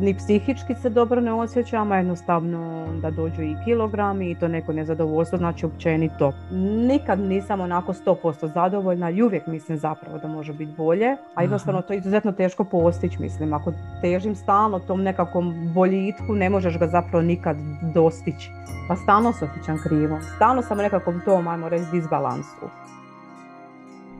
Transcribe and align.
ni 0.00 0.14
psihički 0.14 0.74
se 0.82 0.90
dobro 0.90 1.20
ne 1.20 1.32
osjećam, 1.32 1.92
a 1.92 1.96
jednostavno 1.96 2.86
da 3.02 3.10
dođu 3.10 3.42
i 3.42 3.56
kilogrami 3.64 4.30
i 4.30 4.34
to 4.34 4.48
neko 4.48 4.72
nezadovoljstvo, 4.72 5.38
znači 5.38 5.66
općenito. 5.66 6.32
Nikad 6.88 7.18
nisam 7.18 7.60
onako 7.60 7.92
100% 7.92 8.52
zadovoljna 8.54 9.10
i 9.10 9.22
uvijek 9.22 9.46
mislim 9.46 9.78
zapravo 9.78 10.18
da 10.18 10.28
može 10.28 10.52
biti 10.52 10.72
bolje, 10.76 11.16
a 11.34 11.42
jednostavno 11.42 11.82
to 11.82 11.92
je 11.92 11.98
izuzetno 11.98 12.32
teško 12.32 12.64
postići, 12.64 13.22
mislim. 13.22 13.52
Ako 13.52 13.72
težim 14.00 14.34
stalno 14.34 14.78
tom 14.78 15.02
nekakvom 15.02 15.72
boljitku, 15.74 16.32
ne 16.32 16.50
možeš 16.50 16.78
ga 16.78 16.86
zapravo 16.86 17.22
nikad 17.22 17.56
dostići. 17.94 18.50
Pa 18.88 18.96
stalno 18.96 19.32
se 19.32 19.44
osjećam 19.44 19.78
krivo. 19.82 20.18
Stalno 20.36 20.62
sam 20.62 20.78
nekakvom 20.78 21.20
tom, 21.24 21.48
ajmo 21.48 21.68
reći, 21.68 21.84
disbalansu. 21.92 22.66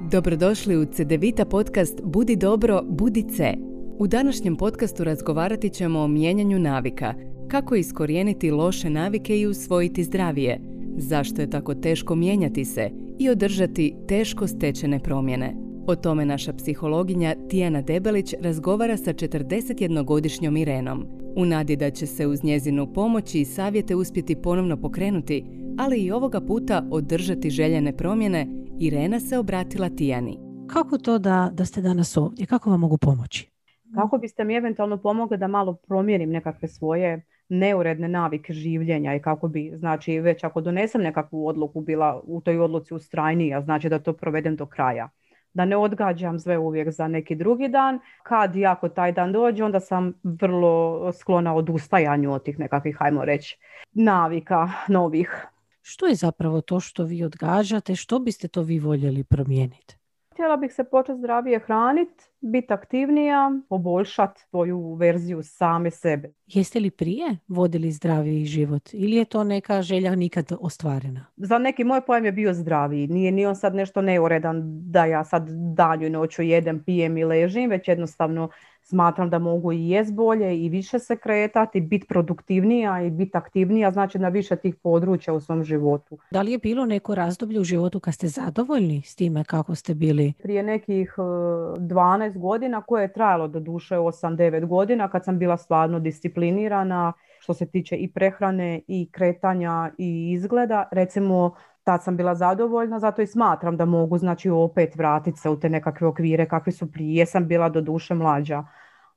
Dobrodošli 0.00 0.76
u 0.76 0.84
CDVita 0.84 1.44
podcast 1.44 2.00
Budi 2.02 2.36
dobro, 2.36 2.82
budi 2.84 3.22
C. 3.22 3.54
U 3.98 4.06
današnjem 4.06 4.56
podcastu 4.56 5.04
razgovarati 5.04 5.70
ćemo 5.70 6.00
o 6.00 6.08
mijenjanju 6.08 6.58
navika, 6.58 7.14
kako 7.48 7.74
iskorijeniti 7.74 8.50
loše 8.50 8.90
navike 8.90 9.40
i 9.40 9.46
usvojiti 9.46 10.04
zdravije, 10.04 10.60
zašto 10.96 11.40
je 11.40 11.50
tako 11.50 11.74
teško 11.74 12.14
mijenjati 12.14 12.64
se 12.64 12.90
i 13.18 13.30
održati 13.30 13.94
teško 14.08 14.46
stečene 14.46 15.00
promjene. 15.00 15.56
O 15.86 15.96
tome 15.96 16.26
naša 16.26 16.52
psihologinja 16.52 17.34
Tijana 17.48 17.82
Debelić 17.82 18.34
razgovara 18.40 18.96
sa 18.96 19.12
41-godišnjom 19.12 20.60
Irenom. 20.60 21.06
U 21.36 21.44
nadi 21.44 21.76
da 21.76 21.90
će 21.90 22.06
se 22.06 22.26
uz 22.26 22.44
njezinu 22.44 22.92
pomoć 22.92 23.34
i 23.34 23.44
savjete 23.44 23.94
uspjeti 23.94 24.36
ponovno 24.36 24.76
pokrenuti, 24.76 25.44
ali 25.78 25.98
i 25.98 26.10
ovoga 26.10 26.40
puta 26.40 26.88
održati 26.90 27.50
željene 27.50 27.96
promjene, 27.96 28.46
Irena 28.80 29.20
se 29.20 29.38
obratila 29.38 29.88
Tijani. 29.88 30.38
Kako 30.66 30.98
to 30.98 31.18
da, 31.18 31.50
da 31.54 31.64
ste 31.64 31.80
danas 31.80 32.16
ovdje? 32.16 32.46
Kako 32.46 32.70
vam 32.70 32.80
mogu 32.80 32.98
pomoći? 32.98 33.55
Kako 33.94 34.18
biste 34.18 34.44
mi 34.44 34.54
eventualno 34.54 34.96
pomogli 34.96 35.38
da 35.38 35.46
malo 35.46 35.74
promijenim 35.74 36.30
nekakve 36.30 36.68
svoje 36.68 37.22
neuredne 37.48 38.08
navike 38.08 38.52
življenja 38.52 39.14
i 39.14 39.22
kako 39.22 39.48
bi, 39.48 39.72
znači 39.74 40.20
već 40.20 40.44
ako 40.44 40.60
donesem 40.60 41.02
nekakvu 41.02 41.46
odluku 41.46 41.80
bila 41.80 42.20
u 42.24 42.40
toj 42.40 42.58
odluci 42.58 42.94
ustrajnija, 42.94 43.60
znači 43.60 43.88
da 43.88 43.98
to 43.98 44.12
provedem 44.12 44.56
do 44.56 44.66
kraja. 44.66 45.08
Da 45.54 45.64
ne 45.64 45.76
odgađam 45.76 46.38
sve 46.38 46.58
uvijek 46.58 46.90
za 46.90 47.08
neki 47.08 47.34
drugi 47.34 47.68
dan. 47.68 48.00
Kad 48.22 48.56
i 48.56 48.66
ako 48.66 48.88
taj 48.88 49.12
dan 49.12 49.32
dođe, 49.32 49.64
onda 49.64 49.80
sam 49.80 50.12
vrlo 50.24 51.12
sklona 51.12 51.54
odustajanju 51.54 52.32
od 52.32 52.44
tih 52.44 52.58
nekakvih, 52.58 52.96
hajmo 52.98 53.24
reći, 53.24 53.58
navika 53.92 54.68
novih. 54.88 55.46
Što 55.82 56.06
je 56.06 56.14
zapravo 56.14 56.60
to 56.60 56.80
što 56.80 57.04
vi 57.04 57.24
odgađate? 57.24 57.94
Što 57.94 58.18
biste 58.18 58.48
to 58.48 58.62
vi 58.62 58.78
voljeli 58.78 59.24
promijeniti? 59.24 59.96
Htjela 60.36 60.56
bih 60.56 60.72
se 60.74 60.84
početi 60.84 61.18
zdravije 61.18 61.58
hraniti, 61.58 62.24
biti 62.40 62.72
aktivnija, 62.72 63.50
poboljšati 63.68 64.40
svoju 64.40 64.94
verziju 64.94 65.42
same 65.42 65.90
sebe. 65.90 66.32
Jeste 66.46 66.80
li 66.80 66.90
prije 66.90 67.36
vodili 67.48 67.92
zdraviji 67.92 68.44
život 68.44 68.82
ili 68.92 69.16
je 69.16 69.24
to 69.24 69.44
neka 69.44 69.82
želja 69.82 70.14
nikad 70.14 70.52
ostvarena? 70.60 71.26
Za 71.36 71.58
neki 71.58 71.84
moj 71.84 72.00
pojam 72.06 72.24
je 72.24 72.32
bio 72.32 72.54
zdraviji. 72.54 73.06
Nije 73.06 73.32
ni 73.32 73.46
on 73.46 73.56
sad 73.56 73.74
nešto 73.74 74.02
neuredan 74.02 74.62
da 74.90 75.04
ja 75.04 75.24
sad 75.24 75.48
danju 75.76 76.10
noću 76.10 76.42
jedem, 76.42 76.84
pijem 76.84 77.16
i 77.16 77.24
ležim, 77.24 77.70
već 77.70 77.88
jednostavno 77.88 78.48
smatram 78.88 79.30
da 79.30 79.38
mogu 79.38 79.72
i 79.72 79.88
jest 79.88 80.14
bolje 80.14 80.64
i 80.64 80.68
više 80.68 80.98
se 80.98 81.16
kretati, 81.16 81.80
biti 81.80 82.06
produktivnija 82.06 83.02
i 83.02 83.10
biti 83.10 83.36
aktivnija, 83.36 83.90
znači 83.90 84.18
na 84.18 84.28
više 84.28 84.56
tih 84.56 84.74
područja 84.82 85.34
u 85.34 85.40
svom 85.40 85.64
životu. 85.64 86.18
Da 86.30 86.42
li 86.42 86.52
je 86.52 86.58
bilo 86.58 86.86
neko 86.86 87.14
razdoblje 87.14 87.60
u 87.60 87.64
životu 87.64 88.00
kad 88.00 88.14
ste 88.14 88.28
zadovoljni 88.28 89.02
s 89.02 89.14
time 89.14 89.44
kako 89.44 89.74
ste 89.74 89.94
bili? 89.94 90.32
Prije 90.42 90.62
nekih 90.62 91.14
12 91.16 92.38
godina 92.38 92.82
koje 92.82 93.02
je 93.02 93.12
trajalo 93.12 93.48
do 93.48 93.60
duše 93.60 93.96
8-9 93.96 94.66
godina 94.66 95.10
kad 95.10 95.24
sam 95.24 95.38
bila 95.38 95.56
stvarno 95.56 96.00
disciplinirana 96.00 97.12
što 97.40 97.54
se 97.54 97.66
tiče 97.66 97.96
i 97.96 98.12
prehrane 98.12 98.80
i 98.88 99.08
kretanja 99.12 99.90
i 99.98 100.30
izgleda. 100.32 100.88
Recimo 100.92 101.54
tad 101.86 102.04
sam 102.04 102.16
bila 102.16 102.34
zadovoljna, 102.34 102.98
zato 102.98 103.22
i 103.22 103.26
smatram 103.26 103.76
da 103.76 103.84
mogu 103.84 104.18
znači 104.18 104.50
opet 104.50 104.96
vratiti 104.96 105.38
se 105.38 105.50
u 105.50 105.60
te 105.60 105.68
nekakve 105.68 106.06
okvire 106.06 106.48
kakvi 106.48 106.72
su 106.72 106.92
prije. 106.92 107.26
Sam 107.26 107.46
bila 107.46 107.68
do 107.68 107.80
duše 107.80 108.14
mlađa, 108.14 108.64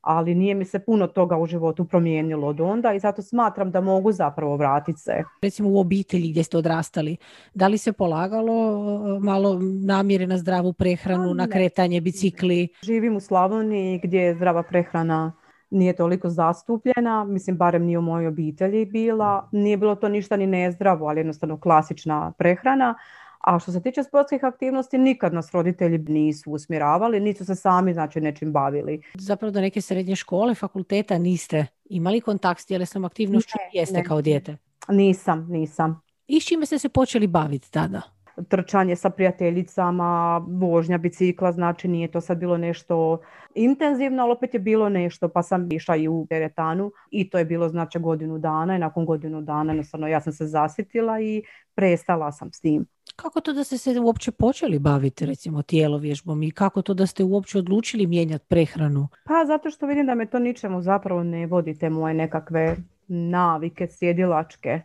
ali 0.01 0.35
nije 0.35 0.55
mi 0.55 0.65
se 0.65 0.79
puno 0.79 1.07
toga 1.07 1.37
u 1.37 1.45
životu 1.45 1.85
promijenilo 1.85 2.47
od 2.47 2.61
onda 2.61 2.93
i 2.93 2.99
zato 2.99 3.21
smatram 3.21 3.71
da 3.71 3.81
mogu 3.81 4.11
zapravo 4.11 4.55
vratiti 4.55 4.99
se. 4.99 5.23
Recimo 5.41 5.69
u 5.69 5.79
obitelji 5.79 6.29
gdje 6.29 6.43
ste 6.43 6.57
odrastali, 6.57 7.17
da 7.53 7.67
li 7.67 7.77
se 7.77 7.93
polagalo 7.93 8.53
e, 8.53 9.19
malo 9.19 9.59
namjere 9.85 10.27
na 10.27 10.37
zdravu 10.37 10.73
prehranu, 10.73 11.33
na 11.33 11.47
kretanje, 11.47 12.01
bicikli? 12.01 12.67
Živim 12.83 13.15
u 13.15 13.19
Slavoniji 13.19 13.99
gdje 14.03 14.19
je 14.19 14.35
zdrava 14.35 14.63
prehrana 14.63 15.31
nije 15.69 15.95
toliko 15.95 16.29
zastupljena, 16.29 17.23
mislim 17.23 17.57
barem 17.57 17.85
nije 17.85 17.97
u 17.99 18.01
mojoj 18.01 18.27
obitelji 18.27 18.85
bila, 18.85 19.49
nije 19.51 19.77
bilo 19.77 19.95
to 19.95 20.09
ništa 20.09 20.37
ni 20.37 20.47
nezdravo, 20.47 21.07
ali 21.07 21.19
jednostavno 21.19 21.59
klasična 21.59 22.33
prehrana. 22.37 22.95
A 23.39 23.59
što 23.59 23.71
se 23.71 23.81
tiče 23.81 24.03
sportskih 24.03 24.43
aktivnosti, 24.43 24.97
nikad 24.97 25.33
nas 25.33 25.51
roditelji 25.51 25.97
nisu 25.97 26.51
usmjeravali, 26.51 27.19
nisu 27.19 27.45
se 27.45 27.55
sami 27.55 27.93
znači 27.93 28.21
nečim 28.21 28.53
bavili. 28.53 29.01
Zapravo 29.13 29.51
do 29.51 29.61
neke 29.61 29.81
srednje 29.81 30.15
škole, 30.15 30.55
fakulteta 30.55 31.17
niste 31.17 31.65
imali 31.85 32.21
kontakt 32.21 32.61
s 32.61 32.65
tjelesnom 32.65 33.05
aktivnošću, 33.05 33.57
ne, 33.57 33.79
jeste 33.79 34.03
kao 34.03 34.21
dijete? 34.21 34.57
Nisam, 34.89 35.47
nisam. 35.49 36.01
I 36.27 36.41
s 36.41 36.45
čime 36.45 36.65
ste 36.65 36.79
se 36.79 36.89
počeli 36.89 37.27
baviti 37.27 37.71
tada? 37.71 38.01
Trčanje 38.47 38.95
sa 38.95 39.09
prijateljicama, 39.09 40.41
vožnja 40.47 40.97
bicikla, 40.97 41.51
znači 41.51 41.87
nije 41.87 42.11
to 42.11 42.21
sad 42.21 42.37
bilo 42.37 42.57
nešto 42.57 43.19
intenzivno, 43.55 44.23
ali 44.23 44.31
opet 44.31 44.53
je 44.53 44.59
bilo 44.59 44.89
nešto, 44.89 45.29
pa 45.29 45.43
sam 45.43 45.71
išla 45.71 45.95
i 45.95 46.07
u 46.07 46.25
teretanu 46.29 46.91
i 47.11 47.29
to 47.29 47.37
je 47.37 47.45
bilo 47.45 47.69
znači 47.69 47.99
godinu 47.99 48.37
dana 48.37 48.75
i 48.75 48.79
nakon 48.79 49.05
godinu 49.05 49.41
dana 49.41 49.73
jednostavno 49.73 50.07
ja 50.07 50.21
sam 50.21 50.33
se 50.33 50.45
zasitila 50.45 51.21
i 51.21 51.43
prestala 51.75 52.31
sam 52.31 52.51
s 52.51 52.59
tim. 52.59 52.85
Kako 53.15 53.41
to 53.41 53.53
da 53.53 53.63
ste 53.63 53.77
se 53.77 53.99
uopće 53.99 54.31
počeli 54.31 54.79
baviti 54.79 55.25
recimo 55.25 55.61
tijelovježbom 55.61 56.43
i 56.43 56.51
kako 56.51 56.81
to 56.81 56.93
da 56.93 57.05
ste 57.05 57.23
uopće 57.23 57.57
odlučili 57.57 58.07
mijenjati 58.07 58.45
prehranu? 58.47 59.07
Pa 59.23 59.45
zato 59.47 59.69
što 59.69 59.85
vidim 59.85 60.05
da 60.05 60.15
me 60.15 60.25
to 60.25 60.39
ničemu 60.39 60.81
zapravo 60.81 61.23
ne 61.23 61.47
vodite 61.47 61.89
moje 61.89 62.13
nekakve 62.13 62.75
navike 63.07 63.87
sjedilačke 63.87 64.81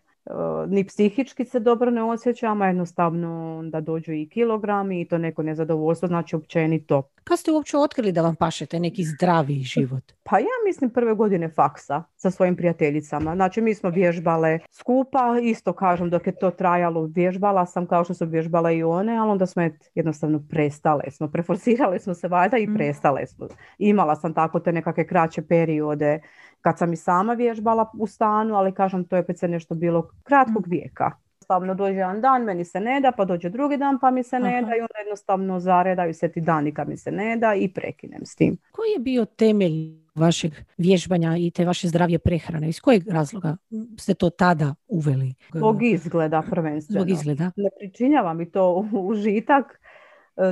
ni 0.68 0.84
psihički 0.84 1.44
se 1.44 1.60
dobro 1.60 1.90
ne 1.90 2.02
osjećam, 2.02 2.62
a 2.62 2.66
jednostavno 2.66 3.62
da 3.64 3.80
dođu 3.80 4.12
i 4.12 4.28
kilogrami 4.28 5.00
i 5.00 5.08
to 5.08 5.18
neko 5.18 5.42
nezadovoljstvo, 5.42 6.08
znači 6.08 6.36
općenito. 6.36 7.02
Kad 7.24 7.38
ste 7.38 7.52
uopće 7.52 7.78
otkrili 7.78 8.12
da 8.12 8.22
vam 8.22 8.36
pašete 8.36 8.80
neki 8.80 9.04
zdraviji 9.04 9.62
život? 9.62 10.12
Pa 10.30 10.38
ja 10.38 10.56
mislim 10.66 10.90
prve 10.90 11.14
godine 11.14 11.48
faksa 11.48 12.02
sa 12.16 12.30
svojim 12.30 12.56
prijateljicama. 12.56 13.34
Znači 13.34 13.60
mi 13.60 13.74
smo 13.74 13.90
vježbale 13.90 14.58
skupa, 14.70 15.38
isto 15.42 15.72
kažem 15.72 16.10
dok 16.10 16.26
je 16.26 16.36
to 16.36 16.50
trajalo, 16.50 17.06
vježbala 17.14 17.66
sam 17.66 17.86
kao 17.86 18.04
što 18.04 18.14
su 18.14 18.26
vježbale 18.26 18.76
i 18.76 18.82
one, 18.82 19.16
ali 19.16 19.30
onda 19.30 19.46
smo 19.46 19.62
jednostavno 19.94 20.42
prestale 20.48 21.10
smo, 21.10 21.28
preforsirale 21.28 21.98
smo 21.98 22.14
se 22.14 22.28
valjda 22.28 22.56
i 22.58 22.66
mm. 22.66 22.74
prestale 22.74 23.26
smo. 23.26 23.46
Imala 23.78 24.16
sam 24.16 24.34
tako 24.34 24.60
te 24.60 24.72
nekakve 24.72 25.06
kraće 25.06 25.42
periode 25.42 26.20
kad 26.64 26.78
sam 26.78 26.92
i 26.92 26.96
sama 26.96 27.32
vježbala 27.34 27.90
u 27.98 28.06
stanu, 28.06 28.54
ali 28.54 28.72
kažem 28.72 29.04
to 29.04 29.16
je 29.16 29.22
opet 29.22 29.38
se 29.38 29.48
nešto 29.48 29.74
bilo 29.74 30.10
kratkog 30.22 30.66
mm. 30.66 30.70
vijeka. 30.70 31.10
Jednostavno 31.34 31.74
dođe 31.74 31.98
jedan 31.98 32.20
dan, 32.20 32.42
meni 32.42 32.64
se 32.64 32.80
ne 32.80 33.00
da, 33.00 33.12
pa 33.12 33.24
dođe 33.24 33.50
drugi 33.50 33.76
dan 33.76 33.98
pa 34.00 34.10
mi 34.10 34.22
se 34.22 34.38
ne 34.38 34.62
da 34.62 34.76
i 34.76 34.80
onda 34.80 34.98
jednostavno 34.98 35.60
zaredaju 35.60 36.14
se 36.14 36.28
ti 36.28 36.40
dani 36.40 36.74
kad 36.74 36.88
mi 36.88 36.96
se 36.96 37.10
ne 37.10 37.36
da 37.36 37.54
i 37.54 37.68
prekinem 37.68 38.24
s 38.24 38.36
tim. 38.36 38.56
Koji 38.72 38.90
je 38.90 38.98
bio 38.98 39.24
temelj 39.24 40.04
vašeg 40.14 40.52
vježbanja 40.78 41.36
i 41.36 41.50
te 41.50 41.64
vaše 41.64 41.88
zdravije 41.88 42.18
prehrane? 42.18 42.68
Iz 42.68 42.80
kojeg 42.80 43.08
razloga 43.08 43.56
ste 43.98 44.14
to 44.14 44.30
tada 44.30 44.74
uveli? 44.88 45.34
Zbog 45.54 45.82
izgleda 45.82 46.42
prvenstveno. 46.50 47.00
Zbog 47.00 47.10
izgleda. 47.10 47.50
Ne 47.56 47.68
pričinjava 47.78 48.34
mi 48.34 48.50
to 48.50 48.88
užitak, 48.92 49.80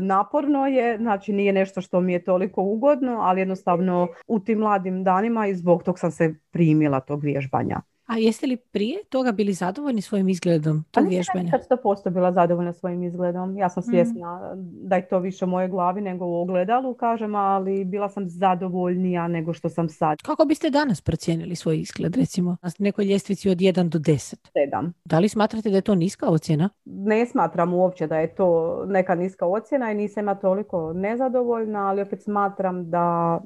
naporno 0.02 0.66
je, 0.66 0.98
znači 0.98 1.32
nije 1.32 1.52
nešto 1.52 1.80
što 1.80 2.00
mi 2.00 2.12
je 2.12 2.24
toliko 2.24 2.62
ugodno, 2.62 3.18
ali 3.20 3.40
jednostavno 3.40 4.08
u 4.26 4.40
tim 4.40 4.58
mladim 4.58 5.04
danima 5.04 5.46
i 5.46 5.54
zbog 5.54 5.82
tog 5.82 5.98
sam 5.98 6.10
se 6.10 6.34
primila 6.50 7.00
tog 7.00 7.24
vježbanja. 7.24 7.80
A 8.12 8.18
jeste 8.18 8.46
li 8.46 8.56
prije 8.56 8.98
toga 9.08 9.32
bili 9.32 9.52
zadovoljni 9.52 10.02
svojim 10.02 10.28
izgledom 10.28 10.84
vježbanja? 11.08 11.50
Pa 11.50 11.58
nisam 11.58 11.78
posto 11.82 12.10
bila 12.10 12.32
zadovoljna 12.32 12.72
svojim 12.72 13.02
izgledom. 13.02 13.56
Ja 13.56 13.68
sam 13.68 13.80
mhm. 13.80 13.90
svjesna 13.90 14.54
da 14.64 14.96
je 14.96 15.08
to 15.08 15.18
više 15.18 15.44
u 15.44 15.48
mojoj 15.48 15.68
glavi 15.68 16.00
nego 16.00 16.26
u 16.26 16.40
ogledalu, 16.40 16.94
kažem, 16.94 17.34
ali 17.34 17.84
bila 17.84 18.08
sam 18.08 18.28
zadovoljnija 18.28 19.28
nego 19.28 19.52
što 19.52 19.68
sam 19.68 19.88
sad. 19.88 20.22
Kako 20.22 20.44
biste 20.44 20.70
danas 20.70 21.00
procijenili 21.00 21.56
svoj 21.56 21.80
izgled, 21.80 22.16
recimo, 22.16 22.56
na 22.62 22.70
nekoj 22.78 23.04
ljestvici 23.04 23.50
od 23.50 23.58
1 23.58 23.88
do 23.88 23.98
10? 23.98 24.34
7. 24.72 24.92
Da 25.04 25.18
li 25.18 25.28
smatrate 25.28 25.70
da 25.70 25.76
je 25.76 25.82
to 25.82 25.94
niska 25.94 26.26
ocjena? 26.26 26.68
Ne 26.84 27.26
smatram 27.26 27.74
uopće 27.74 28.06
da 28.06 28.16
je 28.16 28.34
to 28.34 28.82
neka 28.86 29.14
niska 29.14 29.46
ocjena 29.46 29.92
i 29.92 29.94
nisam 29.94 30.26
ja 30.26 30.34
toliko 30.34 30.92
nezadovoljna, 30.92 31.88
ali 31.88 32.02
opet 32.02 32.22
smatram 32.22 32.90
da 32.90 33.40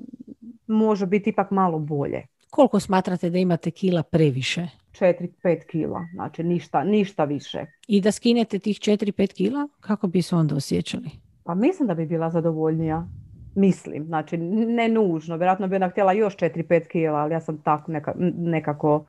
može 0.66 1.06
biti 1.06 1.30
ipak 1.30 1.50
malo 1.50 1.78
bolje. 1.78 2.26
Koliko 2.50 2.80
smatrate 2.80 3.30
da 3.30 3.38
imate 3.38 3.70
kila 3.70 4.02
previše? 4.02 4.68
4-5 5.00 5.66
kila, 5.66 6.06
znači 6.14 6.42
ništa, 6.42 6.84
ništa 6.84 7.24
više. 7.24 7.66
I 7.88 8.00
da 8.00 8.12
skinete 8.12 8.58
tih 8.58 8.76
4-5 8.76 9.34
kila, 9.34 9.68
kako 9.80 10.06
bi 10.06 10.22
se 10.22 10.36
onda 10.36 10.56
osjećali? 10.56 11.10
Pa 11.44 11.54
mislim 11.54 11.88
da 11.88 11.94
bi 11.94 12.06
bila 12.06 12.30
zadovoljnija. 12.30 13.06
Mislim, 13.54 14.04
znači 14.04 14.36
ne 14.36 14.88
nužno, 14.88 15.36
vjerojatno 15.36 15.68
bi 15.68 15.76
ona 15.76 15.88
htjela 15.88 16.12
još 16.12 16.36
4-5 16.36 16.88
kila, 16.88 17.18
ali 17.18 17.32
ja 17.34 17.40
sam 17.40 17.58
tako 17.58 17.92
neka, 17.92 18.14
nekako, 18.36 19.04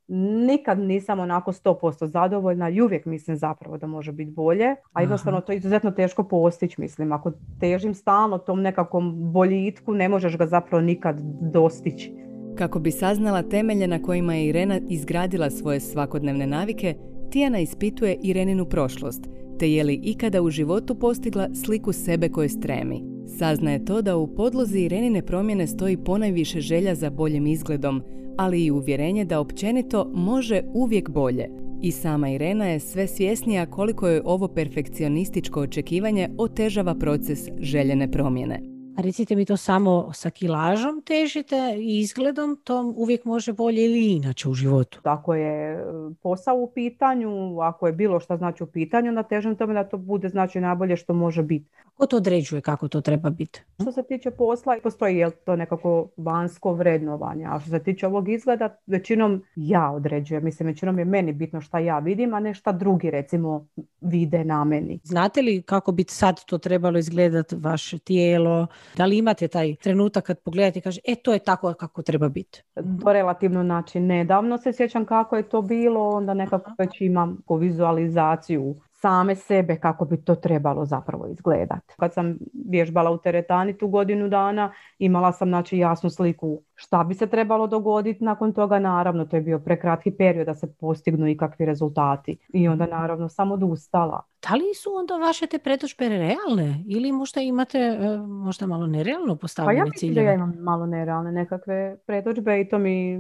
nikad 0.48 0.80
nisam 0.80 1.20
onako 1.20 1.52
100% 1.52 2.06
zadovoljna 2.06 2.70
i 2.70 2.82
uvijek 2.82 3.06
mislim 3.06 3.38
zapravo 3.38 3.78
da 3.78 3.88
može 3.88 4.12
biti 4.12 4.32
bolje, 4.32 4.76
a 4.94 5.02
jednostavno 5.02 5.42
to 5.42 5.52
je 5.52 5.58
izuzetno 5.58 5.92
teško 5.92 6.24
postići, 6.24 6.82
mislim, 6.82 7.12
ako 7.12 7.32
težim 7.60 7.94
stalno 7.94 8.38
tom 8.38 8.62
nekakvom 8.62 9.32
boljitku, 9.34 9.94
ne 9.94 10.10
možeš 10.10 10.38
ga 10.38 10.48
zapravo 10.48 10.82
nikad 10.82 11.20
dostići. 11.52 12.27
Kako 12.58 12.80
bi 12.80 12.92
saznala 12.92 13.44
temelje 13.44 13.88
na 13.88 14.02
kojima 14.02 14.36
je 14.36 14.48
Irena 14.48 14.80
izgradila 14.90 15.50
svoje 15.50 15.80
svakodnevne 15.80 16.48
navike, 16.48 16.96
Tijana 17.32 17.60
ispituje 17.60 18.18
Ireninu 18.24 18.66
prošlost, 18.66 19.22
te 19.60 19.72
je 19.72 19.84
li 19.84 20.00
ikada 20.04 20.42
u 20.42 20.50
životu 20.50 20.96
postigla 20.96 21.50
sliku 21.54 21.94
sebe 21.94 22.30
koje 22.30 22.50
stremi. 22.50 23.04
Saznaje 23.38 23.86
to 23.86 24.02
da 24.02 24.18
u 24.18 24.36
podlozi 24.36 24.80
Irenine 24.80 25.22
promjene 25.22 25.68
stoji 25.68 25.98
ponajviše 25.98 26.62
želja 26.62 26.96
za 26.96 27.10
boljim 27.10 27.48
izgledom, 27.48 28.02
ali 28.38 28.66
i 28.66 28.72
uvjerenje 28.72 29.26
da 29.26 29.40
općenito 29.40 30.12
može 30.14 30.62
uvijek 30.74 31.10
bolje. 31.10 31.50
I 31.82 31.92
sama 31.92 32.30
Irena 32.30 32.66
je 32.66 32.80
sve 32.80 33.08
svjesnija 33.08 33.66
koliko 33.66 34.08
je 34.08 34.22
ovo 34.26 34.48
perfekcionističko 34.48 35.62
očekivanje 35.62 36.30
otežava 36.38 36.96
proces 36.96 37.40
željene 37.60 38.12
promjene. 38.12 38.77
A 38.98 39.02
recite 39.02 39.36
mi 39.36 39.46
to 39.46 39.58
samo 39.58 40.10
sa 40.14 40.30
kilažom 40.30 41.02
težite 41.06 41.76
i 41.78 42.00
izgledom, 42.00 42.58
to 42.64 42.94
uvijek 42.96 43.26
može 43.26 43.54
bolje 43.54 43.86
ili 43.86 44.12
inače 44.12 44.50
u 44.50 44.54
životu? 44.54 45.00
Ako 45.04 45.34
je 45.34 45.74
e, 45.74 45.84
posao 46.22 46.56
u 46.56 46.72
pitanju, 46.76 47.60
ako 47.60 47.88
je 47.88 47.94
bilo 47.94 48.20
što 48.20 48.38
znači 48.38 48.64
u 48.64 48.68
pitanju, 48.68 49.10
onda 49.10 49.24
težim 49.24 49.56
tome 49.56 49.74
da 49.74 49.84
to 49.84 49.98
bude 49.98 50.30
znači 50.30 50.60
najbolje 50.60 50.98
što 50.98 51.14
može 51.14 51.44
biti. 51.44 51.70
Ko 51.98 52.06
to 52.06 52.18
određuje 52.18 52.62
kako 52.62 52.88
to 52.88 53.02
treba 53.02 53.30
biti? 53.30 53.62
Što 53.82 53.92
se 53.92 54.04
tiče 54.04 54.32
posla, 54.32 54.78
postoji 54.84 55.18
je 55.18 55.30
to 55.30 55.56
nekako 55.56 56.10
vanjsko 56.18 56.74
vrednovanje, 56.74 57.46
a 57.50 57.60
što 57.60 57.70
se 57.70 57.80
tiče 57.84 58.08
ovog 58.08 58.30
izgleda, 58.30 58.78
većinom 58.86 59.44
ja 59.56 59.92
određujem. 59.92 60.44
Mislim, 60.44 60.68
većinom 60.68 61.00
je 61.00 61.06
meni 61.06 61.34
bitno 61.34 61.62
šta 61.62 61.80
ja 61.80 62.00
vidim, 62.00 62.34
a 62.34 62.40
ne 62.40 62.54
šta 62.54 62.72
drugi 62.72 63.12
recimo 63.12 63.68
vide 64.02 64.44
na 64.44 64.64
meni. 64.64 65.00
Znate 65.04 65.42
li 65.42 65.62
kako 65.62 65.92
bi 65.92 66.06
sad 66.08 66.46
to 66.46 66.58
trebalo 66.58 67.00
izgledati 67.00 67.56
vaše 67.56 68.00
tijelo? 68.00 68.68
Da 68.96 69.06
li 69.06 69.18
imate 69.18 69.48
taj 69.48 69.76
trenutak 69.76 70.24
kad 70.24 70.40
pogledate 70.40 70.80
i 70.80 70.82
kaže, 70.82 71.02
e 71.04 71.16
to 71.16 71.34
je 71.34 71.40
tako 71.40 71.74
kako 71.74 72.02
treba 72.02 72.30
biti? 72.30 72.64
To 73.04 73.14
relativno 73.14 73.64
znači 73.64 74.00
nedavno 74.00 74.58
se 74.58 74.74
sjećam 74.74 75.06
kako 75.06 75.36
je 75.36 75.50
to 75.50 75.62
bilo, 75.62 76.10
onda 76.10 76.34
nekako 76.34 76.72
već 76.78 77.02
imam 77.02 77.38
vizualizaciju 77.60 78.76
same 79.02 79.36
sebe 79.36 79.76
kako 79.76 80.06
bi 80.06 80.22
to 80.22 80.36
trebalo 80.36 80.86
zapravo 80.86 81.28
izgledati. 81.28 81.94
Kad 81.98 82.14
sam 82.14 82.38
vježbala 82.70 83.12
u 83.12 83.18
teretani 83.18 83.78
tu 83.78 83.88
godinu 83.88 84.30
dana, 84.30 84.74
imala 85.00 85.32
sam 85.32 85.48
znači 85.48 85.78
jasnu 85.78 86.10
sliku 86.10 86.62
šta 86.76 87.04
bi 87.04 87.14
se 87.14 87.28
trebalo 87.28 87.68
dogoditi 87.68 88.24
nakon 88.24 88.54
toga. 88.54 88.80
Naravno, 88.80 89.26
to 89.26 89.36
je 89.36 89.42
bio 89.42 89.60
prekratki 89.60 90.12
period 90.12 90.46
da 90.46 90.56
se 90.56 90.74
postignu 90.74 91.28
ikakvi 91.28 91.66
rezultati. 91.66 92.38
I 92.54 92.68
onda 92.68 92.86
naravno 92.86 93.30
sam 93.30 93.52
odustala. 93.52 94.22
Da 94.50 94.56
li 94.56 94.74
su 94.84 94.90
onda 94.94 95.18
vaše 95.18 95.48
te 95.48 95.58
predođbe 95.58 96.10
realne 96.10 96.84
ili 96.88 97.12
možda 97.12 97.42
imate 97.42 97.80
e, 97.80 98.18
možda 98.18 98.68
malo 98.68 98.88
nerealno 98.88 99.36
postavljene 99.36 99.82
pa 99.82 99.88
ja 99.88 99.92
ciljeve? 99.98 100.28
ja 100.28 100.34
imam 100.34 100.54
malo 100.60 100.86
nerealne 100.86 101.32
nekakve 101.32 101.98
predođbe 102.06 102.62
i 102.62 102.70
to 102.70 102.78
mi 102.78 103.18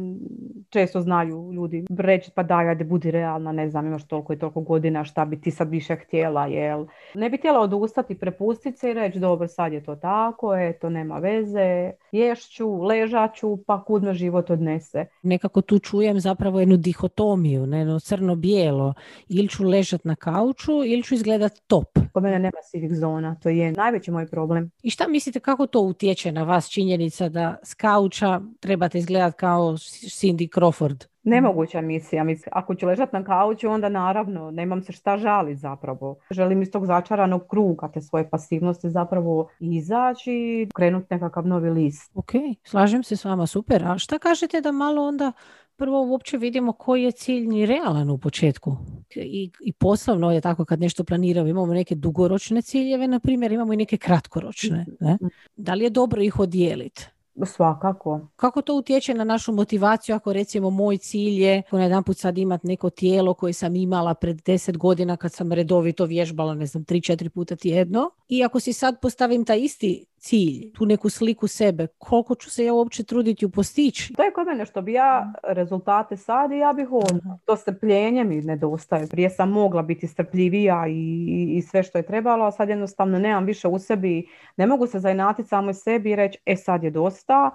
često 0.69 1.01
znaju 1.01 1.51
ljudi 1.53 1.85
reći 1.97 2.31
pa 2.35 2.43
daj, 2.43 2.69
ajde 2.69 2.83
budi 2.83 3.11
realna, 3.11 3.51
ne 3.51 3.69
znam, 3.69 3.87
imaš 3.87 4.07
toliko 4.07 4.33
i 4.33 4.39
toliko 4.39 4.61
godina, 4.61 5.03
šta 5.03 5.25
bi 5.25 5.41
ti 5.41 5.51
sad 5.51 5.69
više 5.69 5.95
htjela, 5.95 6.45
jel? 6.47 6.85
Ne 7.13 7.29
bi 7.29 7.37
htjela 7.37 7.59
odustati, 7.59 8.19
prepustiti 8.19 8.77
se 8.77 8.91
i 8.91 8.93
reći 8.93 9.19
dobro, 9.19 9.47
sad 9.47 9.73
je 9.73 9.83
to 9.83 9.95
tako, 9.95 10.51
to 10.81 10.89
nema 10.89 11.17
veze, 11.17 11.91
ješću, 12.12 12.81
ležaću, 12.81 13.57
pa 13.68 13.83
kud 13.83 14.04
me 14.04 14.13
život 14.13 14.50
odnese. 14.50 15.06
Nekako 15.24 15.62
tu 15.62 15.80
čujem 15.80 16.19
zapravo 16.19 16.59
jednu 16.59 16.77
dihotomiju, 16.77 17.62
jedno 17.62 18.00
crno-bijelo. 18.00 18.94
Ili 19.27 19.48
ću 19.48 19.63
ležat 19.63 20.04
na 20.04 20.15
kauču 20.15 20.71
ili 20.86 21.04
ću 21.04 21.13
izgledat 21.13 21.54
top. 21.68 21.88
Kod 22.13 22.24
mene 22.24 22.39
nema 22.39 22.62
sivih 22.71 22.95
zona, 22.95 23.36
to 23.44 23.50
je 23.50 23.71
najveći 23.71 24.12
moj 24.12 24.27
problem. 24.27 24.71
I 24.83 24.89
šta 24.89 25.07
mislite 25.07 25.39
kako 25.39 25.68
to 25.68 25.81
utječe 25.81 26.31
na 26.31 26.44
vas 26.44 26.69
činjenica 26.69 27.30
da 27.30 27.56
s 27.63 27.74
kauča 27.74 28.42
trebate 28.59 28.98
izgledat 28.98 29.36
kao 29.36 29.74
Cindy 29.74 30.50
Crawford? 30.50 31.06
Nemoguća 31.27 31.81
misija. 31.81 32.25
Ako 32.51 32.75
ću 32.75 32.88
ležati 32.88 33.15
na 33.15 33.24
kauču, 33.24 33.69
onda 33.69 33.89
naravno 33.89 34.51
nemam 34.51 34.81
se 34.81 34.91
šta 34.91 35.18
žali 35.18 35.56
zapravo. 35.56 36.15
Želim 36.31 36.62
iz 36.62 36.71
tog 36.71 36.85
začaranog 36.85 37.47
kruga 37.47 37.91
te 37.94 38.01
svoje 38.01 38.29
pasivnosti 38.29 38.89
zapravo 38.89 39.50
izaći 39.59 40.31
i 40.31 40.69
krenuti 40.75 41.07
nekakav 41.09 41.47
novi 41.47 41.69
list. 41.69 42.12
Ok, 42.15 42.31
slažem 42.63 43.03
se 43.03 43.15
s 43.15 43.25
vama, 43.25 43.47
super. 43.47 43.83
A 43.85 43.97
šta 43.97 44.19
kažete 44.19 44.62
da 44.62 44.71
malo 44.71 45.07
onda 45.07 45.31
prvo 45.75 46.01
uopće 46.01 46.38
vidimo 46.38 46.74
koji 46.74 47.03
je 47.03 47.12
cilj 47.12 47.47
ni 47.47 47.65
realan 47.65 48.09
u 48.09 48.18
početku. 48.18 48.77
I, 49.15 49.51
I 49.59 49.73
poslovno 49.73 50.31
je 50.31 50.41
tako 50.41 50.65
kad 50.65 50.80
nešto 50.80 51.03
planiramo, 51.03 51.47
imamo 51.47 51.73
neke 51.73 51.95
dugoročne 51.95 52.62
ciljeve, 52.62 53.07
na 53.07 53.19
primjer, 53.19 53.51
imamo 53.51 53.73
i 53.73 53.77
neke 53.77 53.97
kratkoročne. 53.97 54.85
Ne? 55.00 55.13
Mhm. 55.13 55.27
Da 55.56 55.73
li 55.73 55.83
je 55.83 55.89
dobro 55.89 56.21
ih 56.21 56.39
odijeliti? 56.39 57.16
Svakako. 57.45 58.19
Kako 58.35 58.61
to 58.61 58.75
utječe 58.75 59.13
na 59.13 59.23
našu 59.23 59.51
motivaciju 59.51 60.15
ako 60.15 60.33
recimo 60.33 60.69
moj 60.69 60.97
cilj 60.97 61.43
je 61.43 61.63
na 61.71 61.83
jedan 61.83 62.03
put 62.03 62.17
sad 62.17 62.37
imat 62.37 62.63
neko 62.63 62.89
tijelo 62.89 63.33
koje 63.33 63.53
sam 63.53 63.75
imala 63.75 64.13
pred 64.13 64.41
deset 64.45 64.77
godina 64.77 65.17
kad 65.17 65.33
sam 65.33 65.51
redovito 65.51 66.05
vježbala, 66.05 66.53
ne 66.53 66.65
znam, 66.65 66.83
tri, 66.83 67.01
četiri 67.01 67.29
puta 67.29 67.55
tjedno. 67.55 68.09
I 68.29 68.43
ako 68.43 68.59
si 68.59 68.73
sad 68.73 69.01
postavim 69.01 69.45
taj 69.45 69.59
isti 69.59 70.05
cilj, 70.27 70.71
tu 70.74 70.85
neku 70.85 71.09
sliku 71.09 71.47
sebe, 71.47 71.88
koliko 71.97 72.35
ću 72.35 72.50
se 72.50 72.65
ja 72.65 72.74
uopće 72.74 73.03
truditi 73.03 73.45
u 73.45 73.50
postići? 73.50 74.13
To 74.13 74.24
je 74.24 74.31
kod 74.31 74.47
mene 74.47 74.65
što 74.65 74.81
bi 74.81 74.94
ja 74.94 75.33
rezultate 75.44 76.18
sad 76.18 76.51
i 76.51 76.57
ja 76.57 76.74
bih 76.74 76.88
ono, 76.91 77.39
to 77.45 77.56
strpljenje 77.56 78.24
mi 78.24 78.41
nedostaje. 78.41 79.07
Prije 79.07 79.29
sam 79.29 79.51
mogla 79.51 79.81
biti 79.81 80.07
strpljivija 80.07 80.88
i, 80.88 81.57
i 81.57 81.62
sve 81.62 81.83
što 81.83 81.97
je 81.97 82.06
trebalo, 82.06 82.45
a 82.45 82.51
sad 82.51 82.69
jednostavno 82.69 83.19
nemam 83.19 83.45
više 83.45 83.68
u 83.68 83.79
sebi, 83.79 84.27
ne 84.57 84.68
mogu 84.68 84.88
se 84.88 85.00
zainatiti 85.00 85.50
samo 85.50 85.74
sebi 85.74 86.12
i 86.12 86.15
reći, 86.15 86.39
e 86.45 86.56
sad 86.56 86.83
je 86.83 86.91
dosta, 86.91 87.51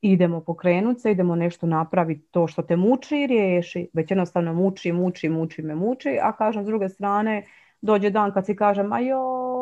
idemo 0.00 0.40
pokrenuti 0.40 1.00
se, 1.00 1.10
idemo 1.10 1.36
nešto 1.36 1.66
napraviti, 1.66 2.26
to 2.30 2.46
što 2.46 2.62
te 2.62 2.76
muči 2.76 3.16
i 3.16 3.26
riješi, 3.26 3.88
već 3.92 4.10
jednostavno 4.10 4.54
muči, 4.54 4.92
muči, 4.92 5.28
muči 5.28 5.62
me 5.62 5.74
muči, 5.74 6.18
a 6.22 6.32
kažem 6.32 6.62
s 6.62 6.66
druge 6.66 6.88
strane, 6.88 7.44
dođe 7.80 8.10
dan 8.10 8.32
kad 8.32 8.46
si 8.46 8.56
kažem, 8.56 8.92
a 8.92 9.00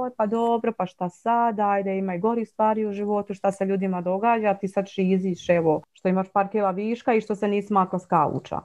joj, 0.09 0.15
pa 0.17 0.27
dobro, 0.27 0.73
pa 0.73 0.87
šta 0.87 1.09
sad, 1.09 1.61
ajde, 1.61 1.99
ima 1.99 2.15
i 2.15 2.19
gori 2.19 2.45
stvari 2.45 2.87
u 2.87 2.93
životu, 2.93 3.35
šta 3.35 3.53
se 3.53 3.65
ljudima 3.65 4.01
događa, 4.01 4.55
ti 4.55 4.69
sad 4.69 4.87
šiziš, 4.89 5.49
evo, 5.49 5.83
što 5.93 6.09
imaš 6.09 6.29
par 6.33 6.49
kila 6.49 6.71
viška 6.71 7.15
i 7.15 7.21
što 7.21 7.35
se 7.35 7.49
nisi 7.49 7.73
makla 7.73 7.99
s. 7.99 8.07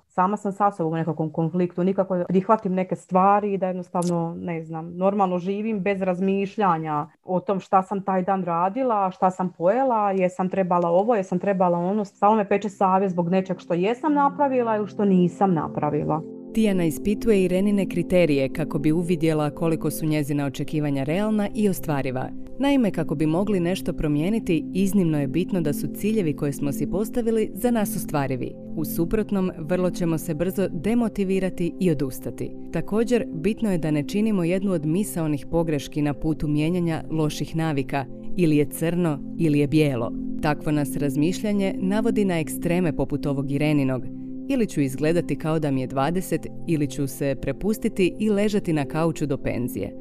Sama 0.07 0.37
sam 0.37 0.51
sa 0.51 0.71
sobom 0.71 0.93
u 0.93 0.95
nekakvom 0.95 1.31
konfliktu, 1.31 1.83
nikako 1.83 2.23
prihvatim 2.27 2.73
neke 2.73 2.95
stvari 2.95 3.57
da 3.57 3.67
jednostavno, 3.67 4.35
ne 4.39 4.63
znam, 4.63 4.97
normalno 4.97 5.37
živim 5.37 5.79
bez 5.79 6.01
razmišljanja 6.01 7.07
o 7.23 7.39
tom 7.39 7.59
šta 7.59 7.83
sam 7.83 8.03
taj 8.03 8.23
dan 8.23 8.43
radila, 8.43 9.11
šta 9.11 9.31
sam 9.31 9.53
pojela, 9.57 10.11
jesam 10.11 10.49
trebala 10.49 10.89
ovo, 10.89 11.15
jesam 11.15 11.39
trebala 11.39 11.77
ono, 11.77 12.05
samo 12.05 12.35
me 12.35 12.49
peče 12.49 12.69
savjest 12.69 13.13
zbog 13.13 13.29
nečeg 13.29 13.59
što 13.59 13.73
jesam 13.73 14.13
napravila 14.13 14.77
ili 14.77 14.87
što 14.87 15.05
nisam 15.05 15.53
napravila. 15.53 16.42
Tijana 16.53 16.85
ispituje 16.85 17.43
Irenine 17.43 17.89
kriterije 17.89 18.49
kako 18.49 18.79
bi 18.79 18.91
uvidjela 18.91 19.49
koliko 19.49 19.91
su 19.91 20.05
njezina 20.05 20.45
očekivanja 20.45 21.03
realna 21.03 21.49
i 21.55 21.69
ostvariva. 21.69 22.29
Naime, 22.59 22.91
kako 22.91 23.15
bi 23.15 23.25
mogli 23.25 23.59
nešto 23.59 23.93
promijeniti, 23.93 24.65
iznimno 24.73 25.19
je 25.19 25.27
bitno 25.27 25.61
da 25.61 25.73
su 25.73 25.87
ciljevi 25.95 26.35
koje 26.35 26.53
smo 26.53 26.71
si 26.71 26.89
postavili 26.89 27.51
za 27.53 27.71
nas 27.71 27.95
ostvarivi. 27.95 28.51
U 28.75 28.85
suprotnom, 28.85 29.51
vrlo 29.57 29.91
ćemo 29.91 30.17
se 30.17 30.33
brzo 30.33 30.67
demotivirati 30.67 31.73
i 31.79 31.91
odustati. 31.91 32.51
Također, 32.73 33.25
bitno 33.33 33.71
je 33.71 33.77
da 33.77 33.91
ne 33.91 34.07
činimo 34.07 34.43
jednu 34.43 34.71
od 34.71 34.85
misaonih 34.85 35.45
pogreški 35.51 36.01
na 36.01 36.13
putu 36.13 36.47
mijenjanja 36.47 37.03
loših 37.11 37.55
navika, 37.55 38.05
ili 38.37 38.57
je 38.57 38.65
crno 38.65 39.35
ili 39.37 39.59
je 39.59 39.67
bijelo. 39.67 40.11
Takvo 40.41 40.71
nas 40.71 40.97
razmišljanje 40.97 41.75
navodi 41.77 42.25
na 42.25 42.39
ekstreme 42.39 42.95
poput 42.95 43.25
ovog 43.25 43.51
Ireninog, 43.51 44.22
ili 44.49 44.67
ću 44.67 44.81
izgledati 44.81 45.35
kao 45.35 45.59
da 45.59 45.71
mi 45.71 45.81
je 45.81 45.87
20 45.87 46.47
ili 46.67 46.87
ću 46.87 47.07
se 47.07 47.35
prepustiti 47.41 48.15
i 48.19 48.29
ležati 48.29 48.73
na 48.73 48.85
kauču 48.85 49.25
do 49.25 49.37
penzije. 49.37 49.95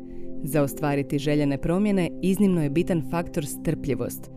Za 0.44 0.62
ostvariti 0.62 1.18
željene 1.18 1.58
promjene 1.58 2.10
iznimno 2.22 2.62
je 2.62 2.70
bitan 2.70 3.02
faktor 3.10 3.46
strpljivost. 3.46 4.30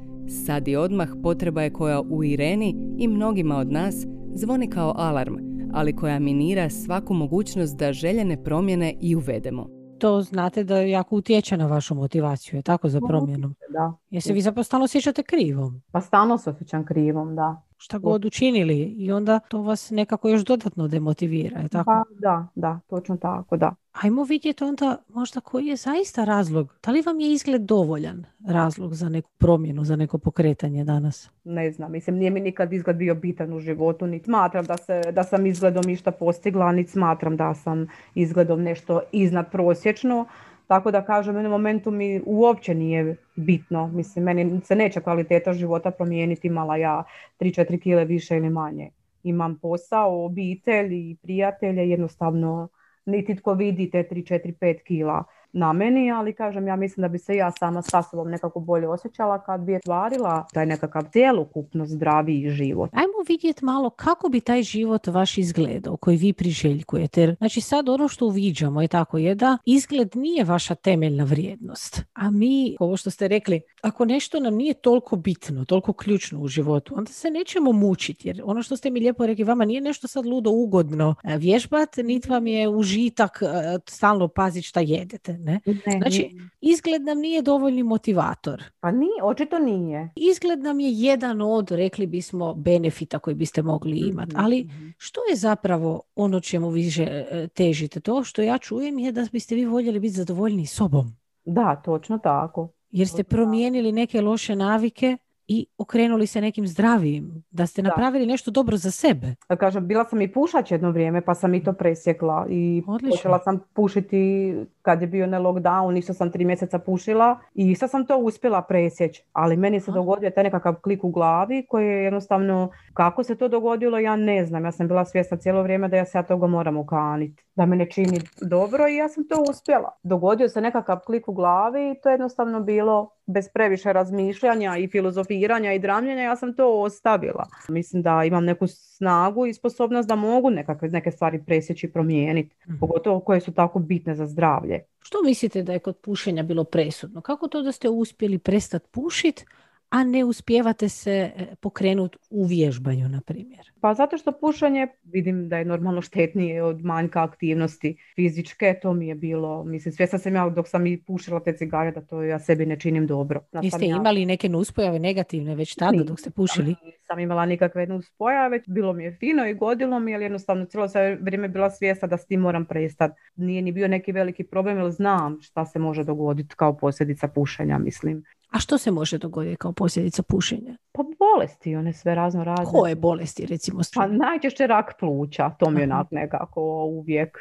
Sad 0.45 0.67
i 0.67 0.75
odmah 0.75 1.09
potreba 1.23 1.61
je 1.61 1.73
koja 1.73 2.01
u 2.01 2.23
Ireni 2.23 2.75
i 2.97 3.07
mnogima 3.07 3.57
od 3.57 3.71
nas 3.71 4.05
zvoni 4.33 4.69
kao 4.69 4.93
alarm, 4.97 5.35
ali 5.73 5.95
koja 5.95 6.19
minira 6.19 6.69
svaku 6.69 7.13
mogućnost 7.13 7.77
da 7.77 7.93
željene 7.93 8.43
promjene 8.43 8.93
i 9.01 9.15
uvedemo. 9.15 9.67
To 9.97 10.21
znate 10.21 10.63
da 10.63 10.77
jako 10.77 11.15
utječe 11.15 11.57
na 11.57 11.67
vašu 11.67 11.95
motivaciju, 11.95 12.57
je 12.57 12.61
tako 12.61 12.89
za 12.89 12.99
promjenu? 13.07 13.53
Da. 13.73 13.93
Jer 14.09 14.21
se 14.21 14.33
vi 14.33 14.41
zapravo 14.41 14.63
stalno 14.63 14.83
osjećate 14.83 15.23
krivom? 15.23 15.81
Pa 15.91 16.01
stalno 16.01 16.37
se 16.37 16.49
osjećam 16.49 16.85
krivom, 16.85 17.35
da. 17.35 17.64
Šta 17.77 17.97
god 17.97 18.25
učinili 18.25 18.77
i 18.77 19.11
onda 19.11 19.39
to 19.39 19.61
vas 19.61 19.91
nekako 19.91 20.29
još 20.29 20.41
dodatno 20.41 20.87
demotivira. 20.87 21.59
Je 21.59 21.69
tako? 21.69 21.85
Pa 21.85 22.03
da, 22.19 22.47
da, 22.55 22.79
točno 22.87 23.17
tako, 23.17 23.57
da. 23.57 23.75
Ajmo 23.91 24.23
vidjeti 24.23 24.63
onda 24.63 24.97
možda 25.09 25.39
koji 25.39 25.65
je 25.65 25.75
zaista 25.75 26.23
razlog. 26.23 26.75
Da 26.85 26.91
li 26.91 27.01
vam 27.01 27.19
je 27.19 27.33
izgled 27.33 27.61
dovoljan 27.61 28.25
razlog 28.47 28.93
za 28.93 29.09
neku 29.09 29.29
promjenu, 29.37 29.83
za 29.83 29.95
neko 29.95 30.17
pokretanje 30.17 30.83
danas? 30.83 31.29
Ne 31.43 31.71
znam, 31.71 31.91
mislim, 31.91 32.15
nije 32.15 32.31
mi 32.31 32.39
nikad 32.39 32.73
izgled 32.73 32.95
bio 32.95 33.15
bitan 33.15 33.53
u 33.53 33.59
životu, 33.59 34.07
niti 34.07 34.25
smatram 34.25 34.65
da, 34.65 34.77
se, 34.77 35.01
da 35.11 35.23
sam 35.23 35.45
izgledom 35.45 35.89
išta 35.89 36.11
postigla, 36.11 36.71
niti 36.71 36.91
smatram 36.91 37.37
da 37.37 37.53
sam 37.53 37.87
izgledom 38.15 38.63
nešto 38.63 39.01
iznad 39.11 39.51
prosječno. 39.51 40.25
Tako 40.67 40.91
da 40.91 41.05
kažem, 41.05 41.35
u 41.35 41.49
momentu 41.49 41.91
mi 41.91 42.21
uopće 42.25 42.75
nije 42.75 43.15
bitno. 43.35 43.87
Mislim, 43.87 44.25
meni 44.25 44.61
se 44.63 44.75
neće 44.75 45.01
kvaliteta 45.01 45.53
života 45.53 45.91
promijeniti, 45.91 46.47
imala 46.47 46.77
ja 46.77 47.03
3-4 47.39 47.81
kile 47.81 48.05
više 48.05 48.37
ili 48.37 48.49
manje. 48.49 48.89
Imam 49.23 49.59
posao, 49.61 50.25
obitelj 50.25 50.93
i 50.93 51.17
prijatelje, 51.21 51.89
jednostavno 51.89 52.67
niti 53.05 53.35
tko 53.35 53.53
vidi 53.53 53.89
te 53.89 54.03
3, 54.11 54.33
4, 54.33 54.53
5 54.53 54.83
kila 54.83 55.23
na 55.55 55.73
meni, 55.73 56.11
ali 56.11 56.33
kažem 56.33 56.67
ja 56.67 56.75
mislim 56.75 57.01
da 57.01 57.07
bi 57.07 57.17
se 57.17 57.35
ja 57.35 57.51
sama 57.51 57.81
sa 57.81 58.03
sobom 58.03 58.29
nekako 58.29 58.59
bolje 58.59 58.87
osjećala 58.87 59.43
kad 59.43 59.61
bi 59.61 59.77
stvarila 59.81 60.45
taj 60.53 60.65
nekakav 60.65 61.03
cjelokupno 61.11 61.85
zdraviji 61.85 62.49
život. 62.49 62.89
Ajmo 62.93 63.13
vidjeti 63.27 63.65
malo 63.65 63.89
kako 63.89 64.29
bi 64.29 64.39
taj 64.39 64.63
život 64.63 65.07
vaš 65.07 65.37
izgledao 65.37 65.97
koji 65.97 66.17
vi 66.17 66.33
priželjkujete. 66.33 67.35
Znači 67.37 67.61
sad 67.61 67.89
ono 67.89 68.07
što 68.07 68.25
uviđamo 68.25 68.81
je 68.81 68.87
tako 68.87 69.17
je 69.17 69.35
da 69.35 69.57
izgled 69.65 70.15
nije 70.15 70.43
vaša 70.43 70.75
temeljna 70.75 71.23
vrijednost. 71.23 72.01
A 72.13 72.31
mi, 72.31 72.75
ovo 72.79 72.97
što 72.97 73.09
ste 73.09 73.27
rekli, 73.27 73.61
ako 73.81 74.05
nešto 74.05 74.39
nam 74.39 74.55
nije 74.55 74.73
toliko 74.73 75.15
bitno, 75.15 75.65
toliko 75.65 75.93
ključno 75.93 76.39
u 76.39 76.47
životu, 76.47 76.93
onda 76.97 77.11
se 77.11 77.29
nećemo 77.29 77.71
mučiti. 77.71 78.27
Jer 78.27 78.41
ono 78.45 78.63
što 78.63 78.77
ste 78.77 78.89
mi 78.89 78.99
lijepo 78.99 79.25
rekli, 79.25 79.43
vama 79.43 79.65
nije 79.65 79.81
nešto 79.81 80.07
sad 80.07 80.25
ludo 80.25 80.49
ugodno 80.49 81.15
vježbat, 81.23 81.97
niti 81.97 82.29
vam 82.29 82.47
je 82.47 82.69
užitak 82.69 83.39
e, 83.41 83.79
stalno 83.89 84.27
paziti 84.27 84.67
šta 84.67 84.79
jedete 84.79 85.44
ne? 85.45 85.59
znači, 85.97 86.37
izgled 86.61 87.01
nam 87.01 87.19
nije 87.19 87.41
dovoljni 87.41 87.83
motivator. 87.83 88.63
Pa 88.79 88.91
nije, 88.91 89.23
očito 89.23 89.59
nije. 89.59 90.09
Izgled 90.15 90.59
nam 90.59 90.79
je 90.79 90.91
jedan 90.91 91.41
od, 91.41 91.71
rekli 91.71 92.07
bismo, 92.07 92.53
benefita 92.53 93.19
koji 93.19 93.35
biste 93.35 93.61
mogli 93.61 93.99
mhm, 93.99 94.09
imati. 94.09 94.31
Ali 94.35 94.63
mhm. 94.63 94.87
što 94.97 95.21
je 95.29 95.35
zapravo 95.35 96.01
ono 96.15 96.39
čemu 96.39 96.69
vi 96.69 96.91
e, 96.99 97.47
težite? 97.47 97.99
To 97.99 98.23
što 98.23 98.41
ja 98.41 98.57
čujem 98.57 98.99
je 98.99 99.11
da 99.11 99.27
biste 99.31 99.55
vi 99.55 99.65
voljeli 99.65 99.99
biti 99.99 100.13
zadovoljni 100.13 100.65
sobom. 100.65 101.11
Da, 101.45 101.75
točno 101.75 102.17
tako. 102.17 102.69
Jer 102.91 103.07
ste 103.07 103.23
promijenili 103.23 103.91
neke 103.91 104.21
loše 104.21 104.55
navike 104.55 105.17
i 105.47 105.65
okrenuli 105.77 106.27
se 106.27 106.41
nekim 106.41 106.67
zdravijim, 106.67 107.43
da 107.51 107.67
ste 107.67 107.81
napravili 107.81 108.25
nešto 108.25 108.51
dobro 108.51 108.77
za 108.77 108.91
sebe. 108.91 109.35
Kažem, 109.59 109.87
bila 109.87 110.05
sam 110.05 110.21
i 110.21 110.33
pušač 110.33 110.71
jedno 110.71 110.91
vrijeme 110.91 111.21
pa 111.21 111.35
sam 111.35 111.53
i 111.53 111.63
to 111.63 111.73
presjekla 111.73 112.47
i 112.49 112.83
Odlično. 112.87 113.17
počela 113.17 113.39
sam 113.39 113.59
pušiti 113.73 114.55
kad 114.85 115.01
je 115.01 115.07
bio 115.07 115.27
na 115.27 115.39
lockdown, 115.39 115.97
isto 115.97 116.13
sam 116.13 116.31
tri 116.31 116.45
mjeseca 116.45 116.79
pušila 116.79 117.39
i 117.55 117.71
isto 117.71 117.87
sam 117.87 118.05
to 118.05 118.17
uspjela 118.17 118.61
presjeći, 118.61 119.23
ali 119.33 119.57
meni 119.57 119.79
se 119.79 119.91
dogodio 119.91 120.29
taj 120.29 120.43
nekakav 120.43 120.75
klik 120.75 121.03
u 121.03 121.09
glavi 121.09 121.65
koji 121.69 121.87
je 121.87 122.03
jednostavno, 122.03 122.69
kako 122.93 123.23
se 123.23 123.35
to 123.35 123.47
dogodilo 123.47 123.99
ja 123.99 124.15
ne 124.15 124.45
znam, 124.45 124.65
ja 124.65 124.71
sam 124.71 124.87
bila 124.87 125.05
svjesna 125.05 125.37
cijelo 125.37 125.63
vrijeme 125.63 125.87
da 125.87 125.97
ja 125.97 126.05
se 126.05 126.17
ja 126.17 126.23
toga 126.23 126.47
moram 126.47 126.77
ukaniti, 126.77 127.43
da 127.55 127.65
me 127.65 127.75
ne 127.75 127.89
čini 127.89 128.19
dobro 128.41 128.87
i 128.87 128.95
ja 128.95 129.09
sam 129.09 129.27
to 129.27 129.43
uspjela. 129.49 129.89
Dogodio 130.03 130.49
se 130.49 130.61
nekakav 130.61 130.99
klik 131.05 131.27
u 131.27 131.33
glavi 131.33 131.91
i 131.91 132.01
to 132.01 132.09
je 132.09 132.13
jednostavno 132.13 132.59
bilo 132.59 133.09
bez 133.25 133.49
previše 133.53 133.93
razmišljanja 133.93 134.77
i 134.77 134.87
filozofiranja 134.87 135.73
i 135.73 135.79
dramljenja, 135.79 136.23
ja 136.23 136.35
sam 136.35 136.55
to 136.55 136.81
ostavila. 136.81 137.45
Mislim 137.69 138.01
da 138.01 138.23
imam 138.23 138.45
neku 138.45 138.67
snagu 138.67 139.45
i 139.45 139.53
sposobnost 139.53 140.09
da 140.09 140.15
mogu 140.15 140.49
nekakve, 140.49 140.89
neke 140.89 141.11
stvari 141.11 141.43
presjeći 141.45 141.87
i 141.87 141.91
promijeniti, 141.91 142.55
mm 142.67 142.75
pogotovo 142.79 143.19
koje 143.19 143.41
su 143.41 143.53
tako 143.53 143.79
bitne 143.79 144.15
za 144.15 144.27
zdravlje. 144.27 144.74
Što 144.99 145.17
mislite 145.23 145.63
da 145.63 145.73
je 145.73 145.79
kod 145.79 145.97
pušenja 145.97 146.43
bilo 146.43 146.63
presudno? 146.63 147.21
Kako 147.21 147.47
to 147.47 147.61
da 147.61 147.71
ste 147.71 147.89
uspjeli 147.89 148.37
prestati 148.37 148.87
pušiti, 148.91 149.45
a 149.89 150.03
ne 150.03 150.23
uspijevate 150.23 150.89
se 150.89 151.11
e, 151.11 151.55
pokrenuti 151.59 152.17
u 152.29 152.45
vježbanju, 152.45 153.09
na 153.09 153.21
primjer? 153.21 153.71
Pa 153.81 153.93
zato 153.93 154.17
što 154.17 154.31
pušanje 154.31 154.87
vidim 155.03 155.49
da 155.49 155.57
je 155.57 155.65
normalno 155.65 156.01
štetnije 156.01 156.63
od 156.63 156.85
manjka 156.85 157.23
aktivnosti 157.23 157.97
fizičke, 158.15 158.79
to 158.81 158.93
mi 158.93 159.07
je 159.07 159.15
bilo, 159.15 159.63
mislim, 159.63 159.93
svjesna 159.93 160.19
sam 160.19 160.35
ja 160.35 160.49
dok 160.49 160.67
sam 160.67 160.87
i 160.87 161.03
pušila 161.03 161.39
te 161.39 161.53
cigare 161.53 161.91
da 161.91 162.01
to 162.01 162.23
ja 162.23 162.39
sebi 162.39 162.65
ne 162.65 162.79
činim 162.79 163.07
dobro. 163.07 163.41
Jeste 163.61 163.85
imali 163.85 164.25
neke 164.25 164.49
nuspojave 164.49 164.99
negativne 164.99 165.55
već 165.55 165.75
tada 165.75 166.03
dok 166.03 166.19
ste 166.19 166.29
pušili? 166.29 166.75
Nisam 166.85 167.19
imala 167.19 167.45
nikakve 167.45 167.87
nuspojave, 167.87 168.49
već 168.49 168.69
bilo 168.69 168.93
mi 168.93 169.03
je 169.03 169.17
fino 169.19 169.47
i 169.47 169.53
godilo 169.53 169.99
mi, 169.99 170.15
ali 170.15 170.25
jednostavno 170.25 170.65
cijelo 170.65 170.87
sve 170.87 171.15
vrijeme 171.21 171.47
bila 171.47 171.71
svjesna 171.71 172.07
da 172.07 172.17
s 172.17 172.25
tim 172.25 172.39
moram 172.39 172.65
prestati. 172.65 173.21
Nije 173.35 173.61
ni 173.61 173.71
bio 173.71 173.87
neki 173.87 174.11
veliki 174.11 174.43
problem, 174.43 174.77
jer 174.77 174.91
znam 174.91 175.37
šta 175.41 175.65
se 175.65 175.79
može 175.79 176.03
dogoditi 176.03 176.55
kao 176.55 176.77
posljedica 176.77 177.27
pušenja, 177.27 177.77
mislim. 177.77 178.23
A 178.51 178.59
što 178.59 178.77
se 178.77 178.91
može 178.91 179.17
dogoditi 179.17 179.55
kao 179.55 179.71
posljedica 179.71 180.23
pušenja? 180.23 180.77
Pa 180.91 181.03
bolesti, 181.19 181.75
one 181.75 181.93
sve 181.93 182.15
razno 182.15 182.43
razne. 182.43 182.65
Koje 182.71 182.95
bolesti, 182.95 183.45
recimo? 183.45 183.81
Pa 183.95 184.07
najčešće 184.07 184.67
rak 184.67 184.93
pluća, 184.99 185.49
to 185.49 185.69
mi 185.69 185.79
je 185.79 185.83
onak 185.83 186.07
nekako 186.11 186.61
uvijek, 186.85 187.37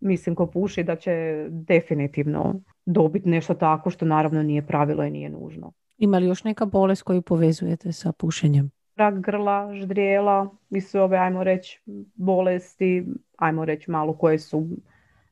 mislim 0.00 0.34
ko 0.34 0.46
puši 0.46 0.82
da 0.82 0.96
će 0.96 1.46
definitivno 1.50 2.60
dobiti 2.86 3.28
nešto 3.28 3.54
tako 3.54 3.90
što 3.90 4.04
naravno 4.04 4.42
nije 4.42 4.66
pravilo 4.66 5.04
i 5.04 5.10
nije 5.10 5.30
nužno. 5.30 5.72
Ima 5.98 6.18
li 6.18 6.26
još 6.26 6.44
neka 6.44 6.64
bolest 6.64 7.02
koju 7.02 7.22
povezujete 7.22 7.92
sa 7.92 8.12
pušenjem? 8.12 8.70
Rak 8.96 9.14
grla, 9.14 9.74
ždrijela 9.74 10.50
i 10.70 10.80
sve 10.80 11.00
ove, 11.00 11.18
ajmo 11.18 11.44
reći, 11.44 11.82
bolesti, 12.14 13.06
ajmo 13.36 13.64
reći 13.64 13.90
malo 13.90 14.12
koje 14.12 14.38
su 14.38 14.68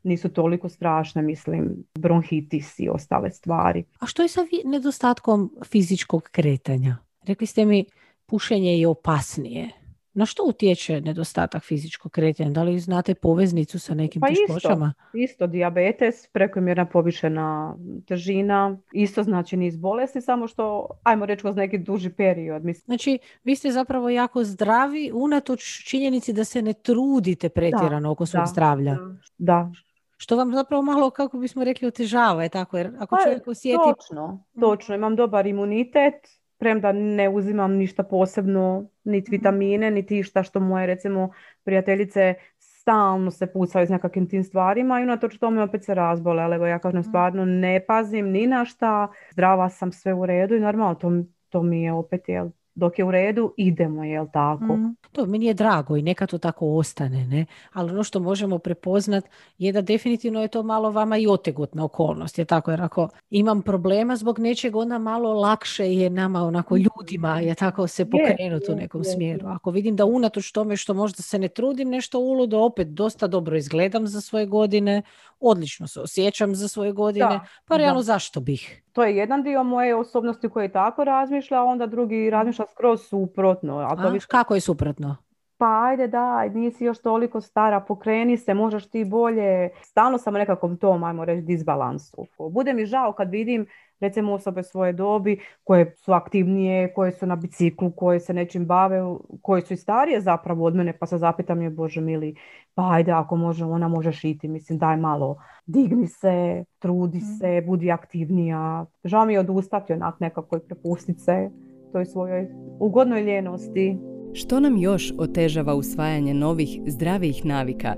nisu 0.02 0.28
toliko 0.28 0.69
strašne, 0.69 1.23
mislim, 1.23 1.85
bronhitis 1.99 2.78
i 2.78 2.88
ostale 2.88 3.31
stvari. 3.31 3.85
A 4.00 4.07
što 4.07 4.23
je 4.23 4.28
sa 4.28 4.40
nedostatkom 4.64 5.50
fizičkog 5.64 6.23
kretanja? 6.33 6.97
Rekli 7.25 7.47
ste 7.47 7.64
mi, 7.64 7.85
pušenje 8.26 8.78
je 8.78 8.88
opasnije. 8.88 9.71
Na 10.19 10.26
što 10.26 10.43
utječe 10.47 11.00
nedostatak 11.00 11.62
fizičkog 11.62 12.12
kretanja? 12.12 12.50
Da 12.50 12.62
li 12.62 12.78
znate 12.78 13.14
poveznicu 13.14 13.78
sa 13.78 13.95
nekim 13.95 14.21
pa 14.21 14.26
teškoćama? 14.26 14.95
Isto, 15.14 15.19
isto 15.19 15.47
diabetes, 15.47 16.26
prekomjerna 16.33 16.87
povišena 16.87 17.76
težina, 18.07 18.78
isto 18.93 19.23
znači 19.23 19.57
niz 19.57 19.76
bolesti, 19.76 20.21
samo 20.21 20.47
što, 20.47 20.88
ajmo 21.02 21.26
reći, 21.26 21.40
kroz 21.40 21.57
neki 21.57 21.78
duži 21.78 22.11
period. 22.11 22.64
Mislim. 22.64 22.85
Znači, 22.87 23.19
vi 23.45 23.57
ste 23.57 23.71
zapravo 23.71 24.09
jako 24.09 24.45
zdravi 24.45 25.11
unatoč 25.14 25.85
činjenici 25.88 26.33
da 26.33 26.45
se 26.45 26.62
ne 26.62 26.73
trudite 26.73 27.49
pretjerano 27.49 28.11
oko 28.11 28.26
svog 28.26 28.47
zdravlja. 28.47 28.97
Da, 29.38 29.73
što 30.21 30.37
vam 30.37 30.53
zapravo 30.55 30.83
malo, 30.83 31.11
kako 31.11 31.39
bismo 31.39 31.65
rekli, 31.65 31.89
otežava, 31.89 32.43
je 32.43 32.49
tako? 32.49 32.79
Jer 32.79 32.91
ako 32.99 33.17
pa, 33.17 33.23
čovjek 33.25 33.49
osjeti... 33.49 33.79
Točno, 33.85 34.45
točno. 34.61 34.95
Imam 34.95 35.17
dobar 35.17 35.47
imunitet, 35.47 36.15
premda 36.59 36.93
ne 36.93 37.29
uzimam 37.29 37.73
ništa 37.73 38.03
posebno, 38.03 38.89
niti 39.05 39.31
vitamine, 39.31 39.91
niti 39.91 40.19
išta 40.19 40.43
što 40.43 40.61
moje, 40.61 40.87
recimo, 40.87 41.31
prijateljice 41.65 42.35
stalno 42.59 43.31
se 43.31 43.47
pucaju 43.53 43.87
s 43.87 43.91
nekakvim 43.91 44.29
tim 44.29 44.45
stvarima 44.45 45.01
i 45.01 45.03
unatoč 45.03 45.39
tome 45.39 45.63
opet 45.63 45.85
se 45.85 45.95
razbole. 45.95 46.43
Ali 46.43 46.55
evo 46.55 46.67
ja 46.67 46.79
kažem, 46.79 47.05
stvarno 47.05 47.45
ne 47.45 47.85
pazim 47.87 48.31
ni 48.31 48.47
na 48.47 48.65
šta, 48.65 49.09
zdrava 49.33 49.69
sam 49.69 49.93
sve 49.93 50.15
u 50.15 50.27
redu 50.27 50.55
i 50.55 50.61
normalno 50.61 50.95
to, 50.95 51.11
to 51.49 51.63
mi 51.63 51.83
je 51.83 51.93
opet 51.93 52.29
jel, 52.29 52.49
dok 52.79 52.99
je 52.99 53.05
u 53.05 53.11
redu 53.11 53.55
idemo, 53.57 54.05
jel 54.05 54.27
tako? 54.33 54.77
Mm. 54.77 54.97
To 55.13 55.27
meni 55.27 55.47
je 55.47 55.55
drago 55.55 55.97
i 55.97 56.03
neka 56.03 56.27
to 56.27 56.39
tako 56.39 56.67
ostane, 56.67 57.27
ne? 57.27 57.47
Ali 57.73 57.91
ono 57.91 58.03
što 58.03 58.21
možemo 58.21 58.59
prepoznat 58.59 59.25
je 59.59 59.73
da 59.73 59.81
definitivno 59.81 60.43
je 60.43 60.49
to 60.49 60.63
malo 60.63 60.91
vama 60.91 61.17
i 61.17 61.27
otegotna 61.27 61.85
okolnost, 61.85 62.39
je 62.39 62.45
tako? 62.45 62.71
Jer 62.71 62.83
ako 62.83 63.09
imam 63.31 63.63
problema 63.63 64.17
zbog 64.17 64.39
nečeg, 64.39 64.77
onda 64.77 64.99
malo 64.99 65.33
lakše 65.33 65.95
je 65.95 66.11
nama 66.11 66.43
onako 66.43 66.75
mm. 66.75 66.79
ljudima, 66.79 67.41
je 67.41 67.55
tako, 67.55 67.87
se 67.87 68.11
pokrenuti 68.11 68.73
u 68.73 68.77
nekom 68.77 69.05
smjeru. 69.05 69.47
Ako 69.49 69.71
vidim 69.71 69.97
da 69.97 70.05
unatoč 70.05 70.53
tome 70.53 70.77
što 70.77 70.95
možda 70.95 71.23
se 71.23 71.39
ne 71.39 71.49
trudim 71.49 71.89
nešto 71.89 72.19
uludo, 72.19 72.59
opet 72.59 72.89
dosta 72.89 73.27
dobro 73.27 73.57
izgledam 73.57 74.07
za 74.07 74.21
svoje 74.21 74.47
godine, 74.47 75.03
odlično 75.41 75.87
se 75.87 76.01
osjećam 76.01 76.55
za 76.55 76.69
svoje 76.69 76.93
godine, 76.93 77.41
pa 77.69 77.77
realno 77.77 78.03
zašto 78.03 78.41
bih? 78.41 78.83
To 78.93 79.05
je 79.05 79.17
jedan 79.17 79.43
dio 79.43 79.63
moje 79.63 79.95
osobnosti 79.95 80.49
koji 80.49 80.73
tako 80.73 81.05
razmišlja, 81.05 81.61
a 81.61 81.65
onda 81.65 81.87
drugi 81.87 82.31
razmišlja 82.31 82.65
skroz 82.73 83.09
suprotno. 83.09 83.79
A, 83.79 83.97
to 83.97 84.19
Kako 84.29 84.55
je 84.55 84.61
suprotno? 84.61 85.17
Pa 85.59 85.83
ajde 85.85 86.07
daj, 86.07 86.51
nisi 86.51 86.85
još 86.85 86.99
toliko 86.99 87.41
stara, 87.41 87.81
pokreni 87.81 88.37
se, 88.37 88.55
možeš 88.55 88.91
ti 88.91 89.05
bolje. 89.05 89.71
Stalno 89.83 90.19
sam 90.19 90.35
u 90.35 90.39
nekakvom 90.39 90.77
tom, 90.77 91.05
ajmo 91.05 91.25
reći, 91.25 91.43
disbalansu. 91.43 92.27
Bude 92.51 92.73
mi 92.73 92.87
žao 92.87 93.13
kad 93.13 93.31
vidim 93.31 93.67
recimo 94.01 94.33
osobe 94.33 94.63
svoje 94.63 94.93
dobi 94.93 95.41
koje 95.65 95.95
su 95.97 96.13
aktivnije, 96.13 96.93
koje 96.95 97.13
su 97.13 97.27
na 97.27 97.37
biciklu, 97.37 97.91
koje 97.91 98.21
se 98.21 98.35
nečim 98.35 98.67
bave, 98.67 99.01
koje 99.43 99.63
su 99.63 99.75
i 99.75 99.77
starije 99.77 100.21
zapravo 100.21 100.65
od 100.65 100.75
mene, 100.75 100.99
pa 100.99 101.07
se 101.07 101.19
zapitam 101.19 101.63
je, 101.63 101.71
Bože 101.71 102.01
mili, 102.01 102.35
pa 102.75 102.91
ajde 102.93 103.13
ako 103.13 103.37
može, 103.37 103.65
ona 103.65 103.89
može 103.89 104.13
šiti, 104.13 104.49
mislim 104.49 104.79
daj 104.79 104.97
malo, 104.97 105.37
digni 105.67 106.07
se, 106.07 106.65
trudi 106.79 107.19
mhm. 107.19 107.27
se, 107.27 107.63
budi 107.67 107.91
aktivnija. 107.91 108.87
Žao 109.05 109.25
mi 109.25 109.33
je 109.33 109.41
odustati 109.41 109.93
onak 109.93 110.21
nekako 110.21 110.57
i 110.57 110.61
prepustiti 110.61 111.21
se 111.21 111.51
toj 111.92 112.07
svojoj 112.07 112.49
ugodnoj 112.78 113.23
ljenosti. 113.23 113.97
Što 114.33 114.61
nam 114.61 114.76
još 114.76 115.12
otežava 115.18 115.75
usvajanje 115.75 116.35
novih 116.35 116.80
zdravijih 116.87 117.45
navika? 117.45 117.95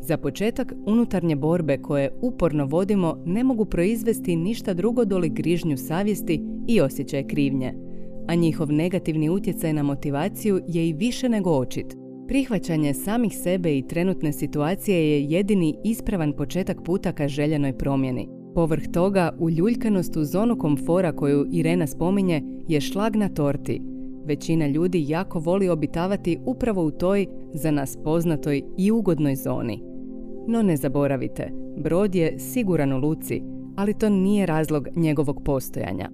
Za 0.00 0.16
početak, 0.16 0.72
unutarnje 0.86 1.36
borbe 1.36 1.78
koje 1.78 2.10
uporno 2.22 2.66
vodimo 2.66 3.22
ne 3.24 3.44
mogu 3.44 3.64
proizvesti 3.64 4.36
ništa 4.36 4.74
drugo 4.74 5.04
doli 5.04 5.28
grižnju 5.28 5.76
savjesti 5.76 6.42
i 6.68 6.80
osjećaj 6.80 7.26
krivnje. 7.26 7.74
A 8.28 8.34
njihov 8.34 8.72
negativni 8.72 9.30
utjecaj 9.30 9.72
na 9.72 9.82
motivaciju 9.82 10.60
je 10.68 10.88
i 10.88 10.92
više 10.92 11.28
nego 11.28 11.50
očit. 11.50 11.96
Prihvaćanje 12.28 12.94
samih 12.94 13.38
sebe 13.38 13.78
i 13.78 13.86
trenutne 13.88 14.32
situacije 14.32 15.10
je 15.10 15.24
jedini 15.24 15.76
ispravan 15.84 16.32
početak 16.32 16.82
puta 16.84 17.12
ka 17.12 17.28
željenoj 17.28 17.78
promjeni. 17.78 18.43
Povrh 18.54 18.82
toga, 18.92 19.32
uljuljkanost 19.38 20.16
u 20.16 20.24
zonu 20.24 20.58
komfora 20.58 21.12
koju 21.12 21.46
Irena 21.52 21.86
spominje 21.86 22.42
je 22.68 22.80
šlag 22.80 23.16
na 23.16 23.28
torti. 23.28 23.82
Većina 24.24 24.66
ljudi 24.66 25.04
jako 25.08 25.38
voli 25.38 25.68
obitavati 25.68 26.38
upravo 26.46 26.84
u 26.84 26.90
toj, 26.90 27.26
za 27.54 27.70
nas 27.70 27.98
poznatoj 28.04 28.62
i 28.78 28.90
ugodnoj 28.90 29.36
zoni. 29.36 29.82
No 30.46 30.62
ne 30.62 30.76
zaboravite, 30.76 31.52
brod 31.78 32.14
je 32.14 32.38
siguran 32.38 32.92
u 32.92 32.98
luci, 32.98 33.42
ali 33.76 33.98
to 33.98 34.08
nije 34.08 34.46
razlog 34.46 34.88
njegovog 34.96 35.42
postojanja. 35.44 36.10